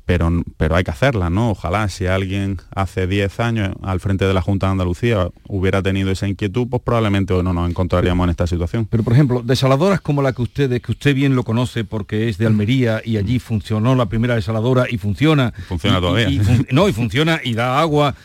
pero, 0.08 0.30
pero 0.56 0.74
hay 0.74 0.84
que 0.84 0.90
hacerla, 0.90 1.28
¿no? 1.28 1.50
Ojalá 1.50 1.86
si 1.90 2.06
alguien 2.06 2.56
hace 2.74 3.06
10 3.06 3.40
años 3.40 3.76
al 3.82 4.00
frente 4.00 4.24
de 4.24 4.32
la 4.32 4.40
Junta 4.40 4.64
de 4.64 4.72
Andalucía 4.72 5.28
hubiera 5.46 5.82
tenido 5.82 6.10
esa 6.10 6.26
inquietud, 6.26 6.66
pues 6.66 6.82
probablemente 6.82 7.34
hoy 7.34 7.42
no 7.42 7.52
nos 7.52 7.68
encontraríamos 7.68 8.24
en 8.24 8.30
esta 8.30 8.46
situación. 8.46 8.86
Pero 8.86 9.02
por 9.02 9.12
ejemplo, 9.12 9.42
desaladoras 9.42 10.00
como 10.00 10.22
la 10.22 10.32
que 10.32 10.40
ustedes, 10.40 10.80
que 10.80 10.92
usted 10.92 11.14
bien 11.14 11.36
lo 11.36 11.42
conoce 11.44 11.84
porque 11.84 12.30
es 12.30 12.38
de 12.38 12.46
Almería 12.46 13.02
y 13.04 13.18
allí 13.18 13.38
funcionó 13.38 13.94
la 13.94 14.06
primera 14.06 14.34
desaladora 14.34 14.86
y 14.88 14.96
funciona. 14.96 15.52
Funciona 15.68 16.00
todavía. 16.00 16.30
no, 16.70 16.88
y 16.88 16.94
funciona 16.94 17.42
y 17.44 17.52
da 17.52 17.78
agua. 17.78 18.14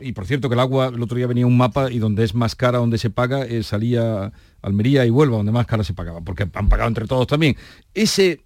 Y, 0.00 0.12
por 0.12 0.26
cierto 0.26 0.48
que 0.48 0.54
el 0.54 0.60
agua, 0.60 0.88
el 0.88 1.00
otro 1.00 1.16
día 1.16 1.28
venía 1.28 1.46
un 1.46 1.56
mapa 1.56 1.90
y 1.90 2.00
donde 2.00 2.24
es 2.24 2.34
más 2.34 2.56
cara, 2.56 2.78
donde 2.78 2.98
se 2.98 3.10
paga, 3.10 3.44
eh, 3.44 3.62
salía 3.62 4.32
Almería 4.60 5.06
y 5.06 5.10
Huelva, 5.10 5.36
donde 5.36 5.52
más 5.52 5.66
cara 5.66 5.84
se 5.84 5.94
pagaba, 5.94 6.20
porque 6.20 6.48
han 6.52 6.68
pagado 6.68 6.88
entre 6.88 7.06
todos 7.06 7.28
también. 7.28 7.56
Ese 7.94 8.40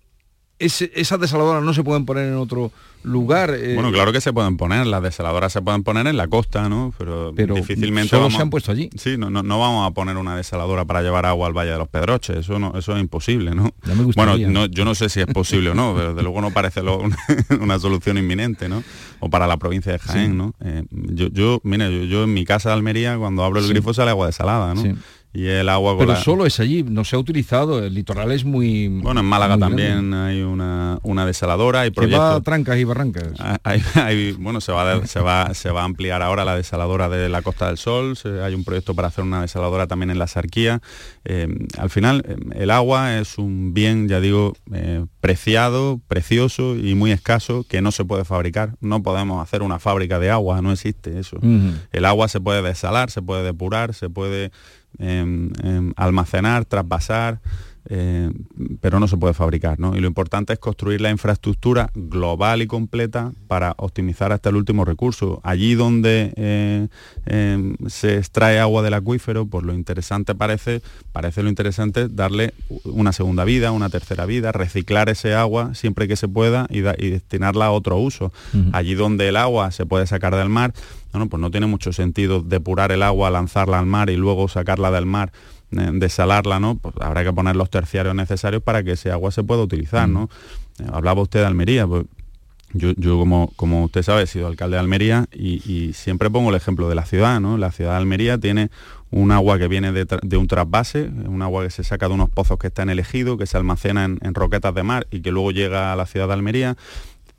esas 0.61 1.18
desaladoras 1.18 1.62
no 1.62 1.75
se 1.75 1.83
pueden 1.83 2.05
poner 2.05 2.27
en 2.27 2.37
otro 2.37 2.70
lugar. 3.03 3.55
Eh, 3.55 3.75
bueno, 3.75 3.90
claro 3.90 4.12
que 4.12 4.20
se 4.20 4.33
pueden 4.33 4.57
poner, 4.57 4.87
las 4.87 5.03
desaladoras 5.03 5.53
se 5.53 5.62
pueden 5.62 5.83
poner 5.83 6.07
en 6.07 6.16
la 6.16 6.29
costa, 6.29 6.68
¿no? 6.68 6.92
Pero, 6.99 7.33
difícilmente 7.33 8.11
solo 8.11 8.31
se 8.31 8.42
han 8.42 8.51
puesto 8.51 8.70
allí. 8.70 8.90
Sí, 8.94 9.16
no, 9.16 9.31
no, 9.31 9.59
vamos 9.59 9.90
a 9.90 9.94
poner 9.94 10.16
una 10.16 10.37
desaladora 10.37 10.85
para 10.85 11.03
llevar 11.03 11.25
agua 11.27 11.46
al 11.46 11.57
Valle 11.57 11.70
de 11.70 11.79
los 11.79 11.88
Pedroches, 11.88 12.37
eso 12.37 12.59
no, 12.59 12.75
eso 12.77 12.94
es 12.94 13.01
imposible, 13.01 13.55
¿no? 13.55 13.73
bueno, 14.14 14.37
yo 14.66 14.85
no 14.85 14.94
sé 14.94 15.09
si 15.09 15.20
es 15.20 15.27
posible 15.27 15.70
o 15.70 15.75
no, 15.75 15.94
pero 15.94 16.11
desde 16.11 16.23
luego 16.23 16.40
no 16.40 16.51
parece 16.51 16.81
una, 17.61 17.79
solución 17.79 18.18
inminente, 18.18 18.68
¿no? 18.68 18.83
O 19.20 19.31
para 19.31 19.46
la 19.46 19.57
provincia 19.57 19.92
de 19.92 19.99
Jaén, 19.99 20.37
¿no? 20.37 20.55
Eh, 20.61 20.85
yo, 20.90 21.29
yo, 21.29 21.61
mira, 21.62 21.88
yo, 21.88 22.25
en 22.25 22.35
mi 22.35 22.44
casa 22.44 22.70
de 22.70 22.75
Almería, 22.75 23.16
cuando 23.16 23.44
abro 23.44 23.61
el 23.61 23.68
grifo 23.68 23.94
sale 23.94 24.11
agua 24.11 24.27
desalada, 24.27 24.75
¿no? 24.75 24.83
Y 25.33 25.47
el 25.47 25.69
agua 25.69 25.97
pero 25.99 26.16
solo 26.16 26.47
es 26.47 26.59
allí 26.59 26.83
no 26.83 27.05
se 27.05 27.16
ha 27.16 27.19
utilizado 27.19 27.85
el 27.85 27.95
litoral 27.95 28.33
es 28.33 28.45
muy 28.45 28.88
bueno 28.88 29.21
en 29.21 29.27
Málaga 29.27 29.59
también 29.59 30.12
hay 30.12 30.43
una, 30.43 30.99
una 31.03 31.25
desaladora 31.27 31.83
hay 31.83 31.90
proyectos. 31.90 32.43
Trancas 32.43 32.79
y 32.79 32.85
barrancas. 32.85 33.33
Ah, 33.38 33.59
bueno 34.38 34.61
se 34.61 34.73
va, 34.73 35.07
se 35.07 35.21
va 35.21 35.55
se 35.55 35.71
va 35.71 35.83
a 35.83 35.85
ampliar 35.85 36.23
ahora 36.23 36.45
la 36.45 36.57
desaladora 36.57 37.09
de 37.09 37.29
la 37.29 37.43
Costa 37.43 37.69
del 37.69 37.79
Sol 37.79 38.16
hay 38.43 38.55
un 38.55 38.64
proyecto 38.64 38.95
para 38.95 39.09
hacer 39.09 39.25
una 39.25 39.43
desaladora 39.43 39.87
también 39.87 40.11
en 40.11 40.19
la 40.19 40.27
Sarquía. 40.27 40.81
Eh, 41.25 41.49
al 41.79 41.90
final 41.90 42.25
eh, 42.27 42.37
el 42.57 42.71
agua 42.71 43.19
es 43.19 43.38
un 43.38 43.73
bien 43.75 44.09
ya 44.09 44.21
digo 44.21 44.55
eh, 44.73 45.05
preciado 45.21 46.01
precioso 46.09 46.77
y 46.77 46.95
muy 46.95 47.12
escaso 47.12 47.64
que 47.69 47.83
no 47.83 47.93
se 47.93 48.05
puede 48.05 48.25
fabricar. 48.25 48.75
No 48.81 49.03
podemos 49.03 49.43
hacer 49.43 49.62
una 49.62 49.79
fábrica 49.79 50.19
de 50.19 50.31
agua 50.31 50.61
no 50.62 50.73
existe 50.73 51.19
eso. 51.19 51.38
El 51.93 52.05
agua 52.05 52.29
se 52.29 52.40
puede 52.40 52.62
desalar 52.62 53.11
se 53.11 53.23
puede 53.23 53.43
depurar 53.45 53.95
se 53.95 54.11
puede 54.11 54.51
Em, 54.51 54.51
em, 54.51 54.80
almacenar, 55.96 56.64
traspasar, 56.64 57.40
eh, 57.88 58.31
pero 58.81 59.01
no 59.01 59.09
se 59.09 59.16
puede 59.16 59.35
fabricar. 59.35 59.79
¿no? 59.79 59.97
Y 59.97 60.01
lo 60.01 60.07
importante 60.07 60.53
es 60.53 60.59
construir 60.59 61.01
la 61.01 61.11
infraestructura 61.11 61.90
global 61.95 62.62
y 62.62 62.66
completa 62.66 63.33
para 63.49 63.75
optimizar 63.79 64.33
hasta 64.33 64.51
el 64.51 64.57
último 64.57 64.85
recurso. 64.85 65.40
Allí 65.43 65.75
donde 65.75 66.33
eh, 66.37 66.88
eh, 67.27 67.75
se 67.87 68.19
extrae 68.19 68.59
agua 68.59 68.83
del 68.83 68.95
acuífero, 68.95 69.47
pues 69.47 69.64
lo 69.64 69.75
interesante 69.75 70.35
parece, 70.35 70.83
parece 71.12 71.43
lo 71.43 71.49
interesante 71.49 72.09
darle 72.09 72.53
una 72.85 73.12
segunda 73.12 73.45
vida, 73.45 73.73
una 73.73 73.88
tercera 73.88 74.27
vida, 74.27 74.53
reciclar 74.53 75.09
ese 75.09 75.35
agua 75.35 75.75
siempre 75.75 76.09
que 76.09 76.16
se 76.16 76.29
pueda 76.29 76.66
y, 76.71 76.81
destinarla 76.81 77.66
a 77.66 77.71
otro 77.71 77.97
uso. 77.99 78.33
Allí 78.73 78.95
donde 78.95 79.29
el 79.29 79.37
agua 79.37 79.71
se 79.71 79.87
puede 79.87 80.07
sacar 80.07 80.35
del 80.37 80.49
mar, 80.49 80.73
bueno, 81.12 81.29
pues 81.29 81.40
no 81.40 81.51
tiene 81.51 81.66
mucho 81.66 81.93
sentido 81.93 82.40
depurar 82.40 82.93
el 82.93 83.03
agua, 83.03 83.31
lanzarla 83.31 83.79
al 83.79 83.87
mar 83.87 84.11
y 84.11 84.16
luego 84.16 84.49
sacarla 84.49 84.90
del 84.90 85.07
mar 85.07 85.33
desalarla, 85.71 86.61
¿no? 86.61 86.77
Pues 86.77 86.95
habrá 87.01 87.25
que 87.25 87.33
poner 87.33 87.57
los 87.57 87.71
terciarios 87.71 88.15
necesarios 88.15 88.63
para 88.63 88.83
que 88.83 88.93
ese 88.93 89.11
agua 89.11 89.31
se 89.31 89.43
pueda 89.43 89.63
utilizar, 89.63 90.09
¿no? 90.09 90.29
Eh, 90.79 90.87
hablaba 90.93 91.23
usted 91.23 91.41
de 91.41 91.47
Almería, 91.47 91.87
pues 91.87 92.07
yo, 92.73 93.19
como, 93.19 93.53
como 93.57 93.85
usted 93.85 94.03
sabe, 94.03 94.23
he 94.23 94.27
sido 94.27 94.47
alcalde 94.47 94.77
de 94.77 94.81
Almería 94.81 95.27
y, 95.33 95.93
siempre 95.93 96.31
pongo 96.31 96.51
el 96.51 96.57
ejemplo 96.57 96.89
de 96.89 96.95
la 96.95 97.05
ciudad, 97.05 97.41
¿no? 97.41 97.59
La 97.59 97.73
ciudad 97.73 97.93
de 97.93 97.97
Almería 97.97 98.39
tiene 98.39 98.71
un 99.11 99.33
agua 99.33 99.59
que 99.59 99.67
viene 99.67 99.91
de, 99.91 100.37
un 100.37 100.47
trasvase, 100.47 101.11
un 101.27 101.43
agua 101.43 101.65
que 101.65 101.71
se 101.71 101.83
saca 101.83 102.07
de 102.07 102.15
unos 102.15 102.31
pozos 102.31 102.59
que 102.59 102.69
están 102.69 102.89
elegidos, 102.89 103.39
que 103.39 103.47
se 103.47 103.57
almacena 103.57 104.05
en, 104.05 104.21
en, 104.23 104.35
roquetas 104.35 104.73
de 104.73 104.85
mar 104.85 105.09
y 105.11 105.21
que 105.21 105.33
luego 105.33 105.51
llega 105.51 105.93
a 105.93 105.97
la 105.97 106.07
ciudad 106.07 106.29
de 106.29 106.35
Almería 106.35 106.77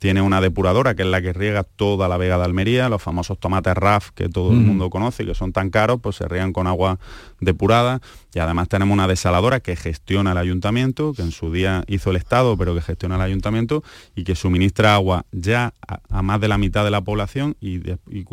tiene 0.02 0.20
una 0.20 0.40
depuradora 0.40 0.96
que 0.96 1.02
es 1.02 1.08
la 1.08 1.22
que 1.22 1.32
riega 1.32 1.62
toda 1.62 2.08
la 2.08 2.16
vega 2.16 2.36
de 2.36 2.42
Almería, 2.42 2.88
los 2.88 3.00
famosos 3.00 3.38
tomates 3.38 3.72
RAF 3.76 4.10
que 4.10 4.28
todo 4.28 4.50
el 4.50 4.56
mundo 4.56 4.90
conoce 4.90 5.22
y 5.22 5.26
que 5.26 5.34
son 5.36 5.52
tan 5.52 5.70
caros, 5.70 6.00
pues 6.02 6.16
se 6.16 6.26
riegan 6.26 6.52
con 6.52 6.66
agua 6.66 6.98
depurada. 7.38 8.00
Y 8.34 8.40
además 8.40 8.68
tenemos 8.68 8.92
una 8.92 9.06
desaladora 9.06 9.60
que 9.60 9.76
gestiona 9.76 10.32
el 10.32 10.38
ayuntamiento, 10.38 11.12
que 11.12 11.22
en 11.22 11.30
su 11.30 11.52
día 11.52 11.84
hizo 11.86 12.10
el 12.10 12.16
Estado, 12.16 12.56
pero 12.56 12.74
que 12.74 12.80
gestiona 12.80 13.14
el 13.14 13.20
ayuntamiento 13.20 13.84
y 14.16 14.24
que 14.24 14.34
suministra 14.34 14.92
agua 14.92 15.24
ya 15.30 15.72
a, 15.86 16.20
más 16.22 16.40
de 16.40 16.48
la 16.48 16.58
mitad 16.58 16.82
de 16.82 16.90
la 16.90 17.02
población 17.02 17.56
y, 17.60 17.80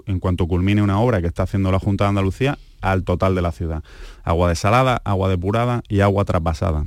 en 0.07 0.19
cuanto 0.19 0.47
culmine 0.47 0.81
una 0.81 0.99
obra 0.99 1.21
que 1.21 1.27
está 1.27 1.43
haciendo 1.43 1.71
la 1.71 1.77
Junta 1.77 2.05
de 2.05 2.09
Andalucía, 2.09 2.57
al 2.81 3.03
total 3.03 3.35
de 3.35 3.43
la 3.43 3.51
ciudad. 3.51 3.83
Agua 4.23 4.49
desalada, 4.49 5.03
agua 5.05 5.29
depurada 5.29 5.83
y 5.87 5.99
agua 5.99 6.25
traspasada 6.25 6.85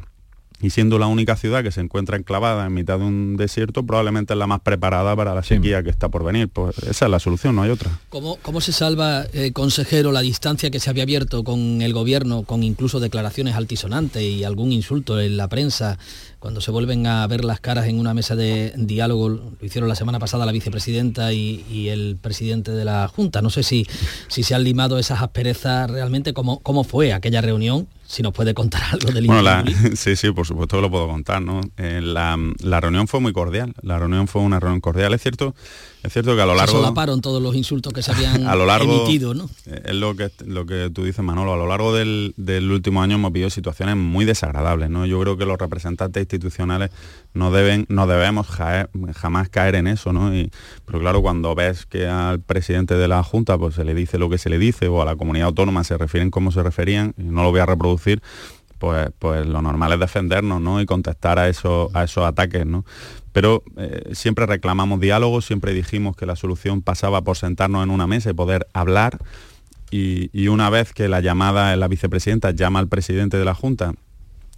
y 0.62 0.70
siendo 0.70 0.98
la 1.00 1.08
única 1.08 1.36
ciudad 1.36 1.64
que 1.64 1.72
se 1.72 1.80
encuentra 1.80 2.16
enclavada 2.16 2.66
en 2.66 2.72
mitad 2.72 3.00
de 3.00 3.04
un 3.04 3.36
desierto, 3.36 3.84
probablemente 3.84 4.32
es 4.32 4.38
la 4.38 4.46
más 4.46 4.60
preparada 4.60 5.16
para 5.16 5.34
la 5.34 5.42
sequía 5.42 5.82
que 5.82 5.90
está 5.90 6.08
por 6.08 6.24
venir. 6.24 6.48
Pues 6.48 6.78
esa 6.78 7.06
es 7.06 7.10
la 7.10 7.18
solución, 7.18 7.56
no 7.56 7.62
hay 7.62 7.70
otra. 7.70 7.90
¿Cómo, 8.08 8.38
cómo 8.42 8.60
se 8.60 8.72
salva, 8.72 9.26
eh, 9.32 9.50
consejero, 9.52 10.12
la 10.12 10.20
distancia 10.20 10.70
que 10.70 10.78
se 10.78 10.88
había 10.88 11.02
abierto 11.02 11.42
con 11.42 11.82
el 11.82 11.92
gobierno, 11.92 12.44
con 12.44 12.62
incluso 12.62 13.00
declaraciones 13.00 13.56
altisonantes 13.56 14.22
y 14.22 14.44
algún 14.44 14.70
insulto 14.70 15.20
en 15.20 15.36
la 15.36 15.48
prensa, 15.48 15.98
cuando 16.38 16.60
se 16.60 16.70
vuelven 16.70 17.08
a 17.08 17.26
ver 17.26 17.44
las 17.44 17.58
caras 17.58 17.88
en 17.88 17.98
una 17.98 18.14
mesa 18.14 18.36
de 18.36 18.72
diálogo? 18.76 19.30
Lo 19.30 19.56
hicieron 19.60 19.88
la 19.88 19.96
semana 19.96 20.20
pasada 20.20 20.46
la 20.46 20.52
vicepresidenta 20.52 21.32
y, 21.32 21.88
el 21.88 22.16
presidente 22.22 22.70
de 22.70 22.84
la 22.84 23.08
Junta. 23.08 23.42
No 23.42 23.50
sé 23.50 23.64
si, 23.64 23.84
si 24.28 24.44
se 24.44 24.54
han 24.54 24.62
limado 24.62 24.98
esas 24.98 25.22
asperezas 25.22 25.90
realmente, 25.90 26.32
cómo, 26.32 26.60
cómo 26.60 26.84
fue 26.84 27.12
aquella 27.12 27.40
reunión 27.40 27.88
si 28.12 28.22
nos 28.22 28.34
puede 28.34 28.52
contar 28.52 28.82
algo 28.92 29.10
del 29.10 29.26
bueno, 29.26 29.64
Sí, 29.96 30.16
sí, 30.16 30.30
por 30.32 30.46
supuesto 30.46 30.76
que 30.76 30.82
lo 30.82 30.90
puedo 30.90 31.08
contar, 31.08 31.40
¿no? 31.40 31.62
Eh, 31.78 32.00
la, 32.02 32.36
reunión 32.80 33.08
fue 33.08 33.20
muy 33.20 33.32
cordial, 33.32 33.74
la 33.80 33.98
reunión 33.98 34.28
fue 34.28 34.42
una 34.42 34.60
reunión 34.60 34.80
cordial, 34.80 35.14
es 35.14 35.22
cierto, 35.22 35.54
es 36.02 36.12
cierto 36.12 36.34
que 36.34 36.42
a 36.42 36.46
lo 36.46 36.54
largo... 36.54 36.72
Se 36.72 36.78
solaparon 36.78 37.20
todos 37.20 37.40
los 37.40 37.54
insultos 37.54 37.92
que 37.92 38.02
se 38.02 38.12
habían 38.12 38.46
a 38.48 38.56
lo 38.56 38.66
largo, 38.66 38.92
emitido, 38.92 39.34
¿no? 39.34 39.48
Eh, 39.66 39.82
es 39.86 39.94
lo 39.94 40.16
que, 40.16 40.30
lo 40.44 40.66
que 40.66 40.90
tú 40.92 41.04
dices, 41.04 41.24
Manolo, 41.24 41.52
a 41.52 41.56
lo 41.56 41.68
largo 41.68 41.94
del, 41.94 42.34
último 42.70 43.02
año 43.02 43.16
hemos 43.16 43.32
vivido 43.32 43.50
situaciones 43.50 43.96
muy 43.96 44.24
desagradables, 44.24 44.90
¿no? 44.90 45.06
Yo 45.06 45.20
creo 45.20 45.36
que 45.36 45.46
los 45.46 45.58
representantes 45.58 46.20
institucionales 46.22 46.90
no 47.34 47.52
deben, 47.52 47.86
no 47.88 48.06
debemos 48.06 48.48
jamás 48.48 49.48
caer 49.48 49.76
en 49.76 49.86
eso, 49.86 50.12
¿no? 50.12 50.34
Y, 50.34 50.50
pero 50.84 50.98
claro, 51.00 51.22
cuando 51.22 51.54
ves 51.54 51.86
que 51.86 52.06
al 52.06 52.40
presidente 52.40 52.94
de 52.96 53.08
la 53.08 53.22
Junta 53.22 53.56
pues 53.56 53.74
se 53.76 53.84
le 53.84 53.94
dice 53.94 54.18
lo 54.18 54.28
que 54.28 54.38
se 54.38 54.50
le 54.50 54.58
dice, 54.58 54.88
o 54.88 55.02
a 55.02 55.04
la 55.04 55.16
comunidad 55.16 55.48
autónoma 55.48 55.84
se 55.84 55.96
refieren 55.96 56.30
como 56.30 56.50
se 56.52 56.62
referían, 56.62 57.14
y 57.16 57.22
no 57.24 57.42
lo 57.42 57.50
voy 57.50 57.60
a 57.60 57.66
reproducir 57.66 58.22
pues, 58.82 59.10
pues 59.20 59.46
lo 59.46 59.62
normal 59.62 59.92
es 59.92 60.00
defendernos 60.00 60.60
¿no? 60.60 60.80
y 60.80 60.86
contestar 60.86 61.38
a, 61.38 61.48
eso, 61.48 61.88
a 61.94 62.02
esos 62.02 62.24
ataques. 62.24 62.66
¿no? 62.66 62.84
Pero 63.32 63.62
eh, 63.76 64.10
siempre 64.12 64.44
reclamamos 64.44 64.98
diálogo, 64.98 65.40
siempre 65.40 65.72
dijimos 65.72 66.16
que 66.16 66.26
la 66.26 66.34
solución 66.34 66.82
pasaba 66.82 67.22
por 67.22 67.36
sentarnos 67.36 67.84
en 67.84 67.90
una 67.90 68.08
mesa 68.08 68.30
y 68.30 68.32
poder 68.32 68.66
hablar. 68.72 69.18
Y, 69.92 70.48
una 70.48 70.68
vez 70.68 70.92
que 70.92 71.06
la 71.06 71.20
llamada, 71.20 71.76
la 71.76 71.86
vicepresidenta 71.86 72.50
llama 72.50 72.80
al 72.80 72.88
presidente 72.88 73.36
de 73.36 73.44
la 73.44 73.54
Junta 73.54 73.92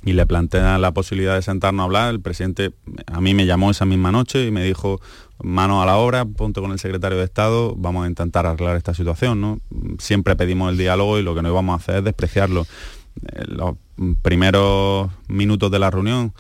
y 0.06 0.14
le 0.14 0.24
plantea 0.24 0.78
la 0.78 0.92
posibilidad 0.94 1.34
de 1.34 1.42
sentarnos 1.42 1.82
a 1.82 1.84
hablar, 1.84 2.14
el 2.14 2.20
presidente 2.20 2.72
a 3.06 3.20
mí 3.20 3.34
me 3.34 3.44
llamó 3.44 3.72
esa 3.72 3.84
misma 3.84 4.10
noche 4.10 4.46
y 4.46 4.50
me 4.50 4.64
dijo, 4.64 5.02
mano 5.42 5.82
a 5.82 5.86
la 5.86 5.96
obra, 5.96 6.24
ponte 6.24 6.62
con 6.62 6.72
el 6.72 6.78
secretario 6.78 7.18
de 7.18 7.24
Estado, 7.24 7.74
vamos 7.76 8.06
a 8.06 8.08
intentar 8.08 8.46
arreglar 8.46 8.76
esta 8.76 8.94
situación. 8.94 9.42
¿no? 9.42 9.58
Siempre 9.98 10.34
pedimos 10.34 10.70
el 10.72 10.78
diálogo 10.78 11.18
y 11.18 11.22
lo 11.22 11.34
que 11.34 11.42
no 11.42 11.50
íbamos 11.50 11.74
a 11.74 11.76
hacer 11.76 11.96
es 11.96 12.04
despreciarlo 12.04 12.66
los 13.46 13.76
primeros 14.22 15.10
minutos 15.28 15.70
de 15.70 15.78
la 15.78 15.90
reunión 15.90 16.32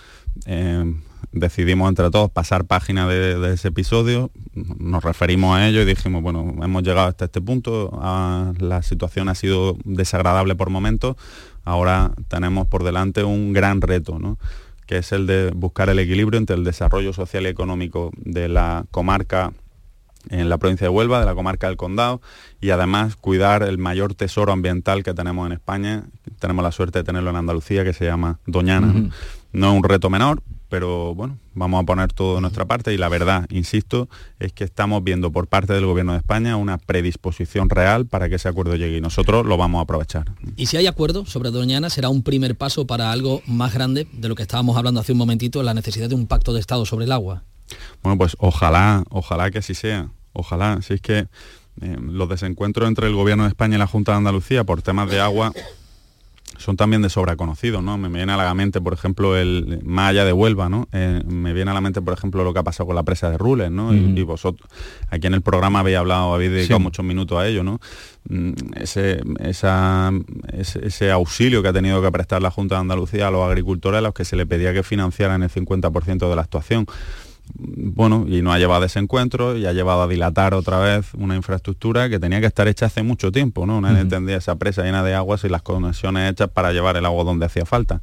eh, 0.46 0.94
decidimos 1.32 1.88
entre 1.88 2.10
todos 2.10 2.30
pasar 2.30 2.64
página 2.64 3.08
de, 3.08 3.52
ese 3.52 3.68
episodio, 3.68 4.30
nos 4.54 5.02
referimos 5.02 5.56
a 5.56 5.66
ello 5.66 5.82
y 5.82 5.84
dijimos, 5.84 6.22
bueno, 6.22 6.54
hemos 6.62 6.82
llegado 6.82 7.08
hasta 7.08 7.24
este 7.26 7.40
punto, 7.40 7.90
ah, 8.00 8.52
la 8.58 8.82
situación 8.82 9.28
ha 9.28 9.34
sido 9.34 9.76
desagradable 9.84 10.54
por 10.54 10.70
momentos, 10.70 11.16
ahora 11.64 12.12
tenemos 12.28 12.68
por 12.68 12.84
delante 12.84 13.24
un 13.24 13.52
gran 13.52 13.80
reto, 13.80 14.18
que 14.86 14.98
es 14.98 15.12
el 15.12 15.26
de 15.26 15.50
buscar 15.50 15.88
el 15.88 15.98
equilibrio 15.98 16.38
entre 16.38 16.56
el 16.56 16.64
desarrollo 16.64 17.12
social 17.12 17.44
y 17.44 17.48
económico 17.48 18.12
de 18.16 18.48
la 18.48 18.84
comarca 18.90 19.52
en 20.30 20.48
la 20.48 20.58
provincia 20.58 20.86
de 20.86 20.90
Huelva, 20.90 21.20
de 21.20 21.26
la 21.26 21.34
comarca 21.34 21.68
del 21.68 21.76
Condado, 21.76 22.20
y 22.60 22.70
además 22.70 23.16
cuidar 23.16 23.62
el 23.62 23.78
mayor 23.78 24.14
tesoro 24.14 24.52
ambiental 24.52 25.02
que 25.02 25.14
tenemos 25.14 25.46
en 25.46 25.52
España. 25.52 26.04
Tenemos 26.38 26.62
la 26.62 26.72
suerte 26.72 27.00
de 27.00 27.04
tenerlo 27.04 27.30
en 27.30 27.36
Andalucía, 27.36 27.84
que 27.84 27.92
se 27.92 28.04
llama 28.04 28.38
Doñana. 28.46 29.10
¿no? 29.52 29.70
es 29.70 29.76
un 29.76 29.84
reto 29.84 30.10
menor, 30.10 30.42
pero 30.68 31.14
bueno, 31.14 31.38
vamos 31.54 31.82
a 31.82 31.86
poner 31.86 32.12
todo 32.12 32.34
de 32.34 32.40
nuestra 32.40 32.64
parte 32.64 32.92
y 32.92 32.96
la 32.96 33.08
verdad, 33.08 33.46
insisto, 33.50 34.08
es 34.40 34.52
que 34.52 34.64
estamos 34.64 35.04
viendo 35.04 35.30
por 35.30 35.46
parte 35.46 35.72
del 35.72 35.86
Gobierno 35.86 36.12
de 36.12 36.18
España 36.18 36.56
una 36.56 36.78
predisposición 36.78 37.70
real 37.70 38.06
para 38.06 38.28
que 38.28 38.34
ese 38.34 38.48
acuerdo 38.48 38.74
llegue 38.74 38.96
y 38.96 39.00
nosotros 39.00 39.46
lo 39.46 39.56
vamos 39.56 39.78
a 39.78 39.82
aprovechar. 39.82 40.32
Y 40.56 40.66
si 40.66 40.76
hay 40.76 40.88
acuerdo 40.88 41.26
sobre 41.26 41.50
Doñana, 41.52 41.90
será 41.90 42.08
un 42.08 42.24
primer 42.24 42.56
paso 42.56 42.86
para 42.88 43.12
algo 43.12 43.40
más 43.46 43.72
grande 43.72 44.08
de 44.12 44.28
lo 44.28 44.34
que 44.34 44.42
estábamos 44.42 44.76
hablando 44.76 45.00
hace 45.00 45.12
un 45.12 45.18
momentito, 45.18 45.62
la 45.62 45.74
necesidad 45.74 46.08
de 46.08 46.16
un 46.16 46.26
pacto 46.26 46.52
de 46.52 46.58
Estado 46.58 46.84
sobre 46.86 47.04
el 47.04 47.12
agua. 47.12 47.44
Bueno, 48.02 48.18
pues 48.18 48.36
ojalá, 48.38 49.04
ojalá 49.10 49.50
que 49.50 49.58
así 49.58 49.74
sea. 49.74 50.08
Ojalá. 50.32 50.80
Si 50.82 50.94
es 50.94 51.00
que 51.00 51.26
eh, 51.80 51.96
los 52.00 52.28
desencuentros 52.28 52.88
entre 52.88 53.06
el 53.06 53.14
Gobierno 53.14 53.44
de 53.44 53.48
España 53.48 53.76
y 53.76 53.78
la 53.78 53.86
Junta 53.86 54.12
de 54.12 54.18
Andalucía 54.18 54.64
por 54.64 54.82
temas 54.82 55.10
de 55.10 55.20
agua 55.20 55.52
son 56.58 56.76
también 56.76 57.02
de 57.02 57.08
sobra 57.08 57.36
conocidos, 57.36 57.82
¿no? 57.82 57.98
Me 57.98 58.08
viene 58.08 58.32
a 58.32 58.36
la 58.36 58.54
mente, 58.54 58.80
por 58.80 58.92
ejemplo, 58.92 59.36
el 59.36 59.80
más 59.84 60.10
allá 60.10 60.24
de 60.24 60.32
Huelva, 60.32 60.68
¿no? 60.68 60.88
Eh, 60.92 61.22
me 61.26 61.52
viene 61.52 61.70
a 61.70 61.74
la 61.74 61.80
mente, 61.80 62.00
por 62.00 62.14
ejemplo, 62.14 62.44
lo 62.44 62.52
que 62.52 62.60
ha 62.60 62.62
pasado 62.62 62.86
con 62.86 62.96
la 62.96 63.02
presa 63.02 63.30
de 63.30 63.38
Rules, 63.38 63.70
¿no? 63.70 63.92
y, 63.92 64.22
vosotros, 64.22 64.68
aquí 65.10 65.26
en 65.26 65.34
el 65.34 65.42
programa 65.42 65.80
habéis 65.80 65.98
hablado, 65.98 66.32
habéis 66.34 66.52
dedicado 66.52 66.80
muchos 66.80 67.04
minutos 67.04 67.38
a 67.38 67.46
ello, 67.46 67.64
¿no? 67.64 67.80
Mm, 68.28 68.52
ese, 68.76 69.20
ese, 69.40 71.10
auxilio 71.10 71.62
que 71.62 71.68
ha 71.68 71.72
tenido 71.72 72.00
que 72.00 72.10
prestar 72.10 72.40
la 72.40 72.50
Junta 72.50 72.76
de 72.76 72.82
Andalucía 72.82 73.28
a 73.28 73.30
los 73.30 73.42
agricultores 73.42 73.98
a 73.98 74.00
los 74.00 74.14
que 74.14 74.24
se 74.24 74.36
le 74.36 74.46
pedía 74.46 74.72
que 74.72 74.82
financiaran 74.82 75.42
el 75.42 75.50
50% 75.50 76.28
de 76.28 76.36
la 76.36 76.42
actuación 76.42 76.86
bueno, 77.56 78.24
y 78.28 78.42
nos 78.42 78.54
ha 78.54 78.58
llevado 78.58 78.80
a 78.80 78.82
desencuentros 78.82 79.58
y 79.58 79.66
ha 79.66 79.72
llevado 79.72 80.02
a 80.02 80.08
dilatar 80.08 80.54
otra 80.54 80.78
vez 80.78 81.12
una 81.14 81.36
infraestructura 81.36 82.08
que 82.08 82.18
tenía 82.18 82.40
que 82.40 82.46
estar 82.46 82.66
hecha 82.68 82.86
hace 82.86 83.02
mucho 83.02 83.30
tiempo, 83.30 83.66
¿no? 83.66 83.80
Nadie 83.80 84.00
entendía 84.00 84.36
esa 84.36 84.56
presa 84.56 84.82
llena 84.82 85.02
de 85.02 85.14
aguas 85.14 85.44
y 85.44 85.48
las 85.48 85.62
conexiones 85.62 86.30
hechas 86.30 86.48
para 86.48 86.72
llevar 86.72 86.96
el 86.96 87.04
agua 87.04 87.24
donde 87.24 87.46
hacía 87.46 87.66
falta. 87.66 88.00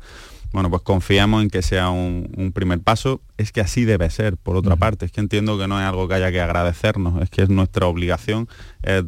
Bueno, 0.52 0.70
pues 0.70 0.82
confiamos 0.82 1.44
en 1.44 1.50
que 1.50 1.62
sea 1.62 1.90
un, 1.90 2.52
primer 2.54 2.80
paso. 2.82 3.22
Es 3.38 3.52
que 3.52 3.62
así 3.62 3.86
debe 3.86 4.10
ser, 4.10 4.38
por 4.38 4.56
otra 4.56 4.76
parte. 4.76 5.06
Es 5.06 5.12
que 5.12 5.22
entiendo 5.22 5.58
que 5.58 5.68
no 5.68 5.80
es 5.80 5.86
algo 5.86 6.08
que 6.08 6.14
haya 6.16 6.32
que 6.32 6.42
agradecernos, 6.42 7.22
es 7.22 7.30
que 7.30 7.42
es 7.42 7.50
nuestra 7.50 7.88
obligación 7.88 8.48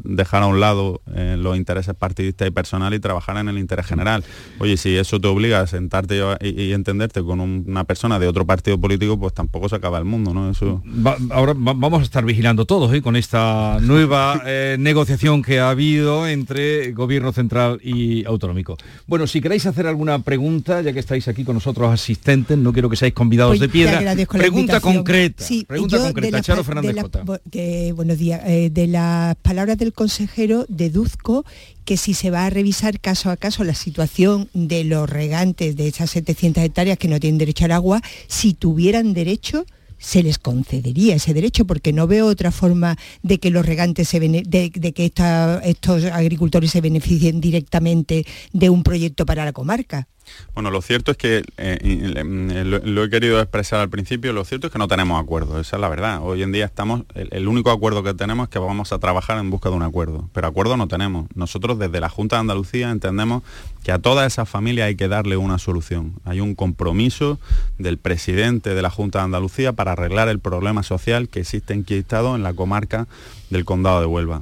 dejar 0.04 0.44
a 0.44 0.48
un 0.48 0.60
lado 0.60 1.02
eh, 1.16 1.36
los 1.38 1.58
intereses 1.58 1.96
partidistas 1.96 2.48
y 2.48 2.52
personales 2.52 2.98
y 2.98 3.02
trabajar 3.02 3.38
en 3.38 3.48
el 3.48 3.58
interés 3.58 3.86
general. 3.86 4.24
Oye, 4.60 4.78
si 4.78 4.96
eso 4.96 5.20
te 5.20 5.28
obliga 5.28 5.62
a 5.62 5.68
sentarte 5.68 6.22
y, 6.42 6.74
entenderte 6.74 7.24
con 7.24 7.40
una 7.40 7.84
persona 7.84 8.20
de 8.20 8.28
otro 8.28 8.46
partido 8.46 8.80
político, 8.80 9.18
pues 9.20 9.34
tampoco 9.34 9.70
se 9.70 9.76
acaba 9.76 9.98
el 9.98 10.06
mundo, 10.06 10.34
¿no? 10.34 10.50
Eso... 10.50 10.84
ahora 11.32 11.54
vamos 11.56 12.02
a 12.02 12.04
estar 12.04 12.24
vigilando 12.24 12.66
todos 12.66 12.94
¿eh? 12.94 13.02
con 13.02 13.16
esta 13.16 13.80
nueva 13.82 14.42
eh, 14.46 14.78
negociación 14.80 15.42
que 15.42 15.60
ha 15.60 15.70
habido 15.70 16.28
entre 16.28 16.92
gobierno 16.92 17.32
central 17.32 17.80
y 17.84 18.26
autonómico. 18.26 18.78
Bueno, 19.08 19.28
si 19.28 19.42
queréis 19.42 19.66
hacer 19.66 19.88
alguna 19.88 20.20
pregunta, 20.20 20.82
ya 20.82 20.94
que 20.94 21.00
estáis 21.00 21.28
aquí 21.28 21.33
aquí 21.34 21.44
con 21.44 21.56
nosotros 21.56 21.92
asistentes, 21.92 22.58
no 22.58 22.72
quiero 22.72 22.90
que 22.90 22.96
seáis 22.96 23.14
convidados 23.14 23.52
Pues 23.52 23.60
de 23.60 23.70
piedra. 23.70 24.02
la 24.02 24.16
Pregunta 24.26 24.80
concreta, 24.80 25.44
Sí, 25.44 25.66
pregunta 25.68 25.98
concreta, 26.00 26.42
Charo 26.42 26.64
Fernández 26.64 26.96
Cota. 26.96 27.24
bo- 27.24 27.40
de- 27.46 27.92
buenos 27.94 28.18
días. 28.18 28.42
Eh, 28.46 28.70
de 28.72 28.88
las 28.88 29.36
palabras 29.38 29.78
del 29.78 29.92
consejero 29.94 30.66
deduzco 30.70 31.46
que 31.86 31.98
si 31.98 32.14
se 32.14 32.30
va 32.30 32.46
a 32.46 32.50
revisar 32.50 33.00
caso 33.02 33.30
a 33.30 33.36
caso 33.38 33.64
la 33.64 33.74
situación 33.76 34.50
de 34.54 34.84
los 34.86 35.10
regantes 35.10 35.76
de 35.76 35.88
esas 35.90 36.10
700 36.12 36.64
hectáreas 36.64 36.98
que 36.98 37.08
no 37.10 37.20
tienen 37.20 37.38
derecho 37.38 37.66
al 37.66 37.72
agua, 37.72 38.02
si 38.28 38.54
tuvieran 38.54 39.14
derecho 39.14 39.66
se 39.98 40.22
les 40.22 40.38
concedería 40.38 41.16
ese 41.16 41.34
derecho 41.34 41.66
porque 41.66 41.94
no 41.94 42.08
veo 42.08 42.28
otra 42.28 42.52
forma 42.52 42.98
de 43.22 43.40
que 43.40 43.50
los 43.50 43.66
regantes 43.66 44.10
se 44.10 44.20
bene- 44.20 44.44
de, 44.46 44.70
de 44.74 44.92
que 44.92 45.06
esta- 45.06 45.62
estos 45.64 46.04
agricultores 46.06 46.72
se 46.72 46.82
beneficien 46.82 47.40
directamente 47.40 48.26
de 48.52 48.70
un 48.70 48.84
proyecto 48.84 49.26
para 49.26 49.46
la 49.46 49.54
comarca. 49.54 50.08
Bueno, 50.54 50.72
lo 50.72 50.82
cierto 50.82 51.12
es 51.12 51.18
que, 51.18 51.44
eh, 51.58 51.78
y, 51.82 52.18
eh, 52.18 52.64
lo, 52.64 52.80
lo 52.80 53.04
he 53.04 53.10
querido 53.10 53.40
expresar 53.40 53.80
al 53.80 53.90
principio, 53.90 54.34
lo 54.34 54.46
cierto 54.46 54.68
es 54.68 54.74
que 54.74 54.80
no 54.80 54.88
tenemos 54.88 55.22
acuerdo, 55.22 55.60
esa 55.60 55.78
es 55.78 55.82
la 55.82 55.90
verdad. 55.90 56.20
Hoy 56.22 56.44
en 56.44 56.52
día 56.52 56.66
estamos, 56.66 57.04
el, 57.16 57.30
el 57.32 57.48
único 57.48 57.72
acuerdo 57.72 58.04
que 58.04 58.14
tenemos 58.14 58.46
es 58.46 58.50
que 58.50 58.60
vamos 58.60 58.94
a 58.94 59.00
trabajar 59.00 59.38
en 59.38 59.50
busca 59.50 59.70
de 59.70 59.76
un 59.76 59.84
acuerdo, 59.84 60.30
pero 60.34 60.48
acuerdo 60.48 60.78
no 60.78 60.88
tenemos. 60.88 61.28
Nosotros 61.36 61.80
desde 61.80 62.00
la 62.00 62.10
Junta 62.10 62.36
de 62.38 62.42
Andalucía 62.42 62.92
entendemos 62.92 63.44
que 63.84 63.92
a 63.92 64.00
todas 64.00 64.32
esas 64.32 64.48
familias 64.48 64.88
hay 64.88 64.96
que 64.96 65.08
darle 65.08 65.38
una 65.38 65.58
solución. 65.58 66.14
Hay 66.24 66.40
un 66.40 66.56
compromiso 66.56 67.40
del 67.78 67.98
presidente 67.98 68.74
de 68.74 68.82
la 68.82 68.90
Junta 68.90 69.20
de 69.20 69.26
Andalucía 69.26 69.74
para 69.74 69.92
arreglar 69.92 70.30
el 70.30 70.40
problema 70.40 70.84
social 70.84 71.30
que 71.30 71.42
existe 71.42 71.74
enquistado 71.74 72.36
en 72.36 72.44
la 72.44 72.54
comarca 72.54 73.08
del 73.50 73.66
Condado 73.66 74.00
de 74.00 74.06
Huelva. 74.06 74.42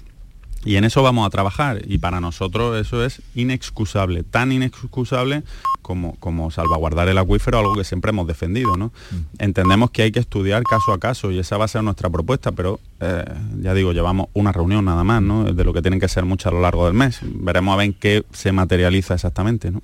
Y 0.63 0.75
en 0.75 0.83
eso 0.83 1.01
vamos 1.01 1.25
a 1.25 1.29
trabajar 1.29 1.81
y 1.87 1.97
para 1.97 2.21
nosotros 2.21 2.79
eso 2.79 3.03
es 3.03 3.21
inexcusable, 3.33 4.23
tan 4.23 4.51
inexcusable 4.51 5.43
como, 5.81 6.15
como 6.19 6.51
salvaguardar 6.51 7.09
el 7.09 7.17
acuífero, 7.17 7.57
algo 7.57 7.73
que 7.73 7.83
siempre 7.83 8.09
hemos 8.09 8.27
defendido. 8.27 8.77
¿no? 8.77 8.91
Entendemos 9.39 9.89
que 9.89 10.03
hay 10.03 10.11
que 10.11 10.19
estudiar 10.19 10.61
caso 10.63 10.93
a 10.93 10.99
caso 10.99 11.31
y 11.31 11.39
esa 11.39 11.57
va 11.57 11.65
a 11.65 11.67
ser 11.67 11.83
nuestra 11.83 12.09
propuesta, 12.09 12.51
pero 12.51 12.79
eh, 12.99 13.25
ya 13.59 13.73
digo, 13.73 13.91
llevamos 13.91 14.27
una 14.33 14.51
reunión 14.51 14.85
nada 14.85 15.03
más, 15.03 15.21
¿no? 15.23 15.51
de 15.51 15.63
lo 15.63 15.73
que 15.73 15.81
tienen 15.81 15.99
que 15.99 16.07
ser 16.07 16.25
muchas 16.25 16.51
a 16.51 16.55
lo 16.55 16.61
largo 16.61 16.85
del 16.85 16.93
mes. 16.93 17.19
Veremos 17.23 17.73
a 17.73 17.77
ver 17.77 17.87
en 17.87 17.93
qué 17.93 18.23
se 18.31 18.51
materializa 18.51 19.15
exactamente. 19.15 19.71
¿no? 19.71 19.81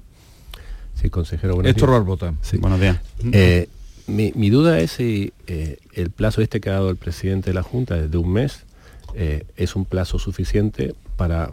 Sí, 1.02 1.10
consejero, 1.10 1.56
buenos 1.56 1.72
Héctor 1.72 1.90
días. 1.90 2.00
Barbota. 2.00 2.34
Sí. 2.44 2.58
Buenos 2.58 2.80
días. 2.80 3.00
Eh, 3.32 3.68
mi, 4.06 4.32
mi 4.36 4.52
duda 4.52 4.80
es 4.80 4.92
si 4.92 5.34
eh, 5.48 5.80
el 5.94 6.12
plazo 6.12 6.42
este 6.42 6.62
que 6.62 6.70
ha 6.70 6.74
dado 6.74 6.92
el 6.92 6.98
presidente 6.98 7.50
de 7.50 7.56
la 7.56 7.64
Junta 7.64 7.96
de 7.96 8.18
un 8.18 8.32
mes 8.32 8.67
eh, 9.14 9.46
es 9.56 9.76
un 9.76 9.86
plazo 9.86 10.20
suficiente 10.20 10.96
para 11.16 11.52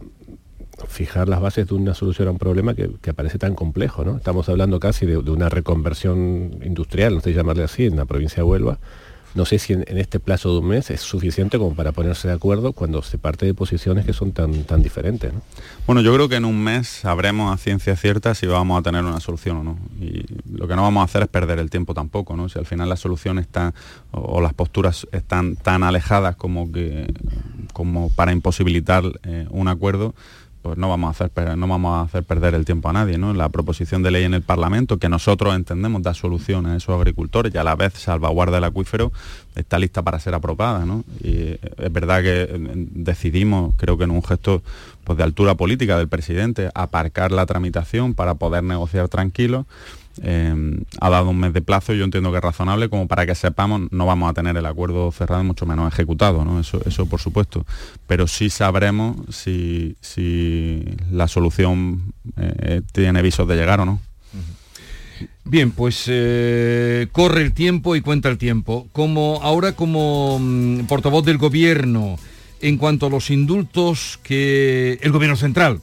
fijar 0.88 1.28
las 1.28 1.40
bases 1.40 1.68
de 1.68 1.74
una 1.74 1.94
solución 1.94 2.28
a 2.28 2.32
un 2.32 2.38
problema 2.38 2.74
que, 2.74 2.90
que 3.00 3.14
parece 3.14 3.38
tan 3.38 3.54
complejo, 3.54 4.04
¿no? 4.04 4.16
Estamos 4.16 4.48
hablando 4.48 4.80
casi 4.80 5.06
de, 5.06 5.22
de 5.22 5.30
una 5.30 5.48
reconversión 5.48 6.58
industrial, 6.64 7.14
no 7.14 7.20
sé 7.20 7.32
llamarle 7.32 7.62
así, 7.62 7.86
en 7.86 7.96
la 7.96 8.04
provincia 8.04 8.36
de 8.36 8.42
Huelva. 8.42 8.78
No 9.34 9.44
sé 9.44 9.58
si 9.58 9.72
en, 9.72 9.84
este 9.98 10.20
plazo 10.20 10.52
de 10.52 10.58
un 10.60 10.68
mes 10.68 10.90
es 10.90 11.00
suficiente 11.00 11.58
como 11.58 11.74
para 11.74 11.92
ponerse 11.92 12.28
de 12.28 12.34
acuerdo 12.34 12.72
cuando 12.72 13.02
se 13.02 13.18
parte 13.18 13.46
de 13.46 13.54
posiciones 13.54 14.04
que 14.06 14.12
son 14.12 14.32
tan, 14.32 14.64
tan 14.64 14.82
diferentes, 14.82 15.32
¿no? 15.32 15.42
Bueno, 15.86 16.00
yo 16.00 16.14
creo 16.14 16.28
que 16.28 16.36
en 16.36 16.44
un 16.44 16.62
mes 16.62 16.88
sabremos 16.88 17.52
a 17.52 17.56
ciencia 17.56 17.96
cierta 17.96 18.34
si 18.34 18.46
vamos 18.46 18.78
a 18.78 18.82
tener 18.82 19.04
una 19.04 19.20
solución 19.20 19.56
o 19.58 19.64
no. 19.64 19.78
Y 20.00 20.24
lo 20.50 20.68
que 20.68 20.76
no 20.76 20.82
vamos 20.82 21.00
a 21.00 21.04
hacer 21.04 21.22
es 21.22 21.28
perder 21.28 21.58
el 21.58 21.70
tiempo 21.70 21.94
tampoco, 21.94 22.36
¿no? 22.36 22.48
Si 22.48 22.58
al 22.58 22.66
final 22.66 22.88
la 22.88 22.96
solución 22.96 23.38
está 23.38 23.74
o, 24.12 24.20
o 24.20 24.40
las 24.40 24.54
posturas 24.54 25.06
están 25.12 25.56
tan 25.56 25.82
alejadas 25.82 26.36
como 26.36 26.70
que 26.70 27.12
como 27.74 28.08
para 28.08 28.32
imposibilitar 28.32 29.04
eh, 29.24 29.46
un 29.50 29.68
acuerdo, 29.68 30.14
pues 30.64 30.78
no 30.78 30.88
vamos 30.88 31.08
a 31.08 31.24
hacer 31.26 31.58
no 31.58 31.68
vamos 31.68 31.98
a 31.98 32.00
hacer 32.06 32.24
perder 32.24 32.54
el 32.54 32.64
tiempo 32.64 32.88
a 32.88 32.94
nadie, 32.94 33.18
¿no? 33.18 33.34
La 33.34 33.50
proposición 33.50 34.02
de 34.02 34.10
ley 34.10 34.24
en 34.24 34.32
el 34.32 34.40
Parlamento 34.40 34.96
que 34.96 35.10
nosotros 35.10 35.54
entendemos 35.54 36.02
da 36.02 36.14
solución 36.14 36.64
a 36.64 36.74
esos 36.74 36.96
agricultores 36.96 37.54
y 37.54 37.58
a 37.58 37.64
la 37.64 37.76
vez 37.76 37.92
salvaguarda 37.92 38.56
el 38.56 38.64
acuífero 38.64 39.12
está 39.56 39.78
lista 39.78 40.00
para 40.00 40.18
ser 40.18 40.32
aprobada, 40.34 40.86
¿no? 40.86 41.04
Y 41.22 41.58
es 41.60 41.92
verdad 41.92 42.22
que 42.22 42.44
eh, 42.44 42.48
decidimos, 42.92 43.74
creo 43.76 43.98
que 43.98 44.04
en 44.04 44.10
un 44.10 44.22
gesto 44.22 44.62
pues, 45.04 45.18
de 45.18 45.24
altura 45.24 45.54
política 45.54 45.98
del 45.98 46.08
presidente, 46.08 46.70
aparcar 46.74 47.30
la 47.30 47.44
tramitación 47.44 48.14
para 48.14 48.36
poder 48.36 48.64
negociar 48.64 49.08
tranquilos. 49.08 49.66
Eh, 50.22 50.84
ha 51.00 51.10
dado 51.10 51.30
un 51.30 51.38
mes 51.38 51.52
de 51.52 51.62
plazo, 51.62 51.92
yo 51.92 52.04
entiendo 52.04 52.30
que 52.30 52.38
es 52.38 52.44
razonable, 52.44 52.88
como 52.88 53.08
para 53.08 53.26
que 53.26 53.34
sepamos, 53.34 53.82
no 53.90 54.06
vamos 54.06 54.30
a 54.30 54.34
tener 54.34 54.56
el 54.56 54.66
acuerdo 54.66 55.10
cerrado, 55.12 55.44
mucho 55.44 55.66
menos 55.66 55.92
ejecutado, 55.92 56.44
eso 56.60 57.06
por 57.06 57.20
supuesto. 57.20 57.64
Pero 58.06 58.26
sí 58.26 58.50
sabremos 58.50 59.16
si, 59.30 59.96
si 60.00 60.84
la 61.10 61.28
solución 61.28 62.12
eh, 62.36 62.82
tiene 62.92 63.22
visos 63.22 63.48
de 63.48 63.56
llegar 63.56 63.80
o 63.80 63.86
no. 63.86 64.00
Bien, 65.44 65.72
pues 65.72 66.04
eh, 66.06 67.08
corre 67.12 67.42
el 67.42 67.52
tiempo 67.52 67.96
y 67.96 68.00
cuenta 68.00 68.30
el 68.30 68.38
tiempo. 68.38 68.88
Como 68.92 69.40
ahora 69.42 69.72
como 69.72 70.38
mm, 70.40 70.86
portavoz 70.86 71.24
del 71.24 71.36
gobierno, 71.36 72.16
en 72.60 72.78
cuanto 72.78 73.06
a 73.06 73.10
los 73.10 73.30
indultos 73.30 74.18
que 74.22 74.98
el 75.02 75.12
gobierno 75.12 75.36
central 75.36 75.80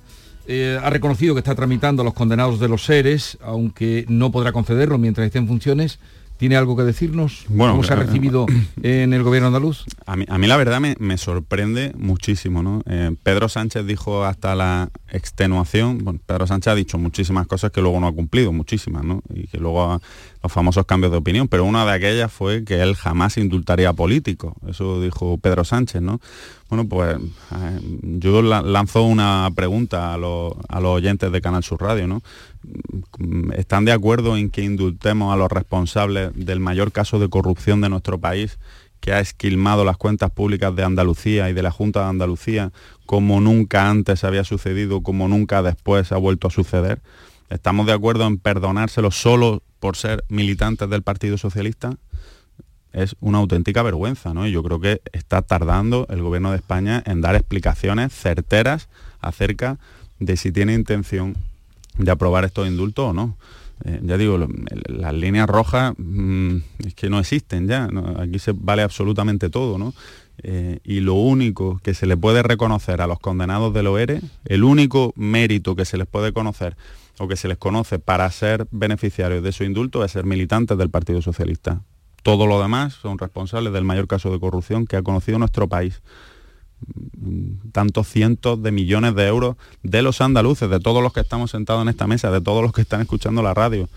eh, 0.52 0.80
ha 0.82 0.90
reconocido 0.90 1.34
que 1.34 1.40
está 1.40 1.56
tramitando 1.56 2.02
a 2.02 2.06
los 2.06 2.14
condenados 2.14 2.60
de 2.60 2.68
los 2.68 2.84
seres, 2.84 3.38
aunque 3.42 4.06
no 4.10 4.32
podrá 4.32 4.52
concederlo 4.52 4.98
mientras 4.98 5.26
esté 5.26 5.40
en 5.40 5.48
funciones, 5.48 6.00
¿tiene 6.38 6.56
algo 6.56 6.76
que 6.76 6.84
decirnos? 6.84 7.46
Bueno, 7.50 7.74
¿Cómo 7.74 7.84
se 7.84 7.94
ha 7.94 7.98
eh, 7.98 8.00
recibido 8.00 8.46
en 8.84 9.14
el 9.14 9.22
gobierno 9.24 9.48
andaluz? 9.48 9.86
A 10.06 10.16
mí, 10.16 10.26
a 10.28 10.38
mí 10.38 10.48
la 10.48 10.58
verdad 10.58 10.80
me, 10.80 10.96
me 11.00 11.18
sorprende 11.18 11.94
muchísimo, 11.98 12.64
¿no? 12.64 12.82
Eh, 12.88 13.12
Pedro 13.24 13.48
Sánchez 13.48 13.86
dijo 13.86 14.26
hasta 14.26 14.56
la 14.56 14.90
extenuación, 15.12 16.00
bueno, 16.00 16.20
Pedro 16.26 16.48
Sánchez 16.48 16.72
ha 16.72 16.76
dicho 16.76 16.98
muchísimas 16.98 17.48
cosas 17.48 17.72
que 17.72 17.82
luego 17.82 18.00
no 18.00 18.08
ha 18.08 18.12
cumplido, 18.14 18.52
muchísimas, 18.52 19.04
¿no? 19.04 19.22
Y 19.34 19.48
que 19.48 19.58
luego 19.60 19.84
ha- 19.84 20.02
los 20.44 20.52
famosos 20.52 20.86
cambios 20.88 21.12
de 21.12 21.20
opinión, 21.20 21.48
pero 21.48 21.64
una 21.64 21.86
de 21.86 21.92
aquellas 21.92 22.32
fue 22.32 22.64
que 22.64 22.82
él 22.82 22.96
jamás 22.96 23.38
indultaría 23.38 23.90
a 23.90 23.94
políticos, 23.94 24.54
eso 24.68 25.00
dijo 25.00 25.38
Pedro 25.38 25.64
Sánchez, 25.64 26.02
¿no? 26.02 26.20
Bueno, 26.72 26.88
pues 26.88 27.18
eh, 27.18 27.80
yo 28.02 28.42
la- 28.42 28.62
lanzo 28.62 29.04
una 29.04 29.50
pregunta 29.54 30.14
a 30.14 30.18
los, 30.18 30.54
a 30.70 30.80
los 30.80 30.92
oyentes 30.96 31.30
de 31.30 31.42
Canal 31.42 31.66
Sur 31.66 31.82
Radio, 31.82 32.08
¿no? 32.08 32.22
¿Están 33.58 33.84
de 33.84 33.92
acuerdo 33.92 34.38
en 34.38 34.50
que 34.50 34.64
indultemos 34.64 35.34
a 35.34 35.36
los 35.36 35.52
responsables 35.52 36.32
del 36.34 36.62
mayor 36.62 36.94
caso 36.94 37.20
de 37.20 37.28
corrupción 37.28 37.82
de 37.82 37.90
nuestro 37.90 38.20
país 38.22 38.58
que 39.02 39.12
ha 39.12 39.20
esquilmado 39.20 39.84
las 39.84 39.98
cuentas 39.98 40.32
públicas 40.32 40.74
de 40.74 40.86
Andalucía 40.86 41.50
y 41.50 41.54
de 41.54 41.62
la 41.62 41.72
Junta 41.72 42.04
de 42.04 42.10
Andalucía 42.10 42.72
como 43.06 43.42
nunca 43.42 43.90
antes 43.90 44.24
había 44.24 44.46
sucedido, 44.46 45.02
como 45.04 45.28
nunca 45.28 45.62
después 45.64 46.14
ha 46.14 46.18
vuelto 46.18 46.48
a 46.48 46.52
suceder? 46.52 47.02
¿Estamos 47.50 47.86
de 47.86 47.92
acuerdo 47.92 48.26
en 48.28 48.38
perdonárselo 48.38 49.12
solo 49.12 49.62
por 49.82 49.98
ser 49.98 50.24
militantes 50.30 50.90
del 50.90 51.02
Partido 51.04 51.38
Socialista? 51.38 51.98
Es 52.94 53.16
una 53.20 53.38
auténtica 53.38 53.84
vergüenza, 53.84 54.34
¿no? 54.34 54.48
Y 54.48 54.52
yo 54.52 54.64
creo 54.64 54.80
que 54.80 55.02
está 55.14 55.42
tardando 55.42 56.08
el 56.10 56.22
gobierno 56.22 56.52
de 56.52 56.58
España 56.58 57.02
en 57.06 57.22
dar 57.22 57.36
explicaciones 57.36 58.14
certeras 58.14 58.90
acerca 59.22 59.78
de 60.20 60.38
si 60.38 60.52
tiene 60.52 60.74
intención 60.74 61.38
de 61.98 62.12
aprobar 62.12 62.46
estos 62.46 62.68
indultos 62.68 63.10
o 63.10 63.14
no. 63.14 63.38
Eh, 63.84 64.00
ya 64.04 64.18
digo, 64.18 64.38
las 64.86 65.14
líneas 65.14 65.50
rojas 65.50 65.94
mm, 65.98 66.58
es 66.86 66.94
que 66.94 67.10
no 67.10 67.20
existen 67.20 67.68
ya, 67.68 67.90
aquí 68.18 68.38
se 68.38 68.52
vale 68.52 68.84
absolutamente 68.84 69.50
todo, 69.50 69.78
¿no? 69.78 69.94
Eh, 70.44 70.80
y 70.84 71.02
lo 71.02 71.16
único 71.16 71.80
que 71.84 71.94
se 71.94 72.06
le 72.06 72.18
puede 72.18 72.44
reconocer 72.44 73.02
a 73.02 73.08
los 73.08 73.20
condenados 73.20 73.74
del 73.74 73.88
OERE, 73.88 74.22
el 74.46 74.64
único 74.64 75.14
mérito 75.16 75.76
que 75.76 75.86
se 75.86 75.98
les 75.98 76.08
puede 76.08 76.34
conocer 76.34 76.76
o 77.20 77.28
que 77.28 77.36
se 77.36 77.48
les 77.48 77.58
conoce 77.58 78.00
para 78.00 78.30
ser 78.32 78.68
beneficiarios 78.72 79.44
de 79.44 79.52
su 79.52 79.64
indulto 79.64 80.04
es 80.04 80.12
ser 80.12 80.26
militantes 80.26 80.78
del 80.78 80.90
Partido 80.90 81.22
Socialista. 81.22 81.82
Todo 82.24 82.46
lo 82.48 82.62
demás 82.62 82.94
son 82.94 83.18
responsables 83.18 83.74
del 83.74 83.84
mayor 83.84 84.08
caso 84.08 84.32
de 84.32 84.40
corrupción 84.40 84.86
que 84.86 84.96
ha 84.98 85.02
conocido 85.04 85.40
nuestro 85.40 85.68
país 85.68 86.02
tantos 87.72 88.08
cientos 88.08 88.62
de 88.64 88.72
millones 88.72 89.14
de 89.16 89.28
euros 89.28 89.56
de 89.84 90.02
los 90.02 90.20
andaluces, 90.22 90.70
de 90.70 90.80
todos 90.80 91.04
los 91.04 91.14
que 91.14 91.20
estamos 91.20 91.52
sentados 91.52 91.84
en 91.84 91.90
esta 91.90 92.08
mesa, 92.08 92.32
de 92.32 92.42
todos 92.42 92.64
los 92.64 92.72
que 92.74 92.82
están 92.82 93.02
escuchando 93.02 93.44
la 93.44 93.54
radio, 93.54 93.88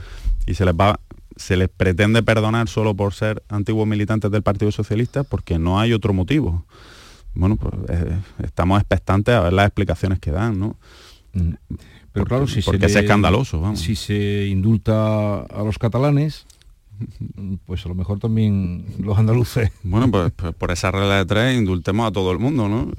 y 0.47 0.55
se 0.55 0.65
les 0.65 0.75
va 0.75 1.01
se 1.37 1.57
les 1.57 1.69
pretende 1.69 2.23
perdonar 2.23 2.69
solo 2.69 2.95
por 2.95 3.13
ser 3.13 3.43
antiguos 3.49 3.89
militantes 3.89 4.31
del 4.31 4.43
Partido 4.43 4.71
Socialista 4.71 5.25
porque 5.25 5.59
no 5.59 5.81
hay 5.81 5.93
otro 5.93 6.13
motivo. 6.13 6.65
Bueno, 7.35 7.57
pues 7.57 7.75
eh, 7.89 8.17
estamos 8.45 8.79
expectantes 8.81 9.35
a 9.35 9.41
ver 9.41 9.53
las 9.53 9.67
explicaciones 9.67 10.21
que 10.21 10.31
dan, 10.31 10.61
¿no? 10.61 10.77
Pero 11.33 11.57
Porque- 12.13 12.29
claro, 12.29 12.47
si 12.47 12.63
porque 12.63 12.81
se 12.83 12.87
es 12.87 12.95
le- 12.95 13.01
escandaloso, 13.01 13.61
vamos. 13.61 13.81
Si 13.81 13.97
se 13.97 14.47
indulta 14.47 15.41
a 15.41 15.65
los 15.65 15.77
catalanes, 15.79 16.47
pues 17.67 17.85
a 17.85 17.88
lo 17.88 17.95
mejor 17.95 18.19
también 18.19 18.87
los 18.99 19.19
andaluces. 19.19 19.71
Bueno, 19.83 20.11
pues, 20.11 20.33
pues 20.35 20.55
por 20.55 20.71
esa 20.71 20.90
regla 20.90 21.19
de 21.19 21.27
tres 21.27 21.59
indultemos 21.59 22.09
a 22.09 22.12
todo 22.12 22.33
el 22.33 22.38
mundo, 22.38 22.69
¿no? 22.69 22.90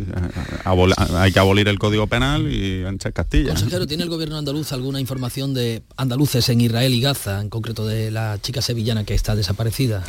hay 1.18 1.32
que 1.32 1.40
abolir 1.40 1.68
el 1.68 1.80
Código 1.80 2.08
Penal 2.08 2.52
y 2.52 2.84
anchar 2.86 3.14
Castilla. 3.14 3.50
Consejero, 3.50 3.88
¿tiene 3.88 4.04
el 4.04 4.10
gobierno 4.10 4.38
andaluz 4.38 4.72
alguna 4.72 5.00
información 5.00 5.54
de 5.54 5.84
andaluces 5.98 6.48
en 6.50 6.62
Israel 6.62 6.94
y 6.94 7.02
Gaza, 7.02 7.42
en 7.42 7.50
concreto 7.50 7.86
de 7.86 8.12
la 8.12 8.38
chica 8.42 8.62
sevillana 8.62 9.04
que 9.04 9.14
está 9.14 9.36
desaparecida? 9.36 10.04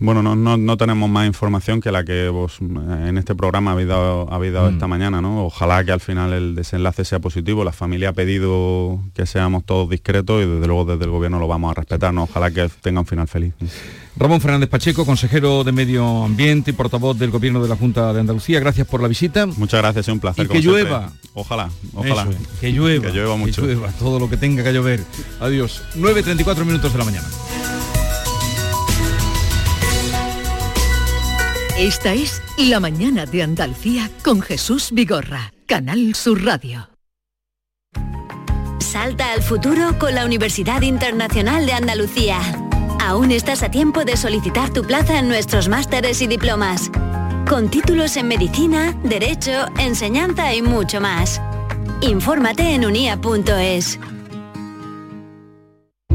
Bueno, 0.00 0.22
no, 0.22 0.56
no, 0.56 0.76
tenemos 0.76 1.08
más 1.08 1.26
información 1.26 1.80
que 1.80 1.92
la 1.92 2.04
que 2.04 2.28
vos 2.28 2.58
en 2.60 3.18
este 3.18 3.34
programa 3.34 3.72
habéis 3.72 3.88
dado, 3.88 4.32
habéis 4.32 4.52
dado 4.52 4.70
mm. 4.70 4.74
esta 4.74 4.86
mañana, 4.86 5.20
¿no? 5.20 5.44
Ojalá 5.44 5.84
que 5.84 5.92
al 5.92 6.00
final 6.00 6.32
el 6.32 6.54
desenlace 6.54 7.04
sea 7.04 7.20
positivo. 7.20 7.64
La 7.64 7.72
familia 7.72 8.10
ha 8.10 8.12
pedido 8.12 9.00
que 9.14 9.26
seamos 9.26 9.64
todos 9.64 9.88
discretos 9.88 10.42
y 10.42 10.46
desde 10.46 10.66
luego 10.66 10.84
desde 10.84 11.04
el 11.04 11.10
gobierno 11.10 11.38
lo 11.38 11.48
vamos 11.48 11.72
a 11.72 11.74
respetar, 11.74 12.14
¿no? 12.14 12.24
Ojalá 12.24 12.50
que 12.50 12.68
tenga 12.80 13.00
un 13.00 13.06
final 13.06 13.28
feliz. 13.28 13.41
Ramón 14.16 14.40
Fernández 14.40 14.68
Pacheco, 14.68 15.06
consejero 15.06 15.64
de 15.64 15.72
Medio 15.72 16.24
Ambiente 16.24 16.70
y 16.70 16.74
portavoz 16.74 17.18
del 17.18 17.30
Gobierno 17.30 17.62
de 17.62 17.68
la 17.68 17.76
Junta 17.76 18.12
de 18.12 18.20
Andalucía, 18.20 18.60
gracias 18.60 18.86
por 18.86 19.00
la 19.00 19.08
visita. 19.08 19.46
Muchas 19.46 19.80
gracias, 19.80 20.08
es 20.08 20.12
un 20.12 20.20
placer. 20.20 20.46
Y 20.46 20.48
que 20.48 20.60
llueva. 20.60 21.12
Ojalá, 21.34 21.70
ojalá. 21.94 22.28
que 22.60 22.72
llueva. 22.72 23.06
Que 23.06 23.12
llueva 23.12 23.36
mucho. 23.36 23.62
Que 23.62 23.68
llueva, 23.68 23.90
todo 23.92 24.18
lo 24.18 24.28
que 24.28 24.36
tenga 24.36 24.62
que 24.62 24.72
llover. 24.72 25.02
Adiós. 25.40 25.82
9.34 25.96 26.64
minutos 26.64 26.92
de 26.92 26.98
la 26.98 27.04
mañana. 27.04 27.28
Esta 31.78 32.12
es 32.12 32.42
La 32.58 32.80
Mañana 32.80 33.24
de 33.24 33.42
Andalucía 33.42 34.10
con 34.22 34.42
Jesús 34.42 34.90
Vigorra, 34.92 35.54
Canal 35.66 36.14
Sur 36.14 36.44
Radio. 36.44 36.90
Salta 38.78 39.32
al 39.32 39.42
futuro 39.42 39.98
con 39.98 40.14
la 40.14 40.26
Universidad 40.26 40.82
Internacional 40.82 41.64
de 41.64 41.72
Andalucía. 41.72 42.61
Aún 43.04 43.32
estás 43.32 43.64
a 43.64 43.68
tiempo 43.68 44.04
de 44.04 44.16
solicitar 44.16 44.70
tu 44.70 44.84
plaza 44.84 45.18
en 45.18 45.26
nuestros 45.26 45.68
másteres 45.68 46.22
y 46.22 46.28
diplomas. 46.28 46.88
Con 47.48 47.68
títulos 47.68 48.16
en 48.16 48.28
medicina, 48.28 48.96
derecho, 49.02 49.66
enseñanza 49.76 50.54
y 50.54 50.62
mucho 50.62 51.00
más. 51.00 51.42
Infórmate 52.00 52.74
en 52.74 52.86
unia.es. 52.86 53.98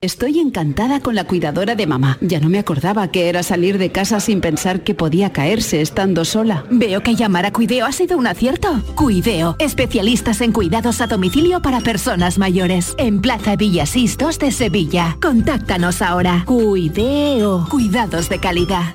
Estoy 0.00 0.38
encantada 0.38 1.00
con 1.00 1.16
la 1.16 1.24
cuidadora 1.24 1.74
de 1.74 1.88
mamá. 1.88 2.18
Ya 2.20 2.38
no 2.38 2.48
me 2.48 2.60
acordaba 2.60 3.08
que 3.08 3.28
era 3.28 3.42
salir 3.42 3.78
de 3.78 3.90
casa 3.90 4.20
sin 4.20 4.40
pensar 4.40 4.84
que 4.84 4.94
podía 4.94 5.32
caerse 5.32 5.80
estando 5.80 6.24
sola. 6.24 6.64
Veo 6.70 7.02
que 7.02 7.16
llamar 7.16 7.46
a 7.46 7.52
Cuideo 7.52 7.84
ha 7.84 7.90
sido 7.90 8.16
un 8.16 8.28
acierto. 8.28 8.80
Cuideo, 8.94 9.56
especialistas 9.58 10.40
en 10.40 10.52
cuidados 10.52 11.00
a 11.00 11.08
domicilio 11.08 11.60
para 11.62 11.80
personas 11.80 12.38
mayores. 12.38 12.94
En 12.96 13.20
Plaza 13.20 13.56
Villasistos 13.56 14.38
de 14.38 14.52
Sevilla. 14.52 15.18
Contáctanos 15.20 16.00
ahora. 16.00 16.44
Cuideo, 16.46 17.66
cuidados 17.68 18.28
de 18.28 18.38
calidad. 18.38 18.94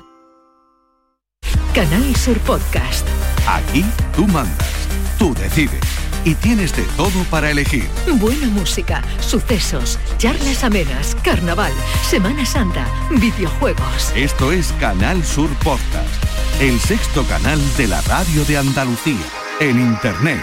Canal 1.74 2.16
Sur 2.16 2.38
Podcast. 2.38 3.06
Aquí 3.46 3.84
tú 4.16 4.26
mandas, 4.28 4.88
tú 5.18 5.34
decides 5.34 5.93
y 6.24 6.34
tienes 6.34 6.74
de 6.76 6.82
todo 6.96 7.24
para 7.30 7.50
elegir. 7.50 7.88
Buena 8.14 8.46
música, 8.48 9.02
sucesos, 9.20 9.98
charlas 10.18 10.64
amenas, 10.64 11.16
carnaval, 11.22 11.72
Semana 12.08 12.44
Santa, 12.46 12.86
videojuegos. 13.10 14.12
Esto 14.14 14.52
es 14.52 14.72
Canal 14.80 15.24
Sur 15.24 15.50
Podcast, 15.58 16.24
el 16.60 16.80
sexto 16.80 17.24
canal 17.24 17.60
de 17.76 17.88
la 17.88 18.00
radio 18.02 18.44
de 18.44 18.58
Andalucía, 18.58 19.24
en 19.60 19.80
Internet. 19.80 20.40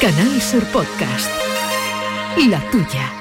Canal 0.00 0.40
Sur 0.40 0.64
Podcast. 0.66 1.30
La 2.48 2.60
tuya. 2.70 3.12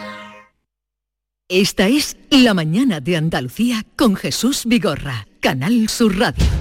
Esta 1.49 1.87
es 1.87 2.17
La 2.29 2.53
mañana 2.53 2.99
de 2.99 3.17
Andalucía 3.17 3.85
con 3.95 4.15
Jesús 4.15 4.63
Vigorra, 4.65 5.27
Canal 5.39 5.87
Sur 5.89 6.17
Radio 6.19 6.56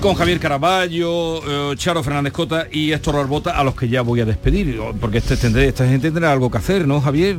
con 0.00 0.14
Javier 0.14 0.38
Caraballo, 0.40 1.72
eh, 1.72 1.76
Charo 1.76 2.02
Fernández 2.02 2.32
Cota 2.32 2.66
y 2.70 2.92
Héctor 2.92 3.16
Arbota, 3.16 3.58
a 3.58 3.64
los 3.64 3.74
que 3.74 3.88
ya 3.88 4.02
voy 4.02 4.20
a 4.20 4.24
despedir, 4.24 4.78
porque 5.00 5.18
este, 5.18 5.34
esta 5.66 5.86
gente 5.86 6.10
tendrá 6.10 6.32
algo 6.32 6.50
que 6.50 6.58
hacer, 6.58 6.86
¿no, 6.86 7.00
Javier? 7.00 7.36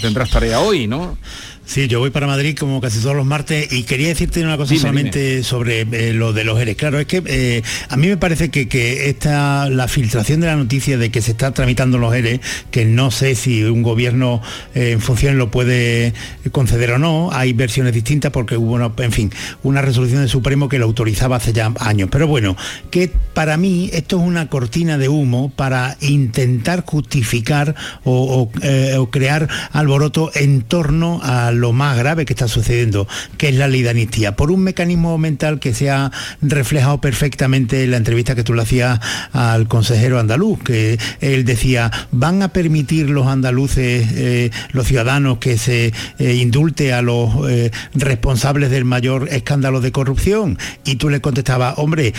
Tendrás 0.00 0.30
tarea 0.30 0.60
hoy, 0.60 0.86
¿no? 0.86 1.16
Sí, 1.64 1.86
yo 1.86 2.00
voy 2.00 2.10
para 2.10 2.26
Madrid 2.26 2.56
como 2.58 2.80
casi 2.80 2.98
todos 2.98 3.14
los 3.14 3.24
martes 3.24 3.72
y 3.72 3.84
quería 3.84 4.08
decirte 4.08 4.42
una 4.42 4.56
cosa 4.56 4.74
solamente 4.76 5.42
sobre 5.44 5.82
eh, 5.92 6.12
lo 6.12 6.32
de 6.32 6.44
los 6.44 6.60
ERES. 6.60 6.76
Claro, 6.76 6.98
es 6.98 7.06
que 7.06 7.22
eh, 7.24 7.62
a 7.88 7.96
mí 7.96 8.08
me 8.08 8.16
parece 8.16 8.50
que, 8.50 8.68
que 8.68 9.08
esta, 9.08 9.70
la 9.70 9.86
filtración 9.86 10.40
de 10.40 10.48
la 10.48 10.56
noticia 10.56 10.98
de 10.98 11.10
que 11.10 11.22
se 11.22 11.30
está 11.30 11.52
tramitando 11.52 11.98
los 11.98 12.14
ERES, 12.14 12.40
que 12.70 12.84
no 12.84 13.10
sé 13.10 13.36
si 13.36 13.62
un 13.62 13.82
gobierno 13.82 14.42
eh, 14.74 14.90
en 14.92 15.00
función 15.00 15.38
lo 15.38 15.50
puede 15.50 16.12
conceder 16.50 16.92
o 16.92 16.98
no, 16.98 17.30
hay 17.32 17.52
versiones 17.52 17.94
distintas 17.94 18.32
porque 18.32 18.56
hubo, 18.56 18.72
una, 18.72 18.90
en 18.98 19.12
fin, 19.12 19.32
una 19.62 19.82
resolución 19.82 20.20
del 20.20 20.28
Supremo 20.28 20.68
que 20.68 20.78
lo 20.78 20.86
autorizaba 20.86 21.36
hace 21.36 21.52
ya 21.52 21.72
años. 21.78 22.08
Pero 22.10 22.26
bueno, 22.26 22.56
que 22.90 23.08
para 23.34 23.56
mí 23.56 23.88
esto 23.92 24.18
es 24.18 24.22
una 24.22 24.48
cortina 24.48 24.98
de 24.98 25.08
humo 25.08 25.52
para 25.54 25.96
intentar 26.00 26.84
justificar 26.84 27.76
o, 28.04 28.50
o 28.98 29.10
crear 29.10 29.48
alboroto 29.72 30.32
en 30.34 30.62
torno 30.62 31.20
a 31.22 31.51
lo 31.54 31.72
más 31.72 31.96
grave 31.96 32.24
que 32.24 32.32
está 32.32 32.48
sucediendo, 32.48 33.06
que 33.38 33.48
es 33.48 33.54
la 33.56 33.68
ley 33.68 33.82
de 33.82 33.90
amnistía, 33.90 34.36
por 34.36 34.50
un 34.50 34.62
mecanismo 34.62 35.18
mental 35.18 35.60
que 35.60 35.74
se 35.74 35.90
ha 35.90 36.10
reflejado 36.40 37.00
perfectamente 37.00 37.84
en 37.84 37.90
la 37.90 37.96
entrevista 37.96 38.34
que 38.34 38.44
tú 38.44 38.54
le 38.54 38.62
hacías 38.62 39.00
al 39.32 39.68
consejero 39.68 40.18
andaluz, 40.18 40.62
que 40.62 40.98
él 41.20 41.44
decía, 41.44 41.90
van 42.10 42.42
a 42.42 42.48
permitir 42.48 43.10
los 43.10 43.26
andaluces, 43.26 44.06
eh, 44.12 44.50
los 44.72 44.86
ciudadanos, 44.86 45.38
que 45.38 45.58
se 45.58 45.92
eh, 46.18 46.34
indulte 46.34 46.92
a 46.92 47.02
los 47.02 47.50
eh, 47.50 47.70
responsables 47.94 48.70
del 48.70 48.84
mayor 48.84 49.28
escándalo 49.30 49.80
de 49.80 49.92
corrupción. 49.92 50.58
Y 50.84 50.96
tú 50.96 51.08
le 51.08 51.20
contestabas, 51.20 51.74
hombre, 51.78 52.12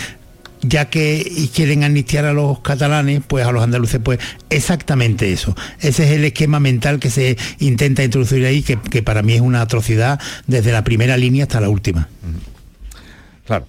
ya 0.66 0.90
que 0.90 1.48
quieren 1.54 1.84
amnistiar 1.84 2.24
a 2.24 2.32
los 2.32 2.60
catalanes, 2.60 3.22
pues 3.26 3.46
a 3.46 3.52
los 3.52 3.62
andaluces, 3.62 4.00
pues 4.02 4.18
exactamente 4.50 5.32
eso. 5.32 5.54
Ese 5.80 6.04
es 6.04 6.10
el 6.12 6.24
esquema 6.24 6.60
mental 6.60 6.98
que 6.98 7.10
se 7.10 7.36
intenta 7.58 8.02
introducir 8.04 8.44
ahí, 8.44 8.62
que, 8.62 8.78
que 8.78 9.02
para 9.02 9.22
mí 9.22 9.34
es 9.34 9.40
una 9.40 9.60
atrocidad 9.60 10.20
desde 10.46 10.72
la 10.72 10.84
primera 10.84 11.16
línea 11.16 11.44
hasta 11.44 11.60
la 11.60 11.68
última. 11.68 12.08
Claro. 13.46 13.66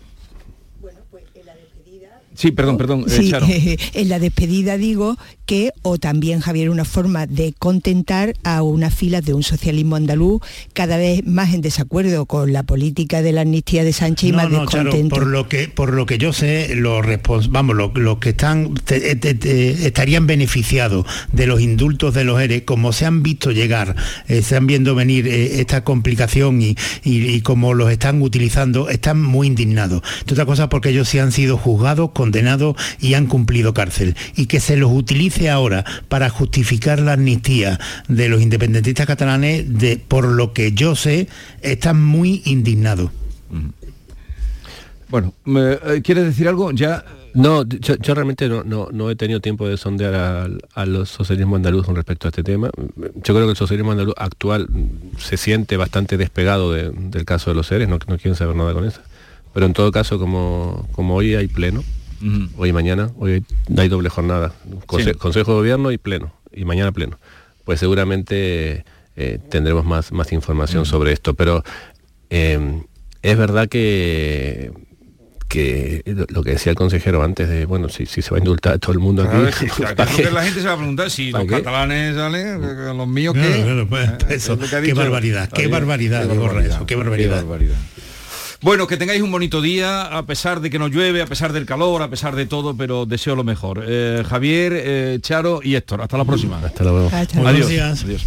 Sí, 2.36 2.52
perdón, 2.52 2.78
perdón. 2.78 3.06
Eh, 3.10 3.78
en 3.94 4.10
la 4.10 4.20
despedida 4.20 4.78
digo 4.78 5.18
que, 5.46 5.72
o 5.84 5.98
también, 5.98 6.40
Javier, 6.40 6.70
una 6.70 6.86
forma 6.86 7.28
de 7.28 7.54
contentar 7.58 8.34
a 8.44 8.64
unas 8.64 8.94
filas 8.94 9.24
de 9.24 9.34
un 9.34 9.44
socialismo 9.44 9.96
andaluz 9.96 10.42
cada 10.74 10.98
vez 10.98 11.26
más 11.26 11.54
en 11.54 11.62
desacuerdo 11.62 12.26
con 12.26 12.52
la 12.52 12.64
política 12.64 13.22
de 13.22 13.32
la 13.32 13.42
amnistía 13.42 13.84
de 13.84 13.94
Sánchez 13.94 14.30
y 14.30 14.34
más 14.34 14.50
no, 14.50 14.66
por 15.10 15.28
lo 15.28 15.48
que 15.48 15.68
por 15.68 15.94
lo 15.94 16.06
que 16.06 16.18
yo 16.18 16.34
sé, 16.34 16.76
los 16.76 17.06
vamos, 17.50 17.76
los, 17.76 18.18
que 18.20 18.30
están 18.30 18.74
estarían 18.88 20.28
beneficiados 20.28 21.06
de 21.32 21.48
los 21.48 21.62
indultos 21.62 22.14
de 22.14 22.24
los 22.24 22.42
ERE, 22.42 22.66
como 22.66 22.92
se 22.94 23.06
han 23.06 23.24
visto 23.24 23.52
llegar, 23.52 23.96
eh, 24.28 24.42
se 24.42 24.56
han 24.56 24.68
viendo 24.68 24.96
venir 24.96 25.28
eh, 25.28 25.60
esta 25.60 25.84
complicación 25.84 26.62
y, 26.62 26.76
y, 27.04 27.42
como 27.42 27.74
los 27.74 27.92
están 27.92 28.22
utilizando, 28.22 28.90
están 28.90 29.22
muy 29.22 29.48
indignados. 29.48 30.02
otra 30.30 30.46
cosa 30.46 30.70
porque 30.70 30.90
ellos 30.90 31.10
sí 31.10 31.20
han 31.20 31.32
sido 31.32 31.58
juzgados 31.58 32.12
con 32.12 32.25
condenados 32.26 32.76
y 33.00 33.14
han 33.14 33.28
cumplido 33.28 33.74
cárcel. 33.74 34.16
Y 34.36 34.48
que 34.48 34.60
se 34.60 34.78
los 34.78 34.92
utilice 34.92 35.52
ahora 35.52 35.86
para 36.10 36.30
justificar 36.30 37.00
la 37.00 37.14
amnistía 37.14 37.80
de 38.08 38.30
los 38.30 38.42
independentistas 38.42 39.06
catalanes, 39.06 39.78
de, 39.78 39.98
por 39.98 40.26
lo 40.26 40.52
que 40.52 40.72
yo 40.72 40.96
sé, 40.96 41.28
están 41.62 42.04
muy 42.04 42.42
indignados. 42.46 43.12
Bueno, 45.10 45.34
¿quieres 46.04 46.26
decir 46.26 46.48
algo? 46.48 46.72
Ya 46.72 47.06
No, 47.36 47.64
yo, 47.64 47.96
yo 47.96 48.16
realmente 48.16 48.50
no, 48.50 48.64
no, 48.64 48.88
no, 48.92 49.12
he 49.12 49.16
tenido 49.16 49.40
tiempo 49.40 49.68
de 49.68 49.78
sondear 49.78 50.16
al 50.16 50.62
a 50.74 50.86
los 50.86 51.10
socialismo 51.10 51.56
andaluz 51.58 51.86
con 51.86 51.96
respecto 51.96 52.28
a 52.28 52.30
este 52.30 52.44
tema. 52.44 52.72
Yo 52.98 53.34
creo 53.36 53.46
que 53.46 53.52
el 53.52 53.58
socialismo 53.58 53.92
andaluz 53.92 54.16
actual 54.18 54.68
se 55.20 55.38
siente 55.38 55.78
bastante 55.78 56.18
despegado 56.18 56.74
de, 56.74 56.90
del 56.92 57.24
caso 57.24 57.52
de 57.52 57.56
los 57.56 57.68
seres, 57.68 57.88
no, 57.88 58.00
no 58.08 58.18
quieren 58.18 58.36
saber 58.36 58.56
nada 58.56 58.74
con 58.74 58.86
eso. 58.86 59.02
Pero 59.54 59.68
en 59.68 59.74
todo 59.74 59.92
caso, 59.92 60.20
como, 60.20 60.88
como 60.92 61.16
hoy 61.16 61.36
hay 61.36 61.48
pleno, 61.48 61.84
uh 62.22 62.26
-huh. 62.26 62.50
hoy 62.58 62.70
y 62.70 62.74
mañana, 62.74 63.12
hoy 63.18 63.44
hay 63.78 63.88
doble 63.88 64.10
jornada, 64.10 64.54
Conse 64.86 65.14
sí. 65.14 65.18
Consejo 65.18 65.52
de 65.52 65.58
Gobierno 65.58 65.92
y 65.92 65.98
pleno, 65.98 66.34
y 66.52 66.66
mañana 66.66 66.92
pleno, 66.92 67.20
pues 67.64 67.80
seguramente 67.80 68.86
eh, 69.16 69.40
tendremos 69.50 69.86
más, 69.86 70.12
más 70.12 70.32
información 70.32 70.82
uh 70.82 70.86
-huh. 70.86 70.90
sobre 70.90 71.12
esto. 71.12 71.34
Pero 71.34 71.64
eh, 72.30 72.82
es 73.22 73.38
verdad 73.38 73.68
que 73.68 74.72
que 75.48 76.04
lo 76.30 76.44
que 76.44 76.52
decía 76.52 76.72
el 76.72 76.76
consejero 76.76 77.24
antes 77.24 77.48
de, 77.48 77.66
bueno, 77.66 77.88
si, 77.88 78.06
si 78.06 78.22
se 78.22 78.32
va 78.32 78.38
a 78.38 78.40
indultar 78.40 78.74
a 78.74 78.78
todo 78.78 78.94
el 78.94 79.00
mundo 79.00 79.24
aquí. 79.24 79.54
Sí, 79.58 79.68
que 80.24 80.32
la 80.32 80.44
gente 80.44 80.62
se 80.62 80.68
va 80.68 80.74
a 80.74 80.78
preguntar 80.78 81.10
si 81.10 81.32
los 81.32 81.44
qué? 81.44 81.48
catalanes 81.48 82.16
salen, 82.16 82.98
los 82.98 83.08
míos 83.08 83.36
qué. 83.36 83.86
Pues, 83.88 84.10
eso, 84.30 84.58
que 84.58 84.68
qué 84.68 84.94
barbaridad, 84.94 85.50
qué 85.50 85.68
barbaridad, 85.68 86.28
qué 86.28 86.38
barbaridad, 86.38 86.76
eso, 86.76 86.86
qué 86.86 86.96
barbaridad. 86.96 87.40
Qué 87.40 87.46
barbaridad. 87.46 87.76
Bueno, 88.66 88.88
que 88.88 88.98
tengáis 88.98 89.22
un 89.22 89.32
bonito 89.32 89.62
día, 89.62 90.06
a 90.06 90.26
pesar 90.26 90.60
de 90.60 90.72
que 90.72 90.80
no 90.80 90.88
llueve, 90.88 91.22
a 91.22 91.28
pesar 91.28 91.54
del 91.54 91.68
calor, 91.68 92.02
a 92.02 92.10
pesar 92.10 92.36
de 92.36 92.48
todo, 92.48 92.76
pero 92.76 93.06
deseo 93.06 93.36
lo 93.36 93.44
mejor. 93.44 93.86
Eh, 93.88 94.24
Javier, 94.28 94.74
eh, 94.76 95.20
Charo 95.22 95.60
y 95.62 95.76
Héctor, 95.76 96.02
hasta 96.02 96.18
la 96.18 96.26
próxima. 96.26 96.58
Hasta 96.58 96.84
luego. 96.84 97.12
Adiós. 97.14 98.04
Adiós. 98.04 98.26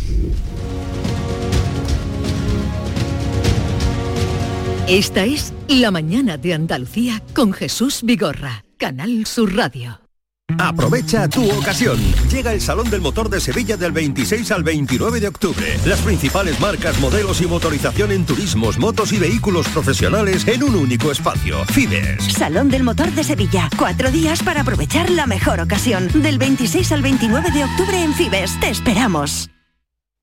Esta 4.87 5.25
es 5.25 5.53
La 5.67 5.91
Mañana 5.91 6.37
de 6.37 6.55
Andalucía 6.55 7.21
con 7.35 7.53
Jesús 7.53 8.03
Vigorra, 8.05 8.65
Canal 8.77 9.27
Sur 9.27 9.57
Radio. 9.57 10.08
Aprovecha 10.57 11.29
tu 11.29 11.51
ocasión. 11.51 11.99
Llega 12.31 12.53
el 12.53 12.61
Salón 12.61 12.89
del 12.91 13.01
Motor 13.01 13.29
de 13.29 13.41
Sevilla 13.41 13.77
del 13.77 13.93
26 13.93 14.51
al 14.51 14.63
29 14.63 15.21
de 15.21 15.29
octubre. 15.29 15.79
Las 15.85 16.01
principales 16.01 16.59
marcas, 16.59 16.99
modelos 17.01 17.41
y 17.41 17.47
motorización 17.47 18.13
en 18.13 18.25
turismos, 18.25 18.79
motos 18.79 19.13
y 19.13 19.19
vehículos 19.19 19.69
profesionales 19.69 20.47
en 20.49 20.63
un 20.63 20.75
único 20.75 21.13
espacio. 21.13 21.65
Fibes. 21.67 22.25
Salón 22.33 22.71
del 22.71 22.83
Motor 22.83 23.13
de 23.13 23.25
Sevilla. 23.25 23.69
Cuatro 23.77 24.11
días 24.11 24.43
para 24.43 24.63
aprovechar 24.63 25.11
la 25.11 25.27
mejor 25.27 25.61
ocasión. 25.61 26.09
Del 26.15 26.39
26 26.39 26.93
al 26.93 27.03
29 27.03 27.51
de 27.51 27.65
octubre 27.65 28.03
en 28.03 28.15
Fibes. 28.15 28.59
Te 28.59 28.71
esperamos. 28.71 29.51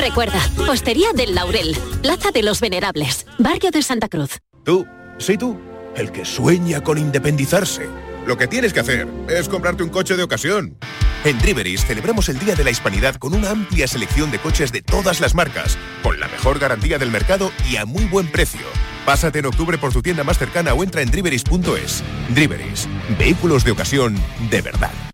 Recuerda, 0.00 0.40
Hostería 0.66 1.12
del 1.12 1.34
Laurel, 1.34 1.76
Plaza 2.00 2.30
de 2.30 2.42
los 2.42 2.60
Venerables, 2.60 3.26
Barrio 3.38 3.70
de 3.70 3.82
Santa 3.82 4.08
Cruz. 4.08 4.38
Tú, 4.64 4.86
sí 5.18 5.36
tú, 5.36 5.60
el 5.94 6.10
que 6.10 6.24
sueña 6.24 6.82
con 6.82 6.96
independizarse. 6.96 7.86
Lo 8.26 8.38
que 8.38 8.46
tienes 8.46 8.72
que 8.72 8.80
hacer 8.80 9.06
es 9.28 9.48
comprarte 9.50 9.82
un 9.82 9.90
coche 9.90 10.16
de 10.16 10.22
ocasión. 10.22 10.78
En 11.22 11.38
Driveris 11.38 11.84
celebramos 11.84 12.30
el 12.30 12.38
Día 12.38 12.54
de 12.54 12.64
la 12.64 12.70
Hispanidad 12.70 13.16
con 13.16 13.34
una 13.34 13.50
amplia 13.50 13.86
selección 13.86 14.30
de 14.30 14.38
coches 14.38 14.72
de 14.72 14.80
todas 14.80 15.20
las 15.20 15.34
marcas, 15.34 15.76
con 16.02 16.18
la 16.18 16.28
mejor 16.28 16.58
garantía 16.58 16.96
del 16.96 17.10
mercado 17.10 17.52
y 17.70 17.76
a 17.76 17.84
muy 17.84 18.06
buen 18.06 18.26
precio. 18.26 18.66
Pásate 19.04 19.40
en 19.40 19.46
octubre 19.46 19.76
por 19.76 19.92
tu 19.92 20.00
tienda 20.00 20.24
más 20.24 20.38
cercana 20.38 20.72
o 20.72 20.82
entra 20.82 21.02
en 21.02 21.10
driveris.es. 21.10 22.02
Driveris, 22.30 22.88
vehículos 23.18 23.64
de 23.64 23.72
ocasión 23.72 24.16
de 24.50 24.62
verdad. 24.62 25.09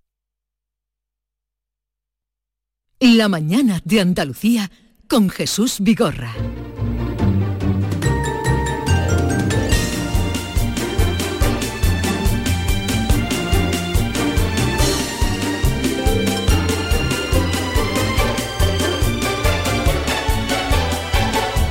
La 3.00 3.28
mañana 3.28 3.82
de 3.84 4.00
Andalucía 4.00 4.70
con 5.06 5.28
Jesús 5.28 5.76
Vigorra. 5.80 6.34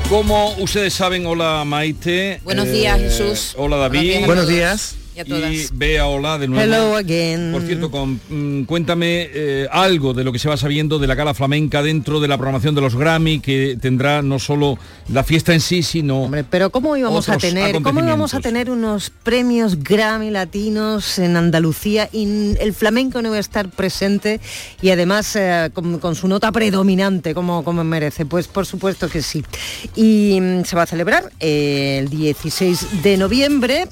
Como 0.07 0.53
ustedes 0.59 0.93
saben, 0.93 1.25
hola 1.25 1.63
Maite. 1.65 2.39
Buenos 2.43 2.71
días, 2.71 2.99
eh, 2.99 3.09
Jesús. 3.09 3.55
Hola 3.57 3.77
David. 3.77 4.27
Buenos 4.27 4.47
días. 4.47 4.95
Y, 5.15 5.31
y 5.31 5.67
Bea, 5.71 6.07
hola 6.07 6.37
de 6.37 6.47
nuevo. 6.49 6.61
Hello 6.61 6.95
again. 6.97 7.53
Por 7.53 7.61
cierto, 7.61 7.89
con, 7.89 8.19
mm, 8.29 8.63
cuéntame 8.65 9.29
eh, 9.33 9.67
algo 9.71 10.13
de 10.13 10.25
lo 10.25 10.33
que 10.33 10.39
se 10.39 10.49
va 10.49 10.57
sabiendo 10.57 10.99
de 10.99 11.07
la 11.07 11.15
gala 11.15 11.33
flamenca 11.33 11.81
dentro 11.81 12.19
de 12.19 12.27
la 12.27 12.37
programación 12.37 12.75
de 12.75 12.81
los 12.81 12.95
Grammy, 12.97 13.39
que 13.39 13.77
tendrá 13.79 14.21
no 14.21 14.39
solo 14.39 14.77
la 15.07 15.23
fiesta 15.23 15.53
en 15.53 15.61
sí, 15.61 15.83
sino. 15.83 16.23
Hombre, 16.23 16.43
pero 16.43 16.69
¿cómo 16.69 16.97
íbamos 16.97 17.29
a 17.29 17.37
tener, 17.37 17.81
cómo 17.81 18.01
íbamos 18.01 18.33
a 18.33 18.41
tener 18.41 18.69
unos 18.69 19.09
premios 19.09 19.81
Grammy 19.81 20.31
latinos 20.31 21.17
en 21.17 21.37
Andalucía 21.37 22.09
y 22.11 22.55
el 22.59 22.73
flamenco 22.73 23.21
no 23.21 23.29
iba 23.29 23.37
a 23.37 23.41
estar 23.41 23.69
presente 23.69 24.41
y 24.81 24.89
además 24.89 25.33
eh, 25.37 25.69
con, 25.73 25.99
con, 25.99 26.15
su 26.15 26.27
nota 26.27 26.51
predominante 26.51 27.33
como, 27.33 27.63
como 27.63 27.85
merece? 27.85 28.25
Pues 28.25 28.47
por 28.47 28.65
supuesto 28.65 29.07
que 29.07 29.21
sí. 29.21 29.45
Y 29.95 30.39
mm, 30.41 30.63
se 30.65 30.75
va 30.75 30.83
a 30.83 30.87
celebrar 30.87 31.31
eh, 31.39 31.99
el 32.01 32.09
16 32.09 33.01
de 33.01 33.17
noviembre. 33.17 33.87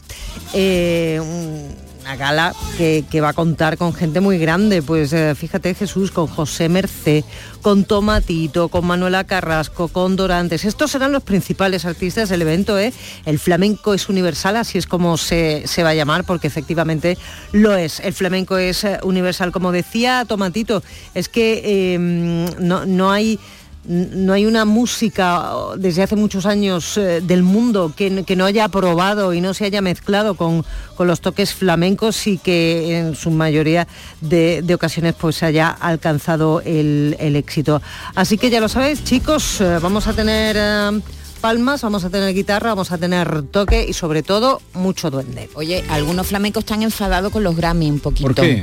Eh, 0.54 1.13
una 1.20 2.16
gala 2.18 2.54
que, 2.78 3.22
va 3.22 3.30
a 3.30 3.34
contar 3.34 3.78
con 3.78 3.94
gente 3.94 4.20
muy 4.20 4.38
grande, 4.38 4.82
pues 4.82 5.14
eh, 5.14 5.36
fíjate 5.36 5.74
Jesús, 5.74 6.12
con 6.12 6.28
José 6.28 6.68
Mercé, 6.68 7.24
con 7.62 7.86
Tomatito, 7.86 8.68
con 8.68 8.86
Manuela 8.86 9.24
Carrasco, 9.24 9.88
con 9.88 10.16
Dorantes. 10.16 10.66
Estos 10.66 10.92
serán 10.92 11.12
los 11.12 11.24
principales 11.24 11.86
artistas 11.86 12.30
del 12.30 12.42
evento, 12.42 12.78
¿eh? 12.78 12.94
El 13.26 13.40
flamenco 13.40 13.94
es 13.94 14.10
universal, 14.10 14.58
así 14.58 14.78
es 14.78 14.86
como 14.86 15.18
se, 15.18 15.64
se 15.66 15.84
va 15.84 15.90
a 15.90 15.96
llamar, 15.96 16.26
porque 16.26 16.48
efectivamente 16.48 17.18
lo 17.54 17.76
es. 17.76 18.00
El 18.02 18.14
flamenco 18.14 18.58
es 18.58 18.84
eh, 18.84 19.00
universal, 19.04 19.52
como 19.52 19.72
decía 19.72 20.26
Tomatito, 20.28 20.84
es 21.14 21.30
que 21.30 21.62
eh, 21.64 21.98
no, 21.98 22.86
no 22.86 23.12
hay 23.12 23.40
no 23.86 24.34
hay 24.34 24.46
una 24.46 24.66
música 24.66 25.52
desde 25.78 26.04
hace 26.04 26.16
muchos 26.16 26.46
años 26.46 26.98
eh, 26.98 27.22
del 27.22 27.44
mundo 27.44 27.92
que, 27.96 28.24
que, 28.24 28.36
no 28.36 28.46
haya 28.46 28.68
probado 28.70 29.34
y 29.34 29.42
no 29.42 29.54
se 29.54 29.66
haya 29.66 29.82
mezclado 29.82 30.36
con, 30.36 30.66
con 30.96 31.08
los 31.08 31.22
toques 31.22 31.54
flamencos 31.54 32.28
y 32.28 32.38
que 32.38 32.98
en 32.98 33.16
su 33.16 33.32
mayoría 33.32 33.88
de, 34.22 34.62
de 34.64 34.74
ocasiones 34.74 35.16
pues 35.16 35.44
haya 35.44 35.70
alcanzado 35.70 36.62
el, 36.62 37.16
el, 37.20 37.36
éxito. 37.36 37.82
Así 38.16 38.38
que 38.38 38.50
ya 38.50 38.62
lo 38.62 38.70
sabéis, 38.70 39.04
chicos, 39.04 39.60
eh, 39.62 39.80
vamos 39.82 40.08
a 40.08 40.14
tener... 40.14 40.56
Eh, 40.58 41.02
palmas, 41.42 41.82
vamos 41.82 42.06
a 42.06 42.10
tener 42.10 42.34
guitarra, 42.34 42.70
vamos 42.70 42.94
a 42.94 42.98
tener 42.98 43.44
toque 43.44 43.86
y 43.86 43.92
sobre 43.92 44.24
todo 44.24 44.62
mucho 44.76 45.12
duende. 45.12 45.50
Oye, 45.56 45.84
algunos 45.90 46.28
flamencos 46.28 46.64
están 46.64 46.84
enfadados 46.84 47.34
con 47.34 47.44
los 47.44 47.54
Grammy 47.54 47.92
un 47.92 48.00
poquito. 48.00 48.28
¿Por 48.28 48.36
qué? 48.36 48.62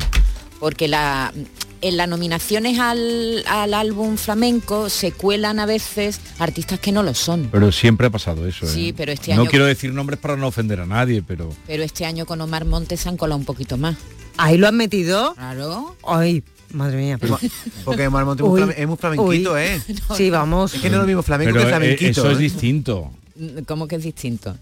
Porque 0.58 0.88
la 0.88 1.30
en 1.82 1.96
las 1.96 2.08
nominaciones 2.08 2.78
al, 2.78 3.42
al, 3.46 3.74
álbum 3.74 4.16
flamenco 4.16 4.88
se 4.88 5.12
cuelan 5.12 5.58
a 5.60 5.66
veces 5.66 6.20
artistas 6.38 6.78
que 6.80 6.92
no 6.92 7.02
lo 7.02 7.14
son. 7.14 7.48
Pero 7.50 7.72
siempre 7.72 8.06
ha 8.06 8.10
pasado 8.10 8.46
eso. 8.46 8.66
Sí, 8.66 8.88
¿eh? 8.88 8.94
pero 8.96 9.12
este 9.12 9.32
año... 9.32 9.44
No 9.44 9.50
quiero 9.50 9.64
decir 9.64 9.92
nombres 9.92 10.18
para 10.18 10.36
no 10.36 10.46
ofender 10.46 10.80
a 10.80 10.86
nadie, 10.86 11.22
pero... 11.22 11.50
Pero 11.66 11.82
este 11.82 12.04
año 12.04 12.26
con 12.26 12.40
Omar 12.40 12.64
Montes 12.64 13.00
se 13.00 13.08
han 13.08 13.16
colado 13.16 13.38
un 13.38 13.44
poquito 13.44 13.76
más. 13.76 13.96
¿Ahí 14.36 14.58
lo 14.58 14.68
han 14.68 14.76
metido? 14.76 15.34
Claro. 15.34 15.96
Ay, 16.06 16.42
Madre 16.72 16.98
mía. 16.98 17.18
Porque 17.84 18.08
Marmonte 18.08 18.42
es 18.44 18.48
muy, 18.48 18.60
flame- 18.60 18.74
es 18.76 18.86
muy 18.86 18.96
flamenquito, 18.96 19.58
¿eh? 19.58 19.82
Sí, 20.16 20.30
vamos. 20.30 20.72
Es 20.74 20.80
que 20.80 20.88
no 20.88 20.96
es 20.96 21.00
lo 21.00 21.06
mismo 21.06 21.22
flamenco 21.22 21.52
Pero 21.52 21.64
que 21.64 21.68
eh, 21.68 21.76
flamenquito. 21.76 22.20
eso 22.20 22.30
es 22.30 22.38
¿eh? 22.38 22.40
distinto. 22.40 23.10
¿Cómo 23.66 23.88
que 23.88 23.96
es 23.96 24.04
distinto? 24.04 24.56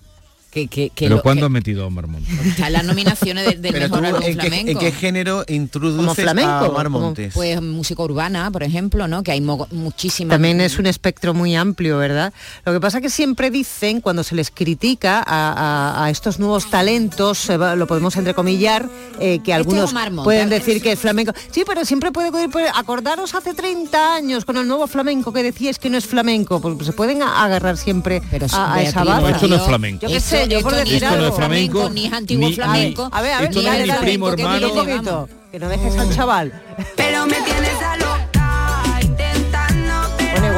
Que, 0.51 0.67
que, 0.67 0.89
que 0.89 1.05
Pero 1.05 1.17
lo- 1.17 1.23
¿cuándo 1.23 1.43
que 1.43 1.45
has 1.47 1.51
metido 1.53 1.85
a 1.85 1.91
Marmont? 1.91 2.27
está 2.47 2.69
en 2.69 2.73
las 2.73 2.85
nominaciones 2.85 3.45
de- 3.45 3.57
del 3.57 3.71
Pero 3.73 3.85
mejor 3.91 3.99
tú, 4.01 4.07
álbum 4.07 4.23
¿en 4.23 4.29
qué, 4.35 4.41
flamenco. 4.41 4.71
en 4.71 4.79
qué 4.79 4.93
género 4.93 5.45
introduces 5.47 6.27
a 6.27 6.35
Mar 6.71 6.89
Montes? 6.89 7.35
Pues 7.35 7.61
música 7.61 8.03
urbana, 8.03 8.51
por 8.51 8.63
ejemplo, 8.63 9.07
¿no? 9.09 9.23
Que 9.23 9.33
hay 9.33 9.43
muchísimas. 9.43 10.35
También 10.35 10.61
es 10.63 10.79
un 10.79 10.87
espectro 10.87 11.35
muy 11.35 11.55
amplio, 11.55 11.99
¿verdad? 11.99 12.33
Lo 12.65 12.73
que 12.73 12.81
pasa 12.81 13.03
que 13.03 13.11
siempre 13.11 13.51
dicen, 13.51 14.01
cuando 14.01 14.23
se 14.25 14.35
les 14.35 14.51
critica 14.51 15.19
a, 15.27 15.53
a- 15.99 16.05
a 16.07 16.11
estos 16.11 16.39
nuevos 16.39 16.71
talentos, 16.71 17.51
eh, 17.51 17.59
va- 17.59 17.77
lo 17.77 17.87
podemos 17.87 18.17
entrecomillar, 18.17 18.89
eh, 19.21 19.41
que 19.45 19.53
algunos 19.53 19.91
Omar 19.91 20.11
Montes. 20.11 20.25
pueden 20.25 20.49
decir 20.49 20.81
que 20.81 20.93
el 20.93 20.97
flamenco... 20.97 21.33
Sí, 21.51 21.65
pero 21.67 21.85
siempre 21.85 22.11
puede... 22.11 22.31
Acordaros 22.75 23.35
hace 23.35 23.53
30 23.53 24.15
años 24.15 24.45
con 24.47 24.57
el 24.57 24.67
nuevo 24.67 24.87
flamenco 24.87 25.33
que 25.33 25.43
decíais 25.43 25.79
que 25.79 25.91
no 25.91 25.99
es 25.99 26.07
flamenco, 26.07 26.61
porque 26.61 26.85
se 26.87 26.93
pueden 26.93 27.23
agarrar 27.23 27.77
siempre 27.77 28.23
a, 28.53 28.75
a 28.75 28.83
esa 28.83 29.05
baza. 29.05 29.21
No, 29.21 29.29
esto 29.29 29.47
no 29.49 29.57
es 29.57 29.63
flamenco. 29.63 30.03
Yo 30.07 30.09
qué 30.09 30.21
sé, 30.21 30.38
yo 30.47 30.61
por 30.63 30.75
decir 30.75 31.05
algo. 31.05 31.27
es 31.29 31.35
flamenco, 31.35 31.91
ni 31.91 32.07
es 32.07 32.13
antiguo 32.13 32.49
ni- 32.49 32.55
flamenco. 32.55 33.09
A 33.13 33.21
ver, 33.23 33.33
a 33.33 33.41
ver, 33.41 33.49
Esto 33.51 33.63
no 33.63 33.69
dale, 33.69 33.79
es 33.81 33.87
mi 33.87 33.89
dale, 33.93 34.01
primo 34.07 34.27
que 34.35 34.43
hermano. 34.43 35.29
que 35.51 35.59
no 35.59 35.69
dejes 35.69 35.97
al 35.99 36.11
chaval. 36.15 36.63
Pero 36.97 37.27
me 37.27 37.37
tienes 37.41 37.83
a 37.83 37.97
Bueno, 37.97 38.28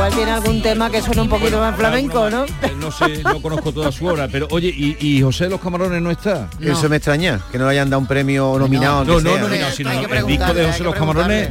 igual 0.01 0.15
tiene 0.15 0.31
algún 0.31 0.63
tema 0.63 0.91
que 0.91 1.03
suena 1.03 1.21
un 1.23 1.29
poquito 1.29 1.59
más 1.59 1.77
flamenco, 1.77 2.31
¿no? 2.31 2.47
No 2.79 2.91
sé, 2.91 3.23
no 3.23 3.43
conozco 3.43 3.71
toda 3.71 3.93
su 3.93 4.07
obra, 4.07 4.29
pero 4.33 4.49
oye, 4.51 4.69
¿y, 4.75 4.97
y 4.99 5.21
José 5.21 5.45
de 5.45 5.51
los 5.51 5.61
Camarones 5.61 6.01
no 6.01 6.11
está? 6.11 6.49
Eso 6.59 6.89
me 6.89 6.97
extraña, 6.97 7.39
que 7.53 7.59
no 7.59 7.67
le 7.67 7.73
hayan 7.73 7.91
dado 7.91 8.01
un 8.01 8.07
premio 8.07 8.59
nominado. 8.59 9.05
No, 9.05 9.21
no, 9.21 9.37
nominado, 9.37 9.71
sino 9.73 9.91
el 9.91 10.27
disco 10.27 10.55
de 10.55 10.65
José 10.67 10.85
los 10.85 10.95
Camarones. 10.95 11.51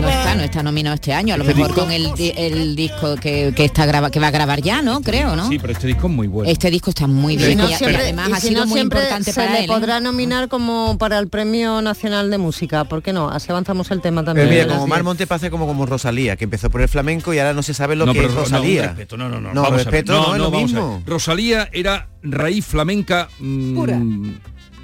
No 0.00 0.08
está, 0.08 0.34
no 0.34 0.42
está 0.42 0.62
nominado 0.64 0.94
este 0.94 1.12
año. 1.12 1.34
A 1.34 1.36
lo 1.36 1.44
Este 1.44 1.54
mejor 1.54 1.70
disco- 1.70 1.82
con 1.84 1.92
el, 1.92 2.12
di- 2.14 2.32
el 2.36 2.74
disco 2.74 3.14
que, 3.16 3.52
que 3.54 3.66
está 3.66 3.86
graba, 3.86 4.10
que 4.10 4.18
va 4.18 4.28
a 4.28 4.30
grabar 4.32 4.60
ya, 4.60 4.82
¿no? 4.82 5.00
Creo, 5.02 5.36
¿no? 5.36 5.48
Sí, 5.48 5.58
pero 5.60 5.72
este 5.74 5.86
disco 5.86 6.08
es 6.08 6.12
muy 6.12 6.26
bueno. 6.26 6.50
Este 6.50 6.70
disco 6.72 6.90
está 6.90 7.06
muy 7.06 7.36
bien. 7.36 7.58
no 7.58 7.68
y- 7.70 7.74
además 7.74 8.30
y 8.30 8.32
ha 8.32 8.40
si 8.40 8.48
sido 8.48 8.62
no 8.62 8.66
muy 8.66 8.80
importante 8.80 9.32
se 9.32 9.40
para 9.40 9.52
le 9.52 9.58
él. 9.58 9.64
¿eh? 9.64 9.68
podrá 9.68 10.00
nominar 10.00 10.48
como 10.48 10.96
para 10.98 11.18
el 11.20 11.28
Premio 11.28 11.80
Nacional 11.82 12.30
de 12.30 12.38
Música, 12.38 12.84
¿por 12.84 13.02
qué 13.02 13.12
no? 13.12 13.28
Así 13.28 13.50
avanzamos 13.50 13.90
el 13.92 14.00
tema 14.00 14.24
también. 14.24 14.48
Pero 14.48 14.64
mira, 14.64 14.74
como 14.74 14.86
Mar 14.88 15.04
Montes 15.04 15.26
pasa 15.28 15.50
como 15.50 15.66
como 15.68 15.86
Rosalía, 15.86 16.34
que 16.36 16.44
empezó 16.44 16.68
por 16.70 16.80
el 16.80 16.88
flamenco 16.88 17.32
y 17.32 17.38
ahora 17.44 17.54
no 17.54 17.62
se 17.62 17.74
sabe 17.74 17.96
lo 17.96 18.06
no, 18.06 18.12
que 18.12 18.18
pero 18.20 18.28
es 18.30 18.34
no, 18.34 18.40
Rosalía. 18.42 18.86
respeto, 18.88 19.16
no, 19.16 19.28
no, 19.28 19.40
no. 19.40 19.52
No, 19.54 19.62
vamos 19.62 19.68
a 19.72 19.76
ver. 19.76 19.86
respeto 19.86 20.12
no, 20.12 20.32
es 20.34 20.38
lo 20.38 20.50
vamos 20.50 20.72
a 20.72 20.74
ver. 20.76 20.82
mismo. 20.84 21.02
Rosalía 21.06 21.68
era 21.72 22.08
raíz 22.22 22.64
flamenca 22.66 23.28
mm, 23.38 23.74
Pura. 23.74 24.00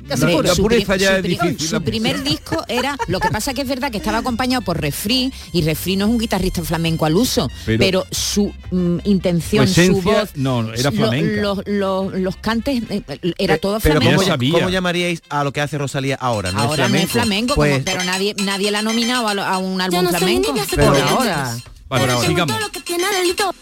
La, 0.08 0.16
Su 0.16 0.62
pureza 0.62 0.94
pri- 0.94 1.00
ya 1.02 1.11
su 1.11 1.14
es 1.18 1.22
difícil. 1.22 1.68
Su 1.68 1.82
primer 1.82 2.24
disco 2.24 2.64
era, 2.66 2.96
lo 3.06 3.20
que 3.20 3.28
pasa 3.28 3.54
que 3.54 3.61
es 3.62 3.68
verdad 3.68 3.92
que 3.92 3.98
estaba 3.98 4.18
acompañado 4.18 4.61
por 4.62 4.80
Refri 4.80 5.32
y 5.52 5.62
Refri 5.62 5.94
no 5.94 6.06
es 6.06 6.11
un 6.11 6.18
guitarrista 6.18 6.64
flamenco 6.64 7.06
al 7.06 7.14
uso, 7.14 7.48
Pero- 7.64 7.78
pero, 7.78 8.06
su 8.11 8.52
mm, 8.72 8.98
intención, 9.04 9.68
Su 9.68 9.74
su 9.74 9.80
esencia, 9.82 10.20
voz, 10.22 10.30
no, 10.34 10.64
no, 10.64 10.74
era 10.74 10.90
lo- 10.90 10.96
flamenca. 10.96 11.40
los, 11.66 12.12
los- 12.16 12.36
cantes 12.38 12.82
eh, 12.90 13.02
era 13.38 13.58
todo 13.58 13.78
Pero 13.78 14.00
flamenco. 14.00 14.24
¿cómo, 14.24 14.52
cómo 14.52 14.68
llamaríais 14.70 15.22
a 15.28 15.44
lo 15.44 15.52
que 15.52 15.61
hace 15.61 15.78
Rosalía 15.78 16.16
ahora? 16.16 16.50
¿No 16.50 16.58
Ahora 16.58 16.72
es 16.72 16.78
no 16.80 16.84
flamenco? 16.88 17.06
es 17.06 17.12
flamenco, 17.12 17.54
Pues, 17.54 17.72
como- 17.74 17.84
pero 17.84 18.02
nadie 18.02 18.34
nadie 18.42 18.70
la 18.72 18.80
ha 18.80 18.82
nominado 18.82 19.28
a, 19.28 19.34
lo- 19.34 19.44
a 19.44 19.58
un 19.58 19.80
álbum 19.80 20.02
no 20.02 20.08
flamenco. 20.11 20.52
joven. 20.52 21.02
ahora. 21.02 21.56
Vale, 21.91 22.05
Pero 22.07 22.22
sigamos. 22.22 22.57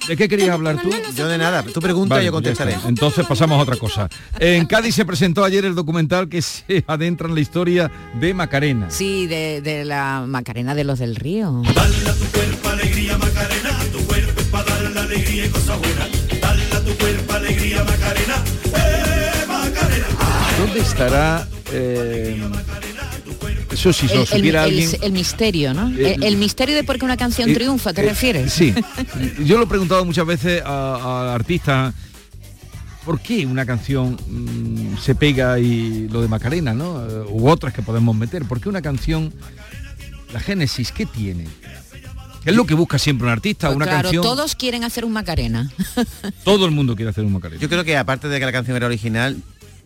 ¿De 0.07 0.17
qué 0.17 0.29
querías 0.29 0.51
hablar 0.51 0.81
tú? 0.83 0.91
yo 1.17 1.27
de 1.29 1.39
nada, 1.39 1.63
tú 1.63 1.81
pregunta 1.81 2.17
Vale, 2.17 2.25
y 2.25 2.27
yo 2.27 2.33
contestaré. 2.33 2.77
Entonces 2.87 3.27
pasamos 3.27 3.59
a 3.59 3.63
otra 3.63 3.77
cosa. 3.77 4.09
En 4.39 4.67
Cádiz 4.67 4.95
se 4.95 5.05
presentó 5.07 5.45
ayer 5.45 5.65
el 5.65 5.75
documental 5.75 6.29
que 6.29 6.43
se 6.43 6.85
adentra 6.87 7.27
en 7.29 7.35
la 7.35 7.41
historia 7.41 7.91
de 8.21 8.35
Macarena. 8.35 8.91
Sí, 8.91 9.27
de, 9.27 9.63
de 9.63 9.85
la 9.87 10.25
Macarena 10.27 10.75
de 10.75 10.85
los 10.85 10.99
del 10.99 11.17
Río. 11.17 11.63
alegría 12.71 13.17
Macarena, 13.19 13.79
tu 13.93 13.99
cuerpo 14.07 14.41
es 14.41 14.47
para 14.49 14.65
dar 14.65 14.91
la 14.93 15.03
alegría 15.03 15.47
y 15.47 15.49
cosas 15.49 15.79
buenas. 15.79 16.09
Dale 16.41 16.63
a 16.65 16.81
tu 16.85 16.95
cuerpo 16.99 17.33
alegría 17.33 17.83
Macarena, 17.85 18.45
eh 18.77 19.45
Macarena. 19.49 20.07
¿Dónde 20.59 20.81
estará? 20.81 21.49
eh, 21.73 22.41
eso 23.79 23.93
sí, 23.93 24.07
si 24.09 24.13
El, 24.13 24.19
lo 24.19 24.23
el- 24.25 24.29
supiera 24.29 24.65
el- 24.65 24.71
alguien. 24.71 24.91
el 25.03 25.13
misterio, 25.13 25.75
¿no? 25.75 25.89
Eh, 25.97 26.15
el, 26.15 26.23
el 26.25 26.37
misterio 26.37 26.75
de 26.75 26.85
por 26.85 26.99
qué 26.99 27.05
una 27.05 27.17
canción 27.17 27.51
Eh, 27.51 27.55
triunfa, 27.55 27.93
¿te 27.93 28.03
eh, 28.03 28.09
refieres? 28.09 28.53
Sí. 28.53 28.75
Yo 29.45 29.57
lo 29.59 29.65
he 29.65 29.67
preguntado 29.67 30.05
muchas 30.05 30.27
veces 30.27 30.63
a, 30.65 30.97
a 31.31 31.35
artistas. 31.35 31.95
¿Por 33.05 33.21
qué 33.21 33.47
una 33.47 33.65
canción 33.65 34.19
mm, 34.29 34.99
se 34.99 35.15
pega 35.15 35.59
y 35.59 36.09
lo 36.09 36.21
de 36.21 36.29
Macarena, 36.29 36.75
¿no? 36.75 36.95
U 37.31 37.49
otras 37.49 37.73
que 37.73 37.81
podemos 37.81 38.15
meter? 38.15 38.45
¿Por 38.45 38.61
qué 38.61 38.69
una 38.69 38.83
canción, 38.83 39.33
la 40.33 40.41
génesis, 40.41 40.93
qué 40.93 41.07
tiene? 41.07 41.45
¿Qué 42.45 42.51
es 42.51 42.57
lo 42.57 42.67
que 42.67 42.75
busca 42.75 42.99
siempre 42.99 43.27
un 43.27 43.33
artista? 43.33 43.69
Pues 43.69 43.77
una 43.77 43.87
claro, 43.87 44.03
canción. 44.03 44.23
todos 44.23 44.55
quieren 44.55 44.85
hacer 44.85 45.05
un 45.07 45.13
Macarena. 45.13 45.71
Todo 46.45 46.67
el 46.67 46.71
mundo 46.73 46.97
quiere 46.97 47.11
hacer 47.11 47.25
un 47.25 47.33
Macarena. 47.33 47.61
Yo 47.61 47.69
creo 47.71 47.83
que 47.85 47.97
aparte 47.97 48.29
de 48.29 48.39
que 48.39 48.45
la 48.45 48.53
canción 48.53 48.77
era 48.77 48.87
original, 48.87 49.39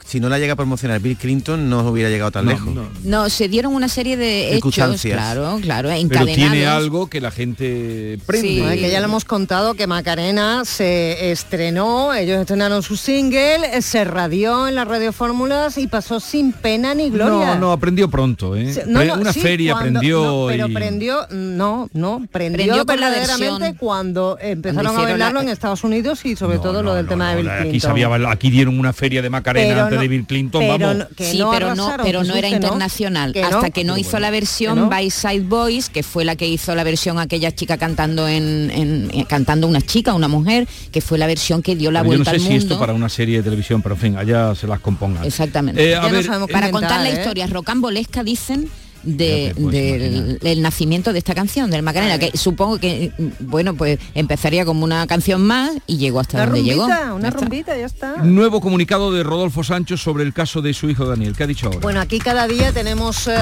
si 0.04 0.20
no 0.20 0.28
la 0.28 0.38
llega 0.38 0.52
a 0.54 0.56
promocionar 0.56 1.00
Bill 1.00 1.16
Clinton, 1.16 1.68
no 1.70 1.80
hubiera 1.88 2.10
llegado 2.10 2.30
tan 2.30 2.44
No, 2.44 2.50
lejos. 2.52 2.74
no. 2.74 2.88
No, 3.04 3.30
se 3.30 3.48
dieron 3.48 3.74
una 3.74 3.88
serie 3.88 4.16
de 4.16 4.56
hechos, 4.56 4.74
claro, 4.74 5.58
claro, 5.62 5.88
Pero 5.88 6.00
encadenados. 6.00 6.34
tiene 6.34 6.66
algo 6.66 7.08
que 7.08 7.20
la 7.20 7.30
gente 7.30 8.18
prende. 8.26 8.78
Que 8.78 8.90
ya 8.90 8.98
le 9.00 9.04
hemos 9.06 9.24
contado 9.24 9.74
que 9.74 9.86
Macarena 9.86 10.64
se 10.64 11.30
estrenó, 11.32 12.14
ellos 12.14 12.40
estrenaron 12.40 12.82
su 12.82 12.96
single, 12.96 13.80
se 13.82 14.04
radió 14.04 14.68
en 14.68 14.74
las 14.74 14.86
radiofórmulas 14.88 15.78
y 15.78 15.86
pasó 15.86 16.20
sin 16.20 16.52
pena 16.52 16.94
ni 16.94 17.10
gloria. 17.10 17.54
No, 17.54 17.60
no, 17.60 17.72
aprendió 17.72 18.08
pronto, 18.10 18.56
¿eh? 18.56 18.84
No, 18.86 19.00
una 19.14 19.32
sí, 19.32 19.40
feria 19.40 19.72
cuando- 19.74 19.98
aprendió 20.00 20.24
no, 20.24 20.46
pero 20.48 20.68
y- 20.68 20.74
prendió 20.74 21.26
no 21.30 21.88
no 21.92 22.26
prendió, 22.30 22.64
Prendió 22.64 22.86
con 22.86 23.00
la 23.00 23.10
verdaderamente 23.10 23.78
cuando 23.78 24.38
empezaron 24.40 24.86
a 24.96 25.02
bailarlo 25.02 25.38
la- 25.40 25.44
en 25.44 25.48
Estados 25.50 25.84
Unidos 25.84 26.24
y 26.24 26.36
sobre 26.36 26.58
todo 26.58 26.82
lo 26.82 26.94
del 26.94 27.06
tema 27.06 27.30
de 27.30 27.36
Bill 27.38 27.50
Aquí, 27.50 27.62
Clinton 27.70 27.90
sabía 27.90 28.08
bailar- 28.08 28.32
aquí 28.32 28.50
dieron 28.50 28.78
una 28.78 28.92
feria 28.92 29.22
de 29.22 29.30
Macarena 29.30 29.86
Pero 29.88 29.91
no- 29.96 30.02
de 30.02 30.08
Bill 30.08 30.24
Clinton, 30.26 30.60
pero 30.60 30.78
vamos. 30.78 30.96
no- 30.98 31.08
que 31.16 31.30
sí, 31.30 31.38
no 31.38 31.50
pero 31.50 31.74
no, 31.74 31.92
pero 32.02 32.24
no 32.24 32.34
era 32.34 32.48
internacional. 32.48 33.32
que 33.32 33.40
no. 33.42 33.48
hasta 33.48 33.70
que 33.70 33.84
no 33.84 33.96
hizo 33.98 34.18
la 34.18 34.30
versión 34.30 34.88
by 34.88 35.10
Side 35.10 35.40
Boys, 35.40 35.88
que 35.88 36.02
fue 36.02 36.24
la 36.24 36.36
que 36.36 36.46
hizo 36.48 36.74
la 36.74 36.84
versión 36.84 37.18
aquella 37.18 37.52
chica 37.54 37.76
cantando 37.78 38.28
en, 38.28 38.70
en- 38.70 39.10
eh, 39.12 39.26
cantando 39.28 39.66
una 39.68 39.80
chica, 39.80 40.14
una 40.14 40.28
mujer, 40.28 40.66
que 40.90 41.00
fue 41.00 41.18
la 41.18 41.26
versión 41.26 41.62
que 41.62 41.76
dio 41.76 41.90
la 41.90 42.00
Pero 42.02 42.12
yo 42.12 42.18
no 42.18 42.24
vuelta 42.24 42.30
sé 42.30 42.36
al 42.36 42.40
si 42.42 42.48
mundo. 42.48 42.64
esto 42.64 42.78
para 42.78 42.92
una 42.94 43.08
serie 43.08 43.38
de 43.38 43.42
televisión, 43.42 43.82
pero 43.82 43.94
en 43.94 44.00
fin, 44.00 44.16
allá 44.16 44.54
se 44.54 44.66
las 44.66 44.80
compongan. 44.80 45.24
Exactamente. 45.24 45.82
Eh, 45.90 45.94
a 45.96 46.06
ver, 46.08 46.26
para 46.50 46.68
eh, 46.68 46.70
contar 46.70 47.00
la 47.00 47.10
¿eh? 47.10 47.14
historia 47.14 47.46
rocambolesca 47.46 48.22
dicen 48.24 48.68
de, 49.02 49.52
del 49.56 50.38
el 50.42 50.62
nacimiento 50.62 51.12
de 51.12 51.18
esta 51.18 51.34
canción 51.34 51.70
del 51.70 51.82
Macarena 51.82 52.18
que 52.18 52.36
supongo 52.36 52.78
que 52.78 53.12
bueno 53.40 53.74
pues 53.74 53.98
empezaría 54.14 54.64
como 54.64 54.84
una 54.84 55.06
canción 55.06 55.42
más 55.42 55.70
y 55.86 55.96
llegó 55.98 56.20
hasta 56.20 56.38
una 56.38 56.46
donde 56.46 56.62
llegó 56.62 56.84
una 56.84 57.18
Ya 57.20 57.28
está. 57.28 57.40
rumbita 57.40 57.76
ya 57.76 57.86
está 57.86 58.16
Nuevo 58.22 58.60
comunicado 58.60 59.12
de 59.12 59.22
Rodolfo 59.22 59.64
Sánchez 59.64 60.00
sobre 60.00 60.24
el 60.24 60.32
caso 60.32 60.62
de 60.62 60.72
su 60.74 60.88
hijo 60.90 61.04
Daniel. 61.06 61.34
¿Qué 61.36 61.44
ha 61.44 61.46
dicho 61.46 61.66
ahora? 61.66 61.78
Bueno, 61.80 62.00
aquí 62.00 62.18
cada 62.18 62.46
día 62.46 62.72
tenemos 62.72 63.26
eh, 63.26 63.32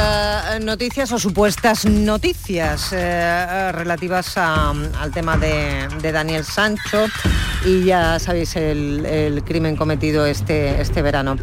noticias 0.63 1.11
o 1.13 1.19
supuestas 1.19 1.85
noticias 1.85 2.93
eh, 2.93 2.97
eh, 3.01 3.73
relativas 3.73 4.37
a- 4.37 4.71
al 4.71 5.11
tema 5.13 5.37
de, 5.37 5.89
de 6.03 6.13
Daniel 6.13 6.45
Sancho 6.45 7.07
y 7.67 7.85
ya 7.85 8.19
sabéis 8.19 8.57
el, 8.57 9.05
el 9.07 9.43
crimen 9.45 9.77
cometido 9.77 10.27
este, 10.27 10.81
este 10.81 11.03
verano. 11.03 11.37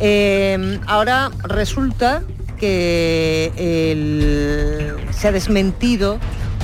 Eh, 0.00 0.78
ahora 0.86 1.30
resulta 1.44 2.22
que 2.62 3.50
el- 3.56 4.94
se 5.12 5.26
ha 5.26 5.32
desmentido 5.32 6.18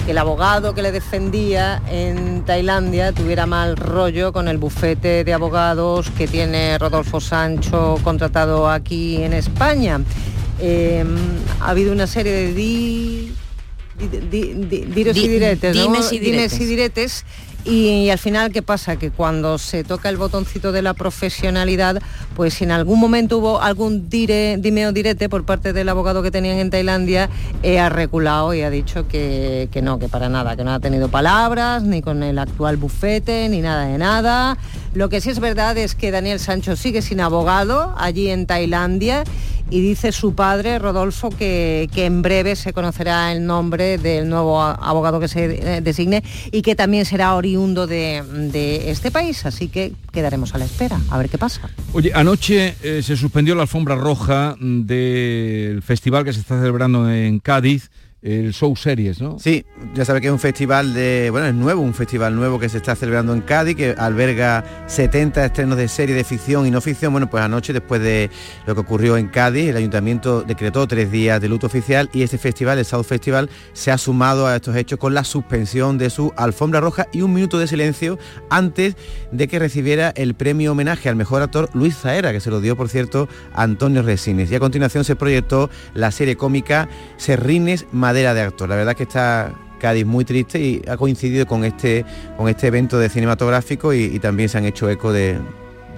que 0.06 0.12
el 0.12 0.18
abogado 0.18 0.72
que 0.72 0.80
le 0.80 0.92
defendía 0.92 1.82
en 1.90 2.44
Tailandia 2.44 3.10
tuviera 3.10 3.46
mal 3.46 3.76
rollo 3.76 4.32
con 4.32 4.46
el 4.46 4.58
bufete 4.58 5.24
de 5.24 5.32
abogados 5.34 6.08
que 6.16 6.28
tiene 6.28 6.78
Rodolfo 6.78 7.20
Sancho 7.20 7.98
contratado 8.04 8.70
aquí 8.70 9.16
en 9.24 9.32
España. 9.32 10.00
Eh, 10.60 11.04
ha 11.60 11.70
habido 11.70 11.90
una 11.92 12.06
serie 12.06 12.30
de 12.32 12.54
di, 12.54 13.32
di- 13.98 14.18
di- 14.30 14.54
di- 14.54 14.84
diros 14.94 15.16
y 15.16 15.20
Di- 15.22 15.28
diretes, 15.28 15.74
¿no? 15.76 15.82
dimes 15.82 16.12
y 16.12 16.18
diretes. 16.20 16.60
y 16.60 16.64
diretes. 16.64 17.24
Y, 17.68 18.08
al 18.08 18.18
final, 18.18 18.50
¿qué 18.50 18.62
pasa? 18.62 18.96
Que 18.96 19.10
cuando 19.10 19.58
se 19.58 19.84
toca 19.84 20.08
el 20.08 20.16
botoncito 20.16 20.72
de 20.72 20.80
la 20.80 20.94
profesionalidad, 20.94 22.00
pues 22.34 22.54
si 22.54 22.64
en 22.64 22.70
algún 22.70 22.98
momento 22.98 23.38
hubo 23.38 23.60
algún 23.60 24.08
dire, 24.08 24.56
dime 24.58 24.90
direte 24.92 25.28
por 25.28 25.44
parte 25.44 25.74
del 25.74 25.90
abogado 25.90 26.22
que 26.22 26.30
tenían 26.30 26.56
en 26.56 26.70
Tailandia, 26.70 27.28
eh, 27.62 27.78
ha 27.78 27.90
reculado 27.90 28.54
y 28.54 28.62
ha 28.62 28.70
dicho 28.70 29.06
que, 29.06 29.68
que 29.70 29.82
no, 29.82 29.98
que 29.98 30.08
para 30.08 30.30
nada, 30.30 30.56
que 30.56 30.64
no 30.64 30.72
ha 30.72 30.80
tenido 30.80 31.10
palabras, 31.10 31.82
ni 31.82 32.00
con 32.00 32.22
el 32.22 32.38
actual 32.38 32.78
bufete, 32.78 33.50
ni 33.50 33.60
nada 33.60 33.84
de 33.84 33.98
nada. 33.98 34.56
Lo 34.94 35.08
que 35.08 35.20
sí 35.20 35.30
es 35.30 35.40
verdad 35.40 35.76
es 35.76 35.94
que 35.94 36.10
Daniel 36.10 36.38
Sancho 36.38 36.76
sigue 36.76 37.02
sin 37.02 37.20
abogado 37.20 37.94
allí 37.98 38.28
en 38.28 38.46
Tailandia 38.46 39.24
y 39.70 39.80
dice 39.80 40.12
su 40.12 40.34
padre, 40.34 40.78
Rodolfo, 40.78 41.30
que, 41.30 41.88
que 41.92 42.06
en 42.06 42.22
breve 42.22 42.56
se 42.56 42.72
conocerá 42.72 43.32
el 43.32 43.44
nombre 43.44 43.98
del 43.98 44.28
nuevo 44.28 44.62
abogado 44.62 45.20
que 45.20 45.28
se 45.28 45.44
eh, 45.44 45.80
designe 45.82 46.22
y 46.50 46.62
que 46.62 46.74
también 46.74 47.04
será 47.04 47.34
oriundo 47.34 47.86
de, 47.86 48.22
de 48.50 48.90
este 48.90 49.10
país. 49.10 49.44
Así 49.44 49.68
que 49.68 49.92
quedaremos 50.12 50.54
a 50.54 50.58
la 50.58 50.64
espera, 50.64 50.98
a 51.10 51.18
ver 51.18 51.28
qué 51.28 51.36
pasa. 51.36 51.68
Oye, 51.92 52.12
anoche 52.14 52.76
eh, 52.82 53.02
se 53.02 53.16
suspendió 53.16 53.54
la 53.54 53.62
alfombra 53.62 53.94
roja 53.94 54.56
del 54.58 55.82
festival 55.82 56.24
que 56.24 56.32
se 56.32 56.40
está 56.40 56.58
celebrando 56.58 57.10
en 57.10 57.38
Cádiz, 57.38 57.90
el 58.22 58.52
Show 58.52 58.74
Series, 58.74 59.20
¿no? 59.20 59.38
Sí, 59.38 59.64
ya 59.94 60.04
sabe 60.04 60.20
que 60.20 60.26
es 60.26 60.32
un 60.32 60.40
festival 60.40 60.92
de, 60.92 61.28
bueno, 61.30 61.46
es 61.46 61.54
nuevo, 61.54 61.82
un 61.82 61.94
festival 61.94 62.34
nuevo 62.34 62.58
que 62.58 62.68
se 62.68 62.78
está 62.78 62.96
celebrando 62.96 63.32
en 63.32 63.42
Cádiz, 63.42 63.76
que 63.76 63.94
alberga 63.96 64.64
70 64.88 65.44
estrenos 65.44 65.78
de 65.78 65.86
serie 65.88 66.14
de 66.14 66.24
ficción 66.24 66.66
y 66.66 66.70
no 66.70 66.80
ficción. 66.80 67.12
Bueno, 67.12 67.30
pues 67.30 67.44
anoche, 67.44 67.72
después 67.72 68.02
de 68.02 68.30
lo 68.66 68.74
que 68.74 68.80
ocurrió 68.80 69.16
en 69.16 69.28
Cádiz, 69.28 69.68
el 69.68 69.76
ayuntamiento 69.76 70.42
decretó 70.42 70.86
tres 70.88 71.12
días 71.12 71.40
de 71.40 71.48
luto 71.48 71.68
oficial 71.68 72.10
y 72.12 72.22
este 72.22 72.38
festival, 72.38 72.78
el 72.78 72.84
South 72.84 73.04
Festival, 73.04 73.48
se 73.72 73.92
ha 73.92 73.98
sumado 73.98 74.46
a 74.46 74.56
estos 74.56 74.74
hechos 74.74 74.98
con 74.98 75.14
la 75.14 75.22
suspensión 75.22 75.96
de 75.96 76.10
su 76.10 76.32
alfombra 76.36 76.80
roja 76.80 77.06
y 77.12 77.22
un 77.22 77.32
minuto 77.32 77.58
de 77.58 77.68
silencio 77.68 78.18
antes 78.50 78.96
de 79.30 79.46
que 79.46 79.60
recibiera 79.60 80.10
el 80.16 80.34
premio 80.34 80.72
homenaje 80.72 81.08
al 81.08 81.16
mejor 81.16 81.42
actor 81.42 81.70
Luis 81.72 81.96
Zaera, 81.96 82.32
que 82.32 82.40
se 82.40 82.50
lo 82.50 82.60
dio, 82.60 82.76
por 82.76 82.88
cierto, 82.88 83.28
a 83.52 83.62
Antonio 83.62 84.02
Resines. 84.02 84.50
Y 84.50 84.56
a 84.56 84.60
continuación 84.60 85.04
se 85.04 85.14
proyectó 85.14 85.70
la 85.94 86.10
serie 86.10 86.36
cómica 86.36 86.88
Serrines 87.16 87.86
Madera 88.08 88.32
de 88.32 88.40
Actor. 88.40 88.68
La 88.70 88.76
verdad 88.76 88.96
que 88.96 89.02
está 89.02 89.52
Cádiz 89.78 90.06
muy 90.06 90.24
triste 90.24 90.58
y 90.58 90.82
ha 90.88 90.96
coincidido 90.96 91.46
con 91.46 91.62
este, 91.64 92.04
con 92.38 92.48
este 92.48 92.66
evento 92.68 92.98
de 92.98 93.08
cinematográfico 93.10 93.92
y, 93.92 94.04
y 94.04 94.18
también 94.18 94.48
se 94.48 94.56
han 94.56 94.64
hecho 94.64 94.88
eco 94.88 95.12
de, 95.12 95.38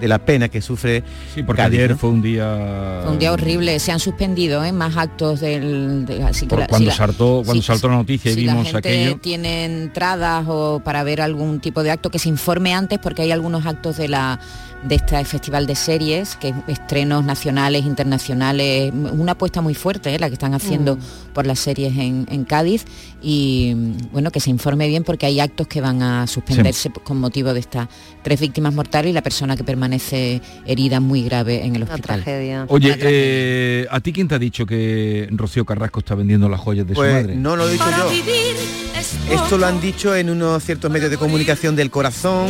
de 0.01 0.07
la 0.09 0.19
pena 0.19 0.49
que 0.49 0.61
sufre 0.61 1.03
Sí, 1.33 1.41
porque 1.41 1.61
Cádiz, 1.61 1.77
ayer 1.79 1.91
¿no? 1.91 1.97
fue 1.97 2.09
un 2.09 2.21
día... 2.21 2.99
Fue 3.03 3.11
un 3.13 3.17
día 3.19 3.31
horrible, 3.31 3.79
se 3.79 3.91
han 3.93 3.99
suspendido 4.01 4.63
¿eh? 4.65 4.71
más 4.73 4.97
actos 4.97 5.39
del... 5.39 6.05
de- 6.05 6.21
así 6.23 6.41
que 6.47 6.49
Por 6.49 6.59
la- 6.59 6.67
cuando 6.67 6.91
si 6.91 6.97
la- 6.99 7.05
saltó, 7.07 7.41
cuando 7.45 7.61
si- 7.63 7.67
saltó 7.67 7.87
la 7.87 7.95
noticia 7.95 8.29
y 8.31 8.33
si 8.35 8.41
la 8.45 8.51
vimos 8.53 8.65
gente 8.67 8.77
aquello. 8.89 9.17
tiene 9.21 9.65
entradas 9.65 10.45
o 10.49 10.81
para 10.83 11.03
ver 11.03 11.21
algún 11.21 11.59
tipo 11.61 11.81
de 11.81 11.91
acto 11.91 12.09
que 12.09 12.19
se 12.19 12.27
informe 12.29 12.73
antes 12.73 12.99
porque 12.99 13.21
hay 13.21 13.31
algunos 13.31 13.65
actos 13.65 13.95
de 13.97 14.09
la 14.09 14.37
de 14.83 14.95
este 14.95 15.23
festival 15.25 15.67
de 15.67 15.75
series 15.75 16.35
que 16.37 16.49
es 16.49 16.55
estrenos 16.67 17.23
nacionales 17.23 17.85
internacionales 17.85 18.91
una 18.93 19.33
apuesta 19.33 19.61
muy 19.61 19.75
fuerte 19.75 20.13
¿eh? 20.15 20.19
la 20.19 20.27
que 20.27 20.33
están 20.33 20.53
haciendo 20.53 20.95
Mm. 20.95 21.33
por 21.33 21.45
las 21.45 21.59
series 21.59 21.95
en, 21.97 22.25
en 22.29 22.43
Cádiz 22.45 22.83
y 23.21 23.73
bueno 24.11 24.31
que 24.31 24.39
se 24.39 24.49
informe 24.49 24.87
bien 24.87 25.03
porque 25.03 25.25
hay 25.27 25.39
actos 25.39 25.67
que 25.67 25.81
van 25.81 26.01
a 26.01 26.25
suspenderse 26.27 26.89
con 27.03 27.19
motivo 27.19 27.53
de 27.53 27.59
estas 27.59 27.87
tres 28.23 28.39
víctimas 28.41 28.73
mortales 28.73 29.11
y 29.11 29.13
la 29.13 29.21
persona 29.21 29.55
que 29.55 29.63
permanece 29.63 30.41
herida 30.65 30.99
muy 30.99 31.23
grave 31.23 31.63
en 31.65 31.75
el 31.75 31.83
Una 31.83 31.93
hospital 31.93 32.23
tragedia. 32.23 32.65
Oye, 32.67 32.97
eh, 32.99 33.87
¿a 33.91 33.99
ti 33.99 34.11
quién 34.13 34.27
te 34.27 34.35
ha 34.35 34.39
dicho 34.39 34.65
que 34.65 35.27
Rocío 35.31 35.63
Carrasco 35.65 35.99
está 35.99 36.15
vendiendo 36.15 36.49
las 36.49 36.59
joyas 36.59 36.87
de 36.87 36.95
su 36.95 36.99
Pues 37.01 37.13
madre? 37.13 37.35
no 37.35 37.55
lo 37.55 37.67
he 37.69 37.71
dicho 37.73 37.85
yo. 37.97 38.90
Esto 39.29 39.57
lo 39.57 39.65
han 39.67 39.79
dicho 39.81 40.15
en 40.15 40.29
unos 40.29 40.63
ciertos 40.63 40.91
medios 40.91 41.09
de 41.11 41.17
comunicación 41.17 41.75
del 41.75 41.89
corazón. 41.91 42.47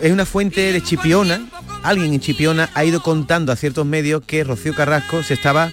Es 0.00 0.12
una 0.12 0.24
fuente 0.26 0.72
de 0.72 0.82
Chipiona. 0.82 1.40
Alguien 1.82 2.12
en 2.12 2.20
Chipiona 2.20 2.70
ha 2.74 2.84
ido 2.84 3.02
contando 3.02 3.52
a 3.52 3.56
ciertos 3.56 3.84
medios 3.86 4.22
que 4.26 4.44
Rocío 4.44 4.74
Carrasco 4.74 5.22
se 5.22 5.34
estaba 5.34 5.72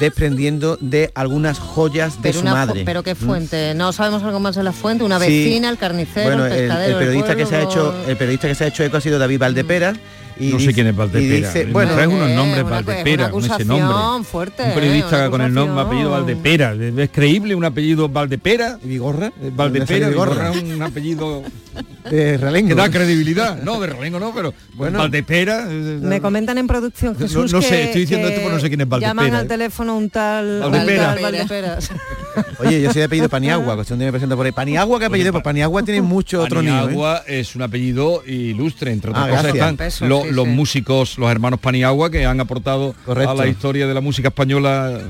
desprendiendo 0.00 0.78
de 0.80 1.12
algunas 1.14 1.58
joyas 1.58 2.22
de 2.22 2.32
su 2.32 2.44
madre. 2.44 2.82
pero 2.86 3.02
qué 3.02 3.14
¿Mm? 3.14 3.18
fuente, 3.18 3.74
no 3.74 3.92
sabemos 3.92 4.22
algo 4.22 4.40
más 4.40 4.54
de 4.56 4.62
la 4.62 4.72
fuente, 4.72 5.04
una 5.04 5.20
Sí. 5.20 5.26
vecina, 5.44 5.68
el 5.68 5.76
carnicero, 5.76 6.24
Bueno, 6.28 6.46
el 6.46 6.52
el, 6.52 6.58
pescadero. 6.60 6.84
el 6.84 6.88
del 6.90 6.98
periodista 6.98 7.36
que 7.36 7.44
se 7.46 7.56
ha 7.56 7.62
hecho, 7.62 7.94
el 8.08 8.16
periodista 8.16 8.48
que 8.48 8.54
se 8.54 8.64
ha 8.64 8.66
hecho 8.68 8.84
eco 8.84 8.96
ha 8.96 9.00
sido 9.02 9.18
David 9.18 9.38
Valdepera. 9.38 9.92
Y 10.38 10.48
no 10.50 10.58
sé 10.60 10.72
quién 10.72 10.86
es 10.88 10.96
Valdepera. 10.96 11.48
dice, 11.48 11.66
bueno, 11.66 11.92
traes 11.92 12.08
unos 12.08 12.28
eh, 12.30 12.34
nombres 12.34 12.64
Valdepera, 12.64 13.30
con 13.30 13.44
ese 13.44 13.64
nombre. 13.64 14.24
fuerte, 14.24 14.62
un 14.62 14.70
eh, 14.70 14.72
periodista 14.74 15.30
con 15.30 15.40
el 15.40 15.52
nombre 15.54 15.82
apellido 15.84 16.10
Valdepera. 16.10 16.74
¿Es 16.96 17.10
creíble 17.10 17.54
un 17.54 17.64
apellido 17.64 18.08
Valdepera? 18.08 18.78
¿Y 18.84 18.88
Vigorra? 18.88 19.32
Valdepera, 19.54 20.08
Vigorra. 20.08 20.52
Un 20.52 20.82
apellido 20.82 21.42
de 22.10 22.36
Ralengo. 22.38 22.68
que 22.68 22.74
da 22.74 22.90
credibilidad. 22.90 23.62
No, 23.62 23.80
de 23.80 23.88
Ralengo 23.88 24.18
no, 24.20 24.32
pero 24.34 24.52
Bueno. 24.74 24.98
Valdepera. 24.98 25.66
eh, 25.68 25.98
Me 26.02 26.20
comentan 26.20 26.58
en 26.58 26.66
producción, 26.66 27.12
No- 27.14 27.18
Jesús, 27.18 27.52
no 27.52 27.60
que- 27.60 27.66
sé, 27.66 27.84
estoy 27.84 28.00
diciendo 28.02 28.28
esto, 28.28 28.40
pero 28.42 28.54
no 28.54 28.60
sé 28.60 28.68
quién 28.68 28.80
es 28.80 28.88
Valdepera, 28.88 29.10
Llaman 29.14 29.34
al 29.34 29.44
eh. 29.44 29.48
teléfono 29.48 29.96
un 29.96 30.10
tal 30.10 30.60
Valdepera. 30.60 31.14
tal 31.14 31.22
Valdeperas. 31.22 31.90
Oye, 32.60 32.80
yo 32.80 32.90
soy 32.92 33.00
de 33.00 33.04
apellido 33.04 33.28
Paniagua, 33.28 33.74
cuestión 33.74 33.98
de 33.98 34.06
me 34.06 34.12
presento 34.12 34.36
por 34.36 34.46
ahí. 34.46 34.52
Paniagua, 34.52 34.98
¿qué 34.98 35.04
apellido? 35.06 35.32
Pues 35.32 35.44
Paniagua 35.44 35.82
tiene 35.82 36.00
mucho 36.00 36.40
otro 36.42 36.62
nivel. 36.62 36.80
Paniagua 36.80 37.22
es 37.26 37.54
un 37.54 37.62
apellido 37.62 38.22
ilustre, 38.26 38.90
entre 38.92 39.10
otras 39.10 39.26
Ah, 39.26 39.30
cosas 39.30 39.52
sí, 40.22 40.30
los 40.30 40.44
sí. 40.46 40.50
músicos, 40.50 41.18
los 41.18 41.30
hermanos 41.30 41.60
Paniagua 41.60 42.10
que 42.10 42.26
han 42.26 42.40
aportado 42.40 42.94
Correcto. 43.04 43.30
a 43.30 43.34
la 43.34 43.46
historia 43.46 43.86
de 43.86 43.94
la 43.94 44.00
música 44.00 44.28
española. 44.28 45.00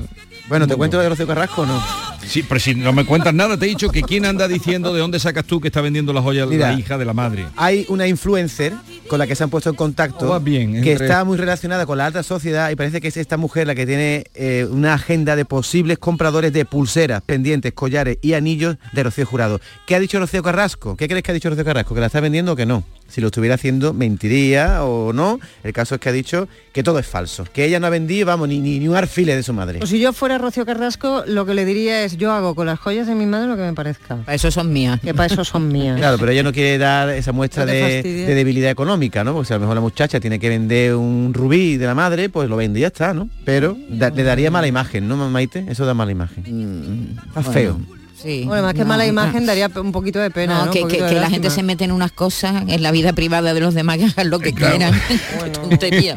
Bueno, 0.49 0.67
¿te 0.67 0.75
cuento 0.75 0.97
lo 0.97 1.03
de 1.03 1.09
Rocío 1.09 1.25
Carrasco 1.25 1.61
o 1.61 1.65
no? 1.65 1.81
Sí, 2.27 2.43
pero 2.43 2.59
si 2.59 2.75
no 2.75 2.93
me 2.93 3.05
cuentas 3.05 3.33
nada, 3.33 3.57
te 3.57 3.65
he 3.65 3.69
dicho 3.69 3.89
que 3.89 4.01
quién 4.01 4.25
anda 4.25 4.47
diciendo 4.47 4.93
de 4.93 4.99
dónde 4.99 5.19
sacas 5.19 5.45
tú 5.45 5.59
que 5.61 5.67
está 5.67 5.81
vendiendo 5.81 6.13
las 6.13 6.23
joyas 6.23 6.47
Mira. 6.47 6.71
la 6.71 6.79
hija 6.79 6.97
de 6.97 7.05
la 7.05 7.13
madre. 7.13 7.45
Hay 7.55 7.85
una 7.89 8.07
influencer 8.07 8.73
con 9.07 9.19
la 9.19 9.27
que 9.27 9.35
se 9.35 9.43
han 9.43 9.49
puesto 9.49 9.69
en 9.69 9.75
contacto 9.75 10.31
Oh, 10.33 10.39
bien, 10.39 10.81
que 10.81 10.93
está 10.93 11.23
muy 11.25 11.37
relacionada 11.37 11.85
con 11.85 11.97
la 11.97 12.05
alta 12.05 12.23
sociedad 12.23 12.69
y 12.71 12.75
parece 12.75 13.01
que 13.01 13.09
es 13.09 13.17
esta 13.17 13.37
mujer 13.37 13.67
la 13.67 13.75
que 13.75 13.85
tiene 13.85 14.25
eh, 14.35 14.67
una 14.69 14.93
agenda 14.93 15.35
de 15.35 15.45
posibles 15.45 15.97
compradores 15.97 16.53
de 16.53 16.65
pulseras, 16.65 17.21
pendientes, 17.21 17.73
collares 17.73 18.17
y 18.21 18.33
anillos 18.33 18.77
de 18.93 19.03
Rocío 19.03 19.25
Jurado. 19.25 19.59
¿Qué 19.85 19.95
ha 19.95 19.99
dicho 19.99 20.19
Rocío 20.19 20.43
Carrasco? 20.43 20.95
¿Qué 20.95 21.07
crees 21.07 21.23
que 21.23 21.31
ha 21.31 21.33
dicho 21.33 21.49
Rocío 21.49 21.65
Carrasco? 21.65 21.93
¿Que 21.93 22.01
la 22.01 22.07
está 22.07 22.19
vendiendo 22.19 22.53
o 22.53 22.55
que 22.55 22.65
no? 22.65 22.83
Si 23.13 23.21
lo 23.21 23.27
estuviera 23.27 23.53
haciendo, 23.55 23.93
mentiría 23.93 24.83
o 24.83 25.13
no. 25.13 25.39
El 25.63 25.71
caso 25.71 25.93
es 25.93 26.01
que 26.01 26.09
ha 26.09 26.11
dicho 26.11 26.47
que 26.71 26.81
todo 26.81 26.97
es 26.97 27.05
falso, 27.05 27.45
que 27.53 27.63
ella 27.63 27.79
no 27.79 27.85
ha 27.85 27.91
vendido, 27.91 28.25
vamos, 28.25 28.47
ni, 28.47 28.59
ni, 28.59 28.79
ni 28.79 28.87
un 28.87 28.95
arfile 28.95 29.35
de 29.35 29.43
su 29.43 29.53
madre. 29.53 29.77
Pues 29.77 29.91
si 29.91 29.99
yo 29.99 30.13
fuera 30.13 30.39
Rocío 30.39 30.65
Carrasco, 30.65 31.23
lo 31.27 31.45
que 31.45 31.53
le 31.53 31.63
diría 31.63 32.03
es 32.03 32.17
yo 32.17 32.31
hago 32.31 32.55
con 32.55 32.65
las 32.65 32.79
joyas 32.79 33.05
de 33.05 33.13
mi 33.13 33.27
madre 33.27 33.47
lo 33.47 33.55
que 33.55 33.61
me 33.61 33.73
parezca. 33.73 34.15
Para 34.15 34.33
eso 34.33 34.49
son 34.49 34.73
mías. 34.73 34.99
Que 34.99 35.13
para 35.13 35.31
eso 35.31 35.45
son 35.45 35.67
mías. 35.71 35.99
Claro, 36.03 36.17
pero 36.17 36.31
ella 36.31 36.41
no 36.43 36.51
quiere 36.51 36.79
dar 36.79 37.09
esa 37.11 37.31
muestra 37.33 37.65
No 37.65 37.71
de, 37.71 38.01
debilidad 38.03 38.71
económica, 38.71 39.23
¿no? 39.23 39.33
Porque 39.33 39.47
si 39.47 39.53
a 39.53 39.57
lo 39.57 39.61
mejor 39.61 39.75
la 39.75 39.81
muchacha 39.81 40.19
tiene 40.19 40.39
que 40.39 40.49
vender 40.49 40.95
un 40.95 41.33
rubí 41.35 41.77
de 41.77 41.85
la 41.85 41.93
madre, 41.93 42.29
pues 42.29 42.49
lo 42.49 42.55
vende 42.55 42.79
y 42.79 42.81
ya 42.81 42.87
está, 42.87 43.13
¿no? 43.13 43.29
Pero 43.45 43.77
da- 43.89 44.09
le 44.09 44.23
daría 44.23 44.49
mala 44.49 44.65
imagen, 44.65 45.07
¿no, 45.07 45.15
Maite? 45.29 45.65
Eso 45.69 45.85
da 45.85 45.93
mala 45.93 46.11
imagen. 46.11 47.15
Está 47.27 47.41
bueno, 47.41 47.51
feo. 47.53 48.02
Sí, 48.23 48.45
Bueno, 48.45 48.63
más 48.63 48.73
que 48.73 48.79
no, 48.79 48.85
mala 48.85 49.03
no. 49.03 49.09
imagen 49.09 49.45
daría 49.45 49.69
un 49.75 49.91
poquito 49.91 50.17
de 50.19 50.31
pena. 50.31 50.59
No, 50.59 50.65
¿no? 50.67 50.71
que, 50.71 50.81
Un 50.83 50.87
que- 50.87 50.95
poquito 50.95 51.05
de 51.09 51.13
que 51.15 51.19
la 51.19 51.29
gente 51.29 51.49
se 51.49 51.61
mete 51.61 51.83
en 51.83 51.91
unas 51.91 52.11
cosas 52.13 52.63
en 52.67 52.81
la 52.81 52.91
vida 52.91 53.11
privada 53.13 53.53
de 53.53 53.59
los 53.59 53.73
demás 53.73 53.97
que 53.97 54.05
hagan 54.05 54.29
lo 54.29 54.39
que 54.39 54.53
quieran. 54.53 54.93
Qué 55.43 55.49
tontería. 55.49 56.15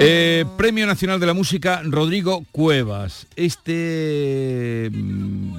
Eh, 0.00 0.44
Premio 0.56 0.86
Nacional 0.86 1.20
de 1.20 1.26
la 1.26 1.34
Música 1.34 1.82
Rodrigo 1.84 2.42
Cuevas. 2.52 3.26
Este 3.36 4.90
mm, 4.92 5.56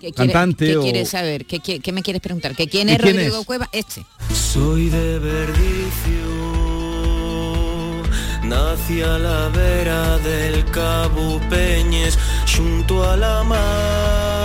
¿Qué, 0.00 0.12
quiere- 0.12 0.32
cantante 0.32 0.66
qué 0.68 0.76
o- 0.78 0.82
quieres 0.82 1.10
saber? 1.10 1.44
¿Qué, 1.44 1.60
qué- 1.60 1.80
qué 1.80 1.92
me 1.92 2.02
quieres 2.02 2.22
preguntar? 2.22 2.54
¿Que 2.54 2.66
quién 2.68 2.88
¿Y 2.88 2.92
es 2.92 2.98
quién 2.98 3.16
Rodrigo 3.16 3.40
es? 3.40 3.46
Cueva? 3.46 3.68
Este. 3.72 4.04
Soy 4.32 4.88
de 4.88 5.18
Verdicio, 5.18 6.32
nací 8.44 9.02
a 9.02 9.18
la 9.18 9.48
vera 9.50 10.18
del 10.18 10.64
Cabo 10.70 11.40
Peñes, 11.50 12.18
junto 12.56 13.08
a 13.08 13.16
la 13.16 13.42
mar. 13.44 14.43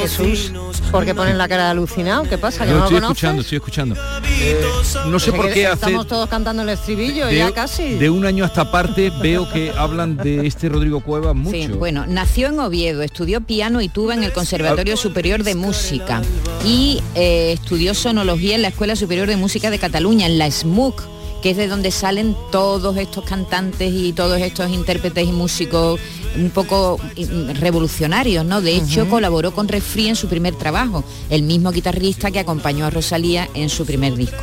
Jesús, 0.00 0.52
¿por 0.90 1.04
qué 1.04 1.14
ponen 1.14 1.38
la 1.38 1.48
cara 1.48 1.64
de 1.64 1.70
alucinado? 1.70 2.24
¿Qué 2.24 2.36
pasa? 2.36 2.64
¿Que 2.64 2.72
No, 2.72 2.78
no, 2.78 2.84
estoy 2.84 3.00
lo 3.00 3.06
escuchando, 3.06 3.42
estoy 3.42 3.56
escuchando. 3.56 3.94
Eh, 4.40 4.60
no 5.06 5.18
sé 5.18 5.32
por 5.32 5.52
qué 5.52 5.66
hace 5.66 5.86
Estamos 5.86 6.06
todos 6.06 6.28
cantando 6.28 6.62
el 6.62 6.68
estribillo 6.68 7.26
de, 7.26 7.36
ya 7.36 7.52
casi. 7.52 7.94
de 7.94 8.10
un 8.10 8.26
año 8.26 8.44
a 8.44 8.48
esta 8.48 8.70
parte 8.70 9.12
veo 9.22 9.48
que 9.50 9.72
hablan 9.76 10.16
de 10.16 10.46
este 10.46 10.68
Rodrigo 10.68 11.00
Cuevas 11.00 11.34
mucho. 11.34 11.56
Sí, 11.56 11.68
bueno, 11.68 12.06
nació 12.06 12.48
en 12.48 12.58
Oviedo, 12.58 13.02
estudió 13.02 13.40
piano 13.40 13.80
y 13.80 13.88
tuba 13.88 14.14
en 14.14 14.24
el 14.24 14.32
Conservatorio 14.32 14.96
Superior 14.96 15.44
de 15.44 15.54
Música 15.54 16.20
y 16.64 17.02
eh, 17.14 17.52
estudió 17.52 17.94
sonología 17.94 18.56
en 18.56 18.62
la 18.62 18.68
Escuela 18.68 18.96
Superior 18.96 19.28
de 19.28 19.36
Música 19.36 19.70
de 19.70 19.78
Cataluña, 19.78 20.26
en 20.26 20.38
la 20.38 20.50
SMUC, 20.50 21.02
que 21.44 21.50
es 21.50 21.58
de 21.58 21.68
donde 21.68 21.90
salen 21.90 22.34
todos 22.50 22.96
estos 22.96 23.22
cantantes 23.22 23.92
y 23.92 24.14
todos 24.14 24.40
estos 24.40 24.70
intérpretes 24.70 25.28
y 25.28 25.30
músicos 25.30 26.00
un 26.36 26.48
poco 26.48 26.98
mm, 27.18 27.60
revolucionarios, 27.60 28.46
¿no? 28.46 28.62
De 28.62 28.74
hecho, 28.74 29.06
colaboró 29.10 29.52
con 29.52 29.68
Refri 29.68 30.08
en 30.08 30.16
su 30.16 30.26
primer 30.26 30.54
trabajo, 30.54 31.04
el 31.28 31.42
mismo 31.42 31.70
guitarrista 31.70 32.30
que 32.30 32.38
acompañó 32.38 32.86
a 32.86 32.90
Rosalía 32.90 33.46
en 33.52 33.68
su 33.68 33.84
primer 33.84 34.16
disco. 34.16 34.40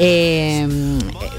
Eh, 0.00 0.66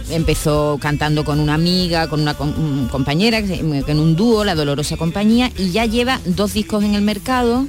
empezó 0.10 0.78
cantando 0.80 1.26
con 1.26 1.41
una 1.41 1.56
amiga, 1.56 2.08
con 2.08 2.22
una 2.22 2.32
mm, 2.32 2.88
compañera, 2.88 3.39
en 3.39 3.99
un 3.99 4.16
dúo, 4.16 4.45
La 4.45 4.56
Dolorosa 4.56 4.95
Compañía, 4.95 5.51
y 5.58 5.72
ya 5.72 5.86
lleva 5.86 6.22
dos 6.24 6.54
discos 6.54 6.82
en 6.86 6.95
el 6.95 7.01
mercado 7.01 7.68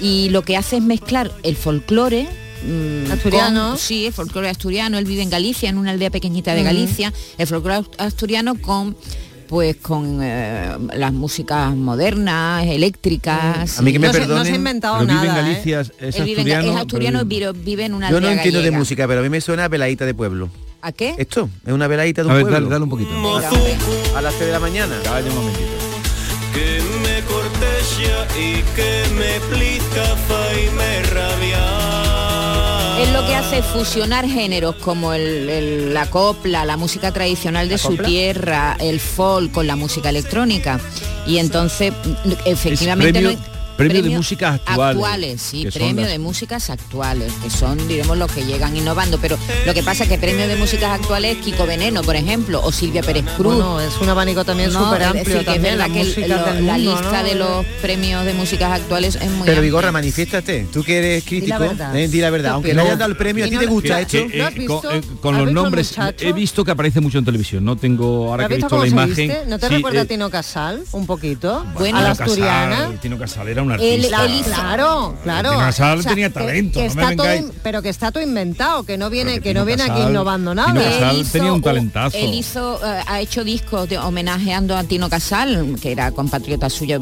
y 0.00 0.28
lo 0.28 0.42
que 0.42 0.56
hace 0.56 0.76
es 0.76 0.82
mezclar 0.84 1.32
el 1.42 1.56
folclore. 1.56 2.28
Mm, 2.64 3.10
Asturiano. 3.12 3.68
con- 3.70 3.78
sí, 3.78 4.06
el 4.06 4.12
folclore 4.12 4.48
asturiano, 4.50 4.98
él 4.98 5.04
vive 5.04 5.22
en 5.22 5.30
Galicia, 5.30 5.68
en 5.68 5.78
una 5.78 5.90
aldea 5.92 6.10
pequeñita 6.10 6.54
de. 6.54 6.62
Galicia, 6.62 7.12
el 7.38 7.46
folclore 7.46 7.86
asturiano 7.98 8.54
con 8.60 8.96
pues 9.48 9.76
con 9.76 10.20
eh, 10.22 10.76
las 10.94 11.10
músicas 11.12 11.74
modernas, 11.74 12.66
eléctricas. 12.66 13.78
A 13.78 13.82
mí 13.82 13.92
que 13.92 13.98
me 13.98 14.08
no, 14.08 14.12
se, 14.12 14.18
no 14.20 14.26
se 14.26 14.32
ha 14.32 14.36
perdonen, 14.36 14.54
inventado 14.56 14.98
pero 14.98 15.08
vive 15.14 15.26
nada. 15.26 15.40
en 15.40 15.46
Galicia, 15.46 15.80
¿eh? 15.80 15.84
es 16.08 16.20
asturiano. 16.20 16.70
es 16.72 16.76
asturiano, 16.76 17.18
pero- 17.26 17.52
vive 17.54 17.84
en 17.86 17.94
una 17.94 18.10
Yo 18.10 18.20
no 18.20 18.28
entiendo 18.28 18.60
de 18.60 18.70
música, 18.70 19.06
pero 19.08 19.20
a 19.20 19.22
mí 19.22 19.30
me 19.30 19.40
suena 19.40 19.64
a 19.64 19.68
veladita 19.68 20.04
de 20.04 20.12
pueblo. 20.12 20.50
¿A 20.82 20.92
qué? 20.92 21.14
¿Esto? 21.16 21.48
¿Es 21.66 21.72
una 21.72 21.86
veladita 21.88 22.22
de 22.22 22.28
A 22.28 22.32
un 22.32 22.36
ver, 22.36 22.42
pueblo? 22.44 22.58
dale, 22.68 22.70
dale 22.70 22.84
un 22.84 22.90
poquito. 22.90 24.16
A 24.16 24.20
las 24.20 24.34
3 24.34 24.46
de 24.48 24.52
la 24.52 24.60
mañana. 24.60 24.96
Un 25.28 25.34
momentito. 25.34 25.66
que 26.52 26.82
me 27.02 27.22
cortesia 27.22 28.26
y 28.38 28.62
que 28.76 29.02
me 29.14 29.40
plica 29.56 30.04
fa 30.28 30.52
y 30.54 30.70
me 30.76 31.02
rabia 31.10 31.97
él 33.08 33.14
lo 33.14 33.26
que 33.26 33.34
hace 33.34 33.62
fusionar 33.62 34.26
géneros 34.26 34.74
como 34.76 35.12
el, 35.12 35.94
la 35.94 36.06
copla, 36.10 36.64
la 36.64 36.76
música 36.76 37.12
tradicional 37.12 37.68
de 37.68 37.78
su 37.78 37.96
tierra, 37.96 38.76
el 38.80 39.00
folk 39.00 39.52
con 39.52 39.66
la 39.66 39.76
música 39.76 40.10
electrónica. 40.10 40.80
Y 41.26 41.38
entonces, 41.38 41.92
efectivamente... 42.44 43.20
No 43.20 43.30
es... 43.30 43.38
Premio, 43.78 44.02
de 44.02 44.10
músicas 44.10 44.54
actuales. 44.56 44.96
actuales 44.96 45.40
sí, 45.40 45.68
premio 45.72 46.04
de 46.04 46.18
músicas 46.18 46.68
actuales, 46.68 47.32
que 47.44 47.48
son, 47.48 47.86
diremos, 47.86 48.18
los 48.18 48.30
que 48.32 48.44
llegan 48.44 48.76
innovando. 48.76 49.18
Pero 49.18 49.38
lo 49.66 49.72
que 49.72 49.84
pasa 49.84 50.02
es 50.02 50.08
que 50.08 50.18
premio 50.18 50.48
de 50.48 50.56
músicas 50.56 50.90
actuales 50.90 51.36
Kiko 51.38 51.64
Veneno, 51.64 52.02
por 52.02 52.16
ejemplo, 52.16 52.60
o 52.62 52.72
Silvia 52.72 53.02
Pérez 53.02 53.24
Cruz. 53.36 53.54
Bueno, 53.54 53.80
es 53.80 53.96
un 54.00 54.08
abanico 54.08 54.44
también 54.44 54.72
súper 54.72 55.04
amplio. 55.04 55.44
también, 55.44 55.78
la, 55.78 55.86
lista 56.76 57.22
de 57.22 57.36
los 57.36 57.64
premios 57.80 58.24
de 58.24 58.34
músicas 58.34 58.72
actuales 58.72 59.14
es 59.14 59.30
muy 59.30 59.46
Pero 59.46 59.62
Vigorra, 59.62 59.92
manifiéstate. 59.92 60.66
Tú 60.72 60.82
que 60.82 60.98
eres 60.98 61.24
crítico, 61.24 61.64
eh, 61.94 62.08
di 62.08 62.20
la 62.20 62.30
verdad. 62.30 62.54
Aunque 62.54 62.74
no 62.74 62.82
hayas 62.82 62.98
dado 62.98 63.12
el 63.12 63.16
premio, 63.16 63.44
¿a 63.44 63.48
ti 63.48 63.58
te 63.58 63.66
gusta 63.66 64.00
esto? 64.00 64.16
Eh, 64.16 64.30
eh, 64.32 65.02
con, 65.20 65.38
los 65.38 65.52
nombres, 65.52 65.94
he 66.18 66.32
visto 66.32 66.64
que 66.64 66.72
aparece 66.72 67.00
mucho 67.00 67.18
en 67.18 67.24
televisión. 67.24 67.64
No 67.64 67.76
tengo, 67.76 68.30
ahora 68.30 68.48
que 68.48 68.54
he 68.54 68.56
visto 68.56 68.76
la 68.76 68.88
imagen. 68.88 69.32
¿No 69.46 69.60
te 69.60 69.68
recuerda 69.68 70.00
a 70.00 70.04
Tino 70.04 70.30
Casal? 70.30 70.82
Un 70.90 71.06
poquito. 71.06 71.64
Bueno, 71.74 71.98
a 71.98 72.02
la 72.02 72.10
asturiana. 72.10 72.90
Tino 73.00 73.16
Casal 73.16 73.46
era 73.46 73.62
claro, 73.76 75.16
claro. 75.22 75.50
Casal 75.50 76.04
tenía 76.04 76.30
talento. 76.30 76.80
Pero 77.62 77.82
que 77.82 77.88
está 77.88 78.10
todo 78.12 78.22
inventado, 78.22 78.84
que 78.84 78.96
no 78.96 79.10
viene, 79.10 79.40
que 79.40 79.54
no 79.54 79.64
viene 79.64 79.84
aquí 79.84 80.00
innovando 80.00 80.54
nada. 80.54 80.74
Tenía 81.30 81.52
un 81.52 81.62
talentazo. 81.62 82.16
Él 82.16 82.34
hizo, 82.34 82.80
eh, 82.84 83.02
ha 83.06 83.20
hecho 83.20 83.44
discos 83.44 83.88
de, 83.88 83.98
homenajeando 83.98 84.76
a 84.76 84.84
Tino 84.84 85.08
Casal, 85.08 85.76
que 85.80 85.92
era 85.92 86.12
compatriota 86.12 86.70
suyo, 86.70 86.98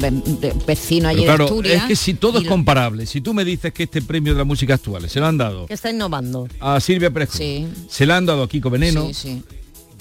vecino 0.65 1.09
allí 1.09 1.23
claro, 1.23 1.45
de 1.45 1.49
Asturias. 1.49 1.81
Es 1.83 1.87
que 1.87 1.95
si 1.95 2.13
todo 2.13 2.39
es 2.39 2.47
comparable, 2.47 3.05
si 3.05 3.21
tú 3.21 3.33
me 3.33 3.45
dices 3.45 3.73
que 3.73 3.83
este 3.83 4.01
premio 4.01 4.33
de 4.33 4.39
la 4.39 4.45
música 4.45 4.75
actual 4.75 5.09
se 5.09 5.19
lo 5.19 5.27
han 5.27 5.37
dado. 5.37 5.67
Que 5.67 5.73
está 5.73 5.89
innovando. 5.89 6.47
A 6.59 6.79
Silvia 6.79 7.11
Presco. 7.11 7.37
Sí. 7.37 7.67
Se 7.89 8.05
lo 8.05 8.13
han 8.13 8.25
dado 8.25 8.43
a 8.43 8.49
Kiko 8.49 8.69
Veneno. 8.69 9.09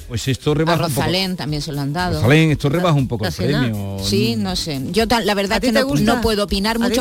Pues 0.09 0.29
esto 0.29 0.55
rebaja 0.55 0.85
a 0.85 0.89
Rosalén 0.89 1.23
un 1.23 1.29
poco. 1.31 1.39
también 1.39 1.63
se 1.63 1.73
lo 1.73 1.81
han 1.81 1.93
dado. 1.93 2.21
Rosalén, 2.21 2.53
esto 2.53 2.69
rebaja 2.69 2.95
un 2.95 3.09
poco 3.09 3.27
el 3.27 3.33
premio. 3.33 3.99
Sí, 4.03 4.37
no 4.37 4.55
sé. 4.55 4.81
Yo 4.93 5.05
la 5.07 5.35
verdad 5.35 5.61
que 5.61 5.73
no, 5.73 6.21
puedo 6.21 6.45
opinar 6.45 6.79
mucho. 6.79 7.01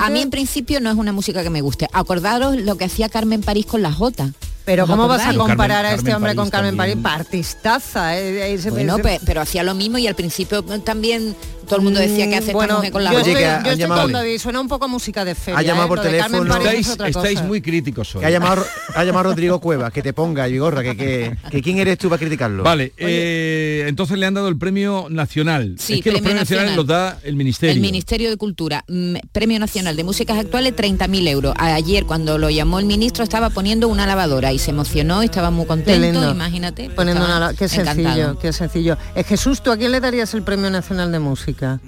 ¿A, 0.00 0.10
mí 0.10 0.20
en 0.20 0.30
principio 0.30 0.80
no 0.80 0.90
es 0.90 0.96
una 0.96 1.12
música 1.12 1.42
que 1.42 1.50
me 1.50 1.60
guste. 1.60 1.86
Acordaros 1.92 2.56
lo 2.56 2.76
que 2.76 2.84
hacía 2.84 3.08
Carmen 3.08 3.42
París 3.42 3.66
con 3.66 3.82
la 3.82 3.92
Jota. 3.92 4.32
Pero 4.64 4.86
¿cómo 4.86 5.08
vas 5.08 5.26
a 5.26 5.34
comparar 5.34 5.84
a 5.86 5.94
este 5.94 6.14
hombre 6.14 6.34
con 6.34 6.50
Carmen 6.50 6.76
también. 6.76 7.02
París? 7.02 7.18
Partistaza. 7.18 8.18
Eh, 8.18 8.54
eh, 8.54 8.70
bueno, 8.70 8.98
pues, 8.98 9.20
pero 9.24 9.40
hacía 9.40 9.62
lo 9.62 9.74
mismo 9.74 9.98
y 9.98 10.06
al 10.06 10.14
principio 10.14 10.62
también 10.62 11.34
todo 11.70 11.78
el 11.78 11.84
mundo 11.84 12.00
decía 12.00 12.28
que 12.28 12.34
mm, 12.34 12.42
hace 12.42 12.52
bueno, 12.52 12.82
con 12.90 13.04
la 13.04 13.12
Oye, 13.12 13.32
que 13.32 13.46
ha, 13.46 13.62
yo 13.74 13.86
estoy 13.86 14.38
suena 14.40 14.60
un 14.60 14.66
poco 14.66 14.86
a 14.86 14.88
música 14.88 15.24
de 15.24 15.36
fe. 15.36 15.52
Ha 15.54 15.62
llamado 15.62 15.86
¿eh? 15.86 15.88
por 15.88 16.02
teléfono. 16.02 16.56
Estáis, 17.06 17.44
muy 17.44 17.62
críticos 17.62 18.16
hoy. 18.16 18.24
Ha 18.24 18.30
llamado, 18.30 18.64
ha 18.92 19.04
llamado 19.04 19.30
Rodrigo 19.30 19.60
Cuevas, 19.60 19.92
que 19.92 20.02
te 20.02 20.12
ponga, 20.12 20.46
Vigorra, 20.46 20.82
que, 20.82 20.96
que, 20.96 21.36
que, 21.48 21.62
quién 21.62 21.78
eres 21.78 21.96
tú 21.96 22.08
para 22.08 22.18
criticarlo. 22.18 22.64
Vale, 22.64 22.92
eh, 22.96 23.84
entonces 23.86 24.18
le 24.18 24.26
han 24.26 24.34
dado 24.34 24.48
el 24.48 24.58
premio 24.58 25.06
nacional. 25.10 25.76
Sí, 25.78 25.94
es 25.94 26.02
que 26.02 26.10
los 26.10 26.86
da 26.86 27.20
el 27.22 27.36
Ministerio. 27.36 27.76
El 27.76 27.80
Ministerio 27.80 28.30
de 28.30 28.36
Cultura. 28.36 28.84
Mm, 28.88 29.14
premio 29.30 29.60
Nacional 29.60 29.94
de 29.94 30.02
Músicas 30.02 30.38
Actuales, 30.38 30.74
30.000 30.74 31.28
euros. 31.28 31.54
Ayer, 31.56 32.04
cuando 32.04 32.36
lo 32.36 32.50
llamó 32.50 32.80
el 32.80 32.86
ministro, 32.86 33.22
estaba 33.22 33.50
poniendo 33.50 33.86
una 33.86 34.06
lavadora 34.06 34.52
y 34.52 34.58
se 34.58 34.72
emocionó 34.72 35.22
y 35.22 35.26
estaba 35.26 35.52
muy 35.52 35.66
contento, 35.66 36.30
imagínate. 36.32 36.86
Pues 36.86 36.96
poniendo 36.96 37.24
una, 37.24 37.54
qué 37.54 37.68
sencillo, 37.68 38.36
qué 38.40 38.52
sencillo. 38.52 38.96
Es 39.14 39.24
Jesús, 39.26 39.62
¿tú 39.62 39.70
a 39.70 39.76
quién 39.76 39.92
le 39.92 40.00
darías 40.00 40.34
el 40.34 40.42
Premio 40.42 40.68
Nacional 40.68 41.12
de 41.12 41.20
Música? 41.20 41.59
música? 41.60 41.80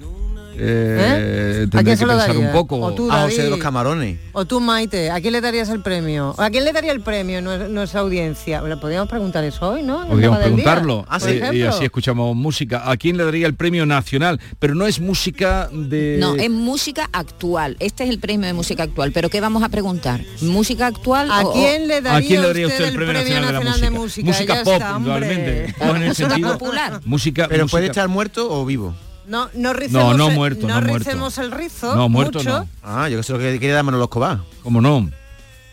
Eh, 0.55 1.65
¿Eh? 1.71 1.77
¿A 1.77 1.83
quién 1.83 1.97
se 1.97 2.05
lo 2.05 2.15
daría? 2.15 2.39
un 2.39 2.51
poco. 2.51 2.79
O 2.79 2.93
tú, 2.93 3.11
a 3.11 3.23
José 3.23 3.43
de 3.43 3.49
los 3.49 3.59
Camarones. 3.59 4.19
O 4.33 4.45
tú, 4.45 4.59
Maite, 4.59 5.09
¿a 5.09 5.19
quién 5.19 5.33
le 5.33 5.41
darías 5.41 5.69
el 5.69 5.81
premio? 5.81 6.35
¿A 6.37 6.49
quién 6.49 6.63
le 6.63 6.71
daría 6.71 6.91
el 6.91 7.01
premio 7.01 7.41
nuestra 7.41 8.01
audiencia? 8.01 8.61
Bueno, 8.61 8.79
podríamos 8.79 9.09
preguntar 9.09 9.43
eso 9.43 9.69
hoy, 9.69 9.83
¿no? 9.83 10.07
Podríamos 10.07 10.39
preguntarlo. 10.39 11.05
Ah, 11.09 11.19
sí. 11.19 11.39
y, 11.51 11.57
y 11.57 11.61
así 11.63 11.85
escuchamos 11.85 12.35
música. 12.35 12.89
¿A 12.89 12.97
quién 12.97 13.17
le 13.17 13.25
daría 13.25 13.47
el 13.47 13.55
premio 13.55 13.85
nacional? 13.85 14.39
Pero 14.59 14.75
no 14.75 14.85
es 14.85 14.99
música 14.99 15.69
de... 15.71 16.17
No, 16.19 16.35
es 16.35 16.49
música 16.49 17.09
actual. 17.11 17.75
Este 17.79 18.03
es 18.03 18.09
el 18.09 18.19
premio 18.19 18.47
de 18.47 18.53
música 18.53 18.83
actual. 18.83 19.11
¿Pero 19.11 19.29
qué 19.29 19.41
vamos 19.41 19.63
a 19.63 19.69
preguntar? 19.69 20.21
¿Música 20.41 20.87
actual 20.87 21.31
¿A, 21.31 21.45
o, 21.45 21.53
quién 21.53 21.87
le 21.87 22.01
daría, 22.01 22.17
¿a 22.17 22.21
quién 22.21 22.41
le 22.41 22.47
daría 22.47 22.67
usted, 22.67 22.79
usted 22.79 22.91
el 22.91 22.95
premio, 22.95 23.13
nacional, 23.13 23.53
nacional, 23.53 23.81
de, 23.81 23.81
la 23.81 23.91
música? 23.91 24.21
de 24.21 24.31
música? 24.31 24.53
música 24.53 24.63
pop, 24.63 24.73
está. 24.73 24.99
No 24.99 25.95
en 25.95 26.03
el 26.03 26.15
sentido 26.15 26.51
popular. 26.53 27.01
Música, 27.05 27.47
Pero 27.47 27.63
música. 27.63 27.71
puede 27.71 27.87
estar 27.87 28.07
muerto 28.07 28.51
o 28.51 28.65
vivo. 28.65 28.93
No, 29.25 29.49
no 29.53 29.73
ricemos, 29.73 30.17
no, 30.17 30.29
no 30.29 30.29
muerto, 30.31 30.67
no, 30.67 30.81
no 30.81 30.87
muerto. 30.87 31.41
el 31.41 31.51
rizo. 31.51 31.95
No, 31.95 32.09
muerto 32.09 32.39
mucho. 32.39 32.59
no. 32.59 32.67
Ah, 32.83 33.07
yo 33.09 33.17
que 33.17 33.23
sé 33.23 33.33
lo 33.33 33.39
que 33.39 33.59
quería 33.59 33.75
dar 33.75 33.83
Manolo 33.83 34.03
Escobar. 34.05 34.39
¿Cómo 34.63 34.81
no? 34.81 35.09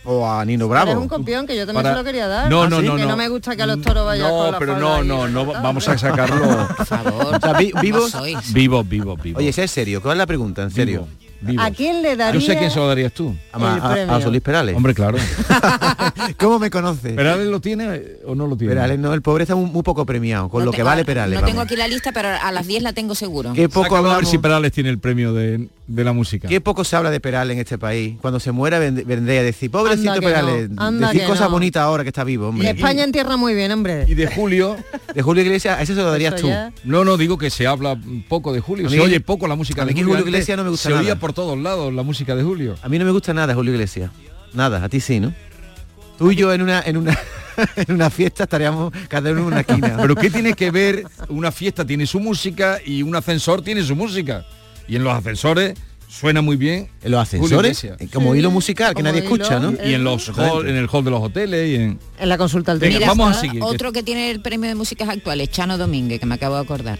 O 0.04 0.26
a 0.26 0.44
Nino 0.44 0.66
Bravo. 0.68 0.92
Es 0.92 0.96
un 0.96 1.08
copión 1.08 1.46
que 1.46 1.56
yo 1.56 1.66
también 1.66 1.82
Para... 1.82 1.94
se 1.94 2.00
lo 2.00 2.04
quería 2.04 2.26
dar. 2.26 2.50
No, 2.50 2.62
ah, 2.62 2.68
no, 2.68 2.80
¿sí? 2.80 2.86
no, 2.86 2.96
que 2.96 3.06
no. 3.06 3.16
me 3.16 3.28
gusta 3.28 3.54
que 3.54 3.62
a 3.62 3.66
los 3.66 3.82
toros 3.82 4.06
vayan 4.06 4.28
No, 4.28 4.36
con 4.38 4.52
la 4.52 4.58
pero 4.58 4.78
no, 4.78 5.04
no, 5.04 5.28
no, 5.28 5.44
vamos 5.46 5.86
a 5.88 5.98
sacarlo. 5.98 6.68
Por 6.76 6.86
favor. 6.86 7.38
¿Vivos? 7.82 8.12
Vivos, 8.22 8.52
vivos, 8.52 8.88
vivos. 8.88 9.22
Vivo. 9.22 9.38
Oye, 9.38 9.52
sea 9.52 9.68
serio, 9.68 10.00
¿cuál 10.00 10.14
es 10.14 10.18
la 10.18 10.26
pregunta? 10.26 10.62
En 10.62 10.70
serio. 10.70 11.06
Vivo. 11.18 11.29
¿A 11.58 11.70
quién 11.70 12.02
le 12.02 12.16
daría? 12.16 12.38
Yo 12.38 12.46
sé 12.46 12.56
quién 12.58 12.70
se 12.70 12.78
lo 12.78 12.88
darías 12.88 13.12
tú. 13.12 13.34
A, 13.52 14.20
Solís 14.22 14.42
Perales. 14.42 14.76
Hombre, 14.76 14.94
claro. 14.94 15.18
¿Cómo 16.38 16.58
me 16.58 16.70
conoce? 16.70 17.10
¿Perales 17.12 17.46
lo 17.46 17.60
tiene 17.60 18.02
o 18.26 18.34
no 18.34 18.46
lo 18.46 18.56
tiene? 18.56 18.74
Perales 18.74 18.98
no, 18.98 19.14
el 19.14 19.22
pobre 19.22 19.44
está 19.44 19.54
muy, 19.54 19.82
poco 19.82 20.04
premiado, 20.04 20.48
con 20.48 20.64
lo 20.64 20.72
que 20.72 20.82
vale 20.82 21.02
ah, 21.02 21.04
Perales. 21.04 21.40
No 21.40 21.46
tengo 21.46 21.60
aquí 21.62 21.76
la 21.76 21.88
lista, 21.88 22.12
pero 22.12 22.28
a 22.28 22.52
las 22.52 22.66
10 22.66 22.82
la 22.82 22.92
tengo 22.92 23.14
seguro. 23.14 23.52
Qué 23.54 23.68
poco 23.68 23.96
a 23.96 24.16
ver 24.16 24.26
si 24.26 24.38
Perales 24.38 24.72
tiene 24.72 24.90
el 24.90 24.98
premio 24.98 25.32
de, 25.32 25.68
de, 25.86 26.04
la 26.04 26.12
música. 26.12 26.48
Qué 26.48 26.60
poco 26.60 26.84
se 26.84 26.96
habla 26.96 27.10
de 27.10 27.20
Perales 27.20 27.54
en 27.54 27.60
este 27.60 27.78
país. 27.78 28.16
Cuando 28.20 28.40
se 28.40 28.52
muera 28.52 28.78
vendré 28.78 29.38
a 29.38 29.42
decir, 29.42 29.70
pobrecito 29.70 30.12
anda 30.12 30.20
Perales, 30.20 30.70
no, 30.70 30.90
decir 30.92 31.24
cosas 31.24 31.50
bonitas 31.50 31.82
ahora 31.82 32.02
que 32.02 32.10
está 32.10 32.24
vivo, 32.24 32.48
hombre. 32.48 32.66
Y 32.66 32.70
España 32.70 33.04
entierra 33.04 33.36
muy 33.36 33.54
bien, 33.54 33.72
hombre. 33.72 34.04
Y 34.06 34.14
de 34.14 34.26
Julio, 34.26 34.76
de 35.14 35.22
Julio 35.22 35.42
Iglesias, 35.42 35.78
a 35.78 35.82
ese 35.82 35.94
se 35.94 36.02
lo 36.02 36.10
darías 36.10 36.36
tú. 36.36 36.50
No, 36.84 37.04
no, 37.04 37.16
digo 37.16 37.38
que 37.38 37.50
se 37.50 37.66
habla 37.66 37.98
poco 38.28 38.52
de 38.52 38.60
Julio, 38.60 38.90
se 38.90 39.00
oye 39.00 39.20
poco 39.20 39.46
la 39.48 39.54
música 39.54 39.84
de 39.84 39.94
Julio. 39.94 40.18
Iglesias 40.20 40.56
no 40.56 40.64
me 40.64 40.70
gusta 40.70 40.90
se 40.90 40.94
todos 41.32 41.58
lados 41.58 41.92
la 41.92 42.02
música 42.02 42.34
de 42.34 42.42
Julio. 42.42 42.76
A 42.82 42.88
mí 42.88 42.98
no 42.98 43.04
me 43.04 43.10
gusta 43.10 43.32
nada 43.34 43.54
Julio 43.54 43.72
Iglesias. 43.72 44.10
Nada, 44.52 44.84
a 44.84 44.88
ti 44.88 45.00
sí, 45.00 45.20
¿no? 45.20 45.32
Tú 46.18 46.30
y 46.32 46.36
yo 46.36 46.52
en 46.52 46.62
una, 46.62 46.82
en 46.82 46.96
una, 46.96 47.18
en 47.76 47.94
una 47.94 48.10
fiesta 48.10 48.44
estaríamos 48.44 48.92
cada 49.08 49.30
uno 49.30 49.40
en 49.40 49.46
una 49.46 49.60
esquina. 49.60 49.96
Pero 50.00 50.14
¿qué 50.14 50.30
tiene 50.30 50.54
que 50.54 50.70
ver? 50.70 51.04
Una 51.28 51.52
fiesta 51.52 51.84
tiene 51.84 52.06
su 52.06 52.20
música 52.20 52.78
y 52.84 53.02
un 53.02 53.14
ascensor 53.16 53.62
tiene 53.62 53.82
su 53.82 53.96
música. 53.96 54.44
Y 54.86 54.96
en 54.96 55.04
los 55.04 55.14
ascensores 55.14 55.74
suena 56.10 56.42
muy 56.42 56.56
bien. 56.56 56.88
En 57.02 57.12
los 57.12 57.22
ascensores, 57.22 57.84
eh, 57.84 57.96
como 58.12 58.32
sí. 58.32 58.40
hilo 58.40 58.50
musical, 58.50 58.94
que 58.94 59.02
nadie 59.02 59.20
escucha, 59.20 59.58
¿no? 59.58 59.72
Y 59.84 59.94
en 59.94 60.04
los 60.04 60.28
hall, 60.30 60.68
en 60.68 60.76
el 60.76 60.88
hall 60.90 61.04
de 61.04 61.10
los 61.10 61.22
hoteles 61.22 61.70
y 61.70 61.74
en, 61.76 61.98
en 62.18 62.28
la 62.28 62.36
consulta 62.36 62.74
del 62.76 62.92
Mira, 62.92 63.06
vamos 63.06 63.36
a 63.36 63.40
seguir. 63.40 63.62
Otro 63.62 63.92
que... 63.92 64.02
tiene 64.02 64.30
el 64.30 64.40
premio 64.40 64.68
de 64.68 64.74
músicas 64.74 65.08
actuales, 65.08 65.50
Chano 65.50 65.78
Domínguez, 65.78 66.18
que 66.20 66.26
me 66.26 66.34
acabo 66.34 66.56
de 66.56 66.62
acordar. 66.62 66.98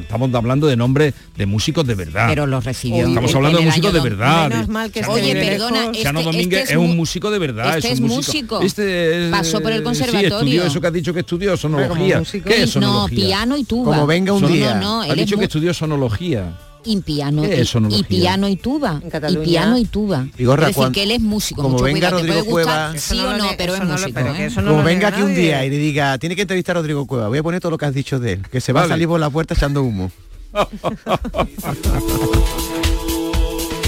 Estamos 0.00 0.34
hablando 0.34 0.66
de 0.66 0.76
nombres 0.76 1.14
de 1.36 1.46
músicos 1.46 1.86
de 1.86 1.94
verdad. 1.94 2.28
Pero 2.28 2.46
los 2.46 2.64
recibió. 2.64 3.06
Estamos 3.06 3.34
hablando 3.34 3.58
de 3.58 3.64
músicos 3.64 3.92
de 3.92 4.00
verdad. 4.00 4.50
Chano, 4.50 5.12
oye, 5.12 5.34
perdona, 5.34 5.92
Chano 5.92 6.22
Domínguez 6.22 6.62
este 6.62 6.72
es, 6.74 6.78
un 6.78 6.96
músico 6.96 7.30
de 7.30 7.38
verdad. 7.38 7.78
Este 7.78 7.92
es, 7.92 8.00
músico. 8.00 8.60
Este 8.60 9.28
Pasó 9.30 9.60
por 9.60 9.72
el 9.72 9.80
eh, 9.80 9.84
conservatorio. 9.84 10.64
Eso 10.64 10.80
que 10.80 10.86
has 10.86 10.92
dicho 10.92 11.14
que 11.14 11.20
estudió, 11.20 11.56
sonología. 11.56 12.22
¿Qué 12.44 12.62
es 12.62 12.70
sonología? 12.70 13.18
No, 13.18 13.26
piano 13.26 13.56
y 13.56 13.64
tuba. 13.64 13.94
Como 13.94 14.06
venga 14.06 14.32
un 14.32 14.46
día. 14.46 14.74
No, 14.74 15.02
ha 15.02 15.14
dicho 15.14 15.38
que 15.38 15.44
estudió 15.44 15.72
sonología 15.72 16.52
y 16.84 17.00
piano 17.00 17.44
y, 17.44 17.94
y, 17.94 18.02
piano 18.04 18.48
y 18.48 18.56
tuba 18.56 19.00
y 19.28 19.36
piano 19.36 19.78
y 19.78 19.84
tuba. 19.84 20.26
Y 20.38 20.44
gorra, 20.44 20.68
es 20.68 20.76
decir, 20.76 20.92
que 20.92 21.02
él 21.02 21.10
es 21.10 21.20
músico 21.20 21.62
como 21.62 21.74
mucho 21.74 21.84
venga 21.84 22.10
cuidado. 22.10 22.26
Rodrigo 22.26 22.44
Cueva 22.46 22.92
sí 22.96 23.20
o 23.20 23.36
no 23.36 23.50
pero 23.56 23.74
es 23.74 23.84
músico 23.84 24.20
¿eh? 24.20 24.50
como 24.54 24.82
venga 24.82 25.08
aquí 25.08 25.22
un 25.22 25.34
día 25.34 25.64
y 25.64 25.70
le 25.70 25.78
diga 25.78 26.18
tiene 26.18 26.36
que 26.36 26.42
entrevistar 26.42 26.76
a 26.76 26.80
Rodrigo 26.80 27.06
Cueva 27.06 27.28
voy 27.28 27.38
a 27.38 27.42
poner 27.42 27.60
todo 27.60 27.70
lo 27.70 27.78
que 27.78 27.86
has 27.86 27.94
dicho 27.94 28.18
de 28.18 28.34
él 28.34 28.42
que 28.50 28.60
se 28.60 28.72
va 28.72 28.84
a 28.84 28.88
salir 28.88 29.08
por 29.08 29.20
la 29.20 29.30
puerta 29.30 29.54
echando 29.54 29.82
humo. 29.82 30.10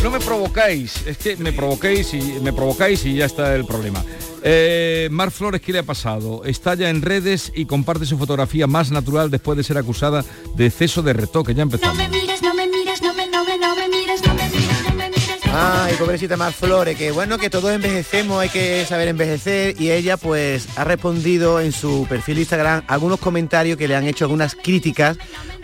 No 0.02 0.10
me 0.10 0.18
provocáis, 0.18 1.06
es 1.06 1.16
que 1.16 1.36
me 1.36 1.52
provoquéis 1.52 2.12
y 2.14 2.20
me 2.42 2.52
provocáis 2.52 3.04
y 3.06 3.14
ya 3.14 3.26
está 3.26 3.54
el 3.54 3.64
problema. 3.64 4.04
Eh, 4.42 5.08
Mar 5.12 5.30
Flores, 5.30 5.60
¿qué 5.60 5.72
le 5.72 5.78
ha 5.78 5.84
pasado? 5.84 6.42
Estalla 6.44 6.90
en 6.90 7.02
redes 7.02 7.52
y 7.54 7.66
comparte 7.66 8.04
su 8.04 8.18
fotografía 8.18 8.66
más 8.66 8.90
natural 8.90 9.30
después 9.30 9.56
de 9.56 9.62
ser 9.62 9.78
acusada 9.78 10.24
de 10.56 10.66
exceso 10.66 11.02
de 11.02 11.12
retoque. 11.12 11.54
Ya 11.54 11.62
empezó. 11.62 11.86
No 11.86 11.94
me 11.94 12.08
mires, 12.08 12.42
no 12.42 12.52
me 12.52 12.66
mires, 12.66 13.00
no 13.00 13.14
me, 13.14 13.28
no 13.28 13.44
me, 13.44 13.56
no 13.56 13.76
me 13.76 13.88
mires, 13.88 14.26
no 14.26 14.34
me 14.34 14.48
mires, 14.48 14.82
no 14.88 14.94
me 14.94 15.08
mires. 15.08 15.22
Ay, 15.54 15.94
pobrecita 15.98 16.36
Mar 16.36 16.52
Flores, 16.52 16.96
que 16.96 17.12
bueno, 17.12 17.38
que 17.38 17.50
todos 17.50 17.70
envejecemos, 17.70 18.40
hay 18.40 18.48
que 18.48 18.84
saber 18.86 19.08
envejecer 19.08 19.80
y 19.80 19.92
ella 19.92 20.16
pues 20.16 20.66
ha 20.76 20.84
respondido 20.84 21.60
en 21.60 21.72
su 21.72 22.06
perfil 22.08 22.36
de 22.36 22.40
Instagram 22.40 22.82
algunos 22.88 23.20
comentarios 23.20 23.76
que 23.76 23.86
le 23.86 23.94
han 23.94 24.08
hecho 24.08 24.24
algunas 24.24 24.56
críticas 24.56 25.18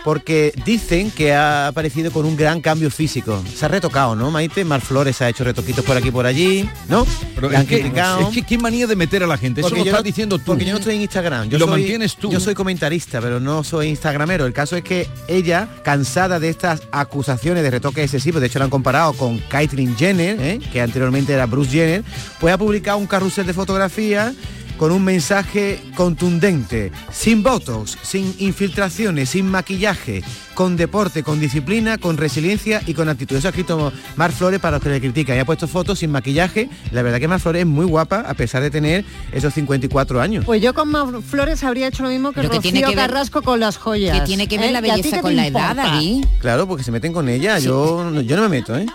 porque 0.05 0.53
dicen 0.65 1.11
que 1.11 1.33
ha 1.33 1.69
aparecido 1.69 2.11
con 2.11 2.25
un 2.25 2.37
gran 2.37 2.61
cambio 2.61 2.91
físico. 2.91 3.43
Se 3.55 3.65
ha 3.65 3.69
retocado, 3.69 4.15
¿no, 4.15 4.31
Maite? 4.31 4.65
Mar 4.65 4.81
Flores 4.81 5.21
ha 5.23 5.29
hecho 5.29 5.45
retoquitos 5.45 5.85
por 5.85 5.97
aquí 5.97 6.11
por 6.11 6.27
allí, 6.27 6.69
¿no? 6.89 7.07
Pero 7.35 7.51
es, 7.51 7.65
que, 7.67 7.77
es 7.81 8.29
que, 8.35 8.43
qué 8.43 8.59
manía 8.59 8.87
de 8.87 8.97
meter 8.97 9.23
a 9.23 9.27
la 9.27 9.39
gente, 9.39 9.63
porque 9.63 9.81
eso 9.81 9.87
yo 9.87 9.93
no, 9.93 10.03
diciendo. 10.03 10.39
Porque 10.45 10.65
yo 10.65 10.77
estoy 10.77 10.97
en 10.97 11.03
Instagram, 11.03 11.49
yo 11.49 11.59
lo 11.59 11.67
mantienes 11.67 12.17
tú. 12.17 12.31
Yo 12.31 12.41
soy 12.41 12.55
comentarista, 12.55 13.21
pero 13.21 13.41
no 13.41 13.65
soy 13.65 13.89
instagramero. 13.89 14.47
El 14.47 14.53
caso 14.53 14.77
es 14.77 14.83
que 14.83 15.09
ella, 15.27 15.69
cansada 15.83 16.41
de 16.41 16.49
estas 16.49 16.83
acusaciones 16.91 17.63
de 17.63 17.71
retoque 17.71 18.03
excesivo, 18.03 18.41
de 18.41 18.47
hecho 18.47 18.59
la 18.59 18.67
han 18.67 18.71
comparado 18.71 19.13
con 19.13 19.39
Caitlyn 19.39 19.97
Jenner, 19.97 20.41
¿eh? 20.41 20.61
que 20.73 20.81
anteriormente 20.81 21.33
era 21.33 21.47
Bruce 21.47 21.71
Jenner, 21.71 22.05
pues 22.41 22.55
ha 22.55 22.59
publicado 22.59 22.99
un 22.99 23.07
carrusel 23.07 23.47
de 23.47 23.55
fotografías 23.55 24.35
con 24.79 24.93
un 24.93 25.05
mensaje 25.05 25.81
contundente, 25.95 26.91
sin 27.13 27.43
botox, 27.43 27.99
sin 28.03 28.35
infiltraciones, 28.39 29.29
sin 29.31 29.47
maquillaje, 29.47 30.23
con 30.55 30.77
deporte, 30.77 31.23
con 31.23 31.39
disciplina, 31.41 31.99
con 31.99 32.17
resiliencia 32.17 32.81
y 32.87 32.95
con 32.95 33.09
actitud. 33.09 33.37
Eso 33.37 33.49
ha 33.49 33.51
escrito 33.51 33.93
Mar 34.17 34.33
Flores 34.33 34.61
para 34.61 34.77
los 34.79 34.83
que 34.83 34.89
le 34.91 35.01
critican. 35.01 35.37
Y 35.37 35.41
ha 35.41 35.45
puesto 35.45 35.69
fotos 35.69 35.99
sin 35.99 36.11
maquillaje. 36.11 36.69
La 36.93 37.03
verdad 37.03 37.19
que 37.19 37.29
Mar 37.29 37.41
Flores 37.41 37.61
es 37.61 37.67
muy 37.67 37.85
guapa 37.87 38.21
a 38.27 38.35
pesar 38.35 38.63
de 38.63 38.71
tener 38.71 39.05
esos 39.33 39.53
54 39.55 40.21
años. 40.21 40.45
Pues 40.45 40.63
yo 40.63 40.73
con 40.75 40.89
Mar 40.91 41.07
Flores 41.29 41.63
habría 41.65 41.89
hecho 41.89 42.03
lo 42.05 42.09
mismo 42.09 42.31
que 42.31 42.37
Pero 42.37 42.51
que 42.51 42.57
Rocío 42.57 42.73
tiene 42.73 42.87
que 42.89 42.97
ver- 42.97 43.09
Carrasco 43.09 43.43
con 43.43 43.61
las 43.61 43.77
joyas. 43.77 44.21
Que 44.21 44.27
tiene 44.27 44.47
que 44.49 44.59
ver 44.59 44.71
¿eh? 44.71 44.73
la 44.73 44.87
¿Y 44.87 44.91
a 44.91 44.95
ti 44.95 45.03
belleza 45.03 45.21
con 45.21 45.37
la 45.37 45.47
edad? 45.47 45.77
David. 45.77 46.25
Claro, 46.41 46.67
porque 46.67 46.85
se 46.85 46.93
meten 46.93 47.13
con 47.13 47.29
ella. 47.29 47.59
Yo, 47.59 48.21
yo 48.23 48.37
no 48.37 48.43
me 48.43 48.49
meto, 48.49 48.77
¿eh? 48.77 48.87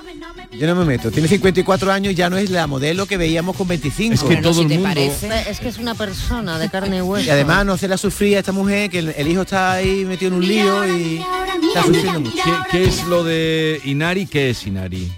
Yo 0.57 0.67
no 0.67 0.75
me 0.75 0.85
meto. 0.85 1.11
Tiene 1.11 1.27
54 1.27 1.91
años 1.91 2.13
y 2.13 2.15
ya 2.15 2.29
no 2.29 2.37
es 2.37 2.49
la 2.49 2.67
modelo 2.67 3.05
que 3.05 3.17
veíamos 3.17 3.55
con 3.55 3.67
25. 3.67 4.13
Es 4.13 4.23
que 4.23 4.35
todo 4.37 4.61
el 4.61 4.69
mundo... 4.69 4.99
Es 4.99 5.59
que 5.59 5.69
es 5.69 5.77
una 5.77 5.95
persona 5.95 6.59
de 6.59 6.69
carne 6.69 6.97
y 6.97 7.01
hueso. 7.01 7.25
Y 7.25 7.29
además 7.29 7.65
no 7.65 7.77
se 7.77 7.87
la 7.87 7.97
sufría 7.97 8.37
a 8.37 8.39
esta 8.39 8.51
mujer, 8.51 8.89
que 8.89 8.99
el, 8.99 9.13
el 9.17 9.27
hijo 9.27 9.41
está 9.41 9.73
ahí 9.73 10.05
metido 10.05 10.29
en 10.29 10.33
un 10.35 10.47
lío 10.47 10.87
y 10.97 11.23
está 11.67 11.83
sufriendo 11.83 12.19
mucho. 12.19 12.43
¿Qué, 12.43 12.51
qué 12.71 12.83
es 12.85 13.03
lo 13.05 13.23
de 13.23 13.81
Inari? 13.85 14.27
¿Qué 14.27 14.51
es 14.51 14.65
Inari? 14.67 15.11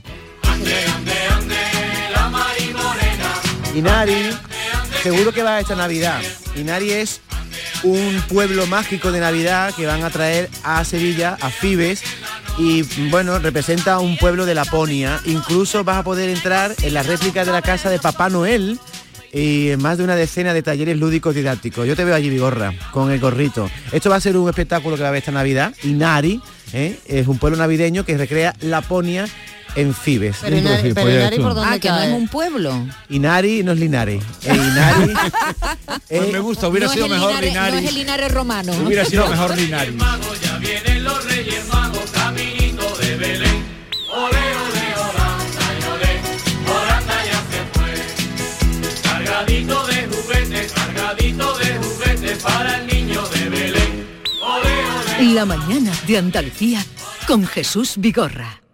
Inari, 3.76 4.30
seguro 5.04 5.34
que 5.34 5.44
va 5.44 5.60
esta 5.60 5.76
Navidad. 5.76 6.22
Inari 6.56 6.92
es 6.92 7.20
un 7.84 8.24
pueblo 8.30 8.66
mágico 8.68 9.12
de 9.12 9.20
Navidad 9.20 9.74
que 9.76 9.86
van 9.86 10.04
a 10.04 10.10
traer 10.10 10.50
a 10.64 10.84
Sevilla, 10.86 11.38
a 11.42 11.50
Fibes, 11.50 12.02
y 12.58 12.84
bueno, 13.10 13.38
representa 13.40 14.00
un 14.00 14.18
pueblo 14.18 14.46
de 14.46 14.56
Laponia. 14.56 15.20
Incluso 15.26 15.84
vas 15.84 15.98
a 15.98 16.04
poder 16.04 16.30
entrar 16.30 16.74
en 16.82 16.94
la 16.94 17.04
réplica 17.04 17.44
de 17.46 17.52
la 17.52 17.62
casa 17.62 17.90
de 17.90 18.00
Papá 18.00 18.30
Noel 18.30 18.80
y 19.34 19.72
más 19.80 19.98
de 19.98 20.06
una 20.06 20.16
decena 20.16 20.54
de 20.54 20.64
talleres 20.64 20.98
lúdicos 20.98 21.36
didácticos. 21.36 21.86
Yo 21.88 21.96
te 21.96 22.06
veo 22.06 22.16
allí, 22.16 22.30
Vigorra, 22.30 22.74
con 22.92 23.12
el 23.12 23.20
gorrito. 23.20 23.70
Esto 23.92 24.10
va 24.10 24.16
a 24.16 24.22
ser 24.22 24.38
un 24.38 24.48
espectáculo 24.48 24.96
que 24.96 25.02
va 25.02 25.08
a 25.08 25.10
haber 25.10 25.20
esta 25.20 25.32
Navidad. 25.34 25.74
Inari 25.84 26.40
¿eh? 26.72 26.98
es 27.08 27.28
un 27.28 27.38
pueblo 27.38 27.58
navideño 27.58 28.06
que 28.06 28.18
recrea 28.18 28.56
Laponia 28.62 29.28
en 29.76 29.94
Fibes. 29.94 30.38
Pero 30.42 30.56
Inari- 30.56 30.94
pero 30.94 31.12
Inari, 31.12 31.38
¿por 31.40 31.54
dónde 31.54 31.76
Ah, 31.76 31.80
que 31.80 31.90
no 31.90 32.02
es 32.02 32.14
un 32.14 32.30
pueblo. 32.30 32.88
Inari 33.10 33.62
no 33.64 33.74
es 33.74 33.80
Linares. 33.80 34.24
Eh, 34.46 34.56
Inari 34.56 35.14
Pues 36.08 36.32
me 36.32 36.40
gusta, 36.40 36.70
hubiera 36.70 36.88
No 36.88 36.94
sido 36.94 37.10
mejor 37.10 37.32
Linares- 37.32 37.50
Linari. 37.50 37.72
No 37.74 37.78
es 37.80 37.88
el 37.90 37.96
Linares 37.96 38.32
romano. 38.32 38.74
Hubiera 38.86 39.04
sido 39.04 39.28
mejor 39.28 39.58
Linari. 39.58 39.98
La 55.34 55.46
mañana 55.46 55.92
de 56.08 56.18
Andalucía 56.18 56.86
con 57.28 57.46
Jesús 57.46 57.96
Vigorra. 57.98 58.65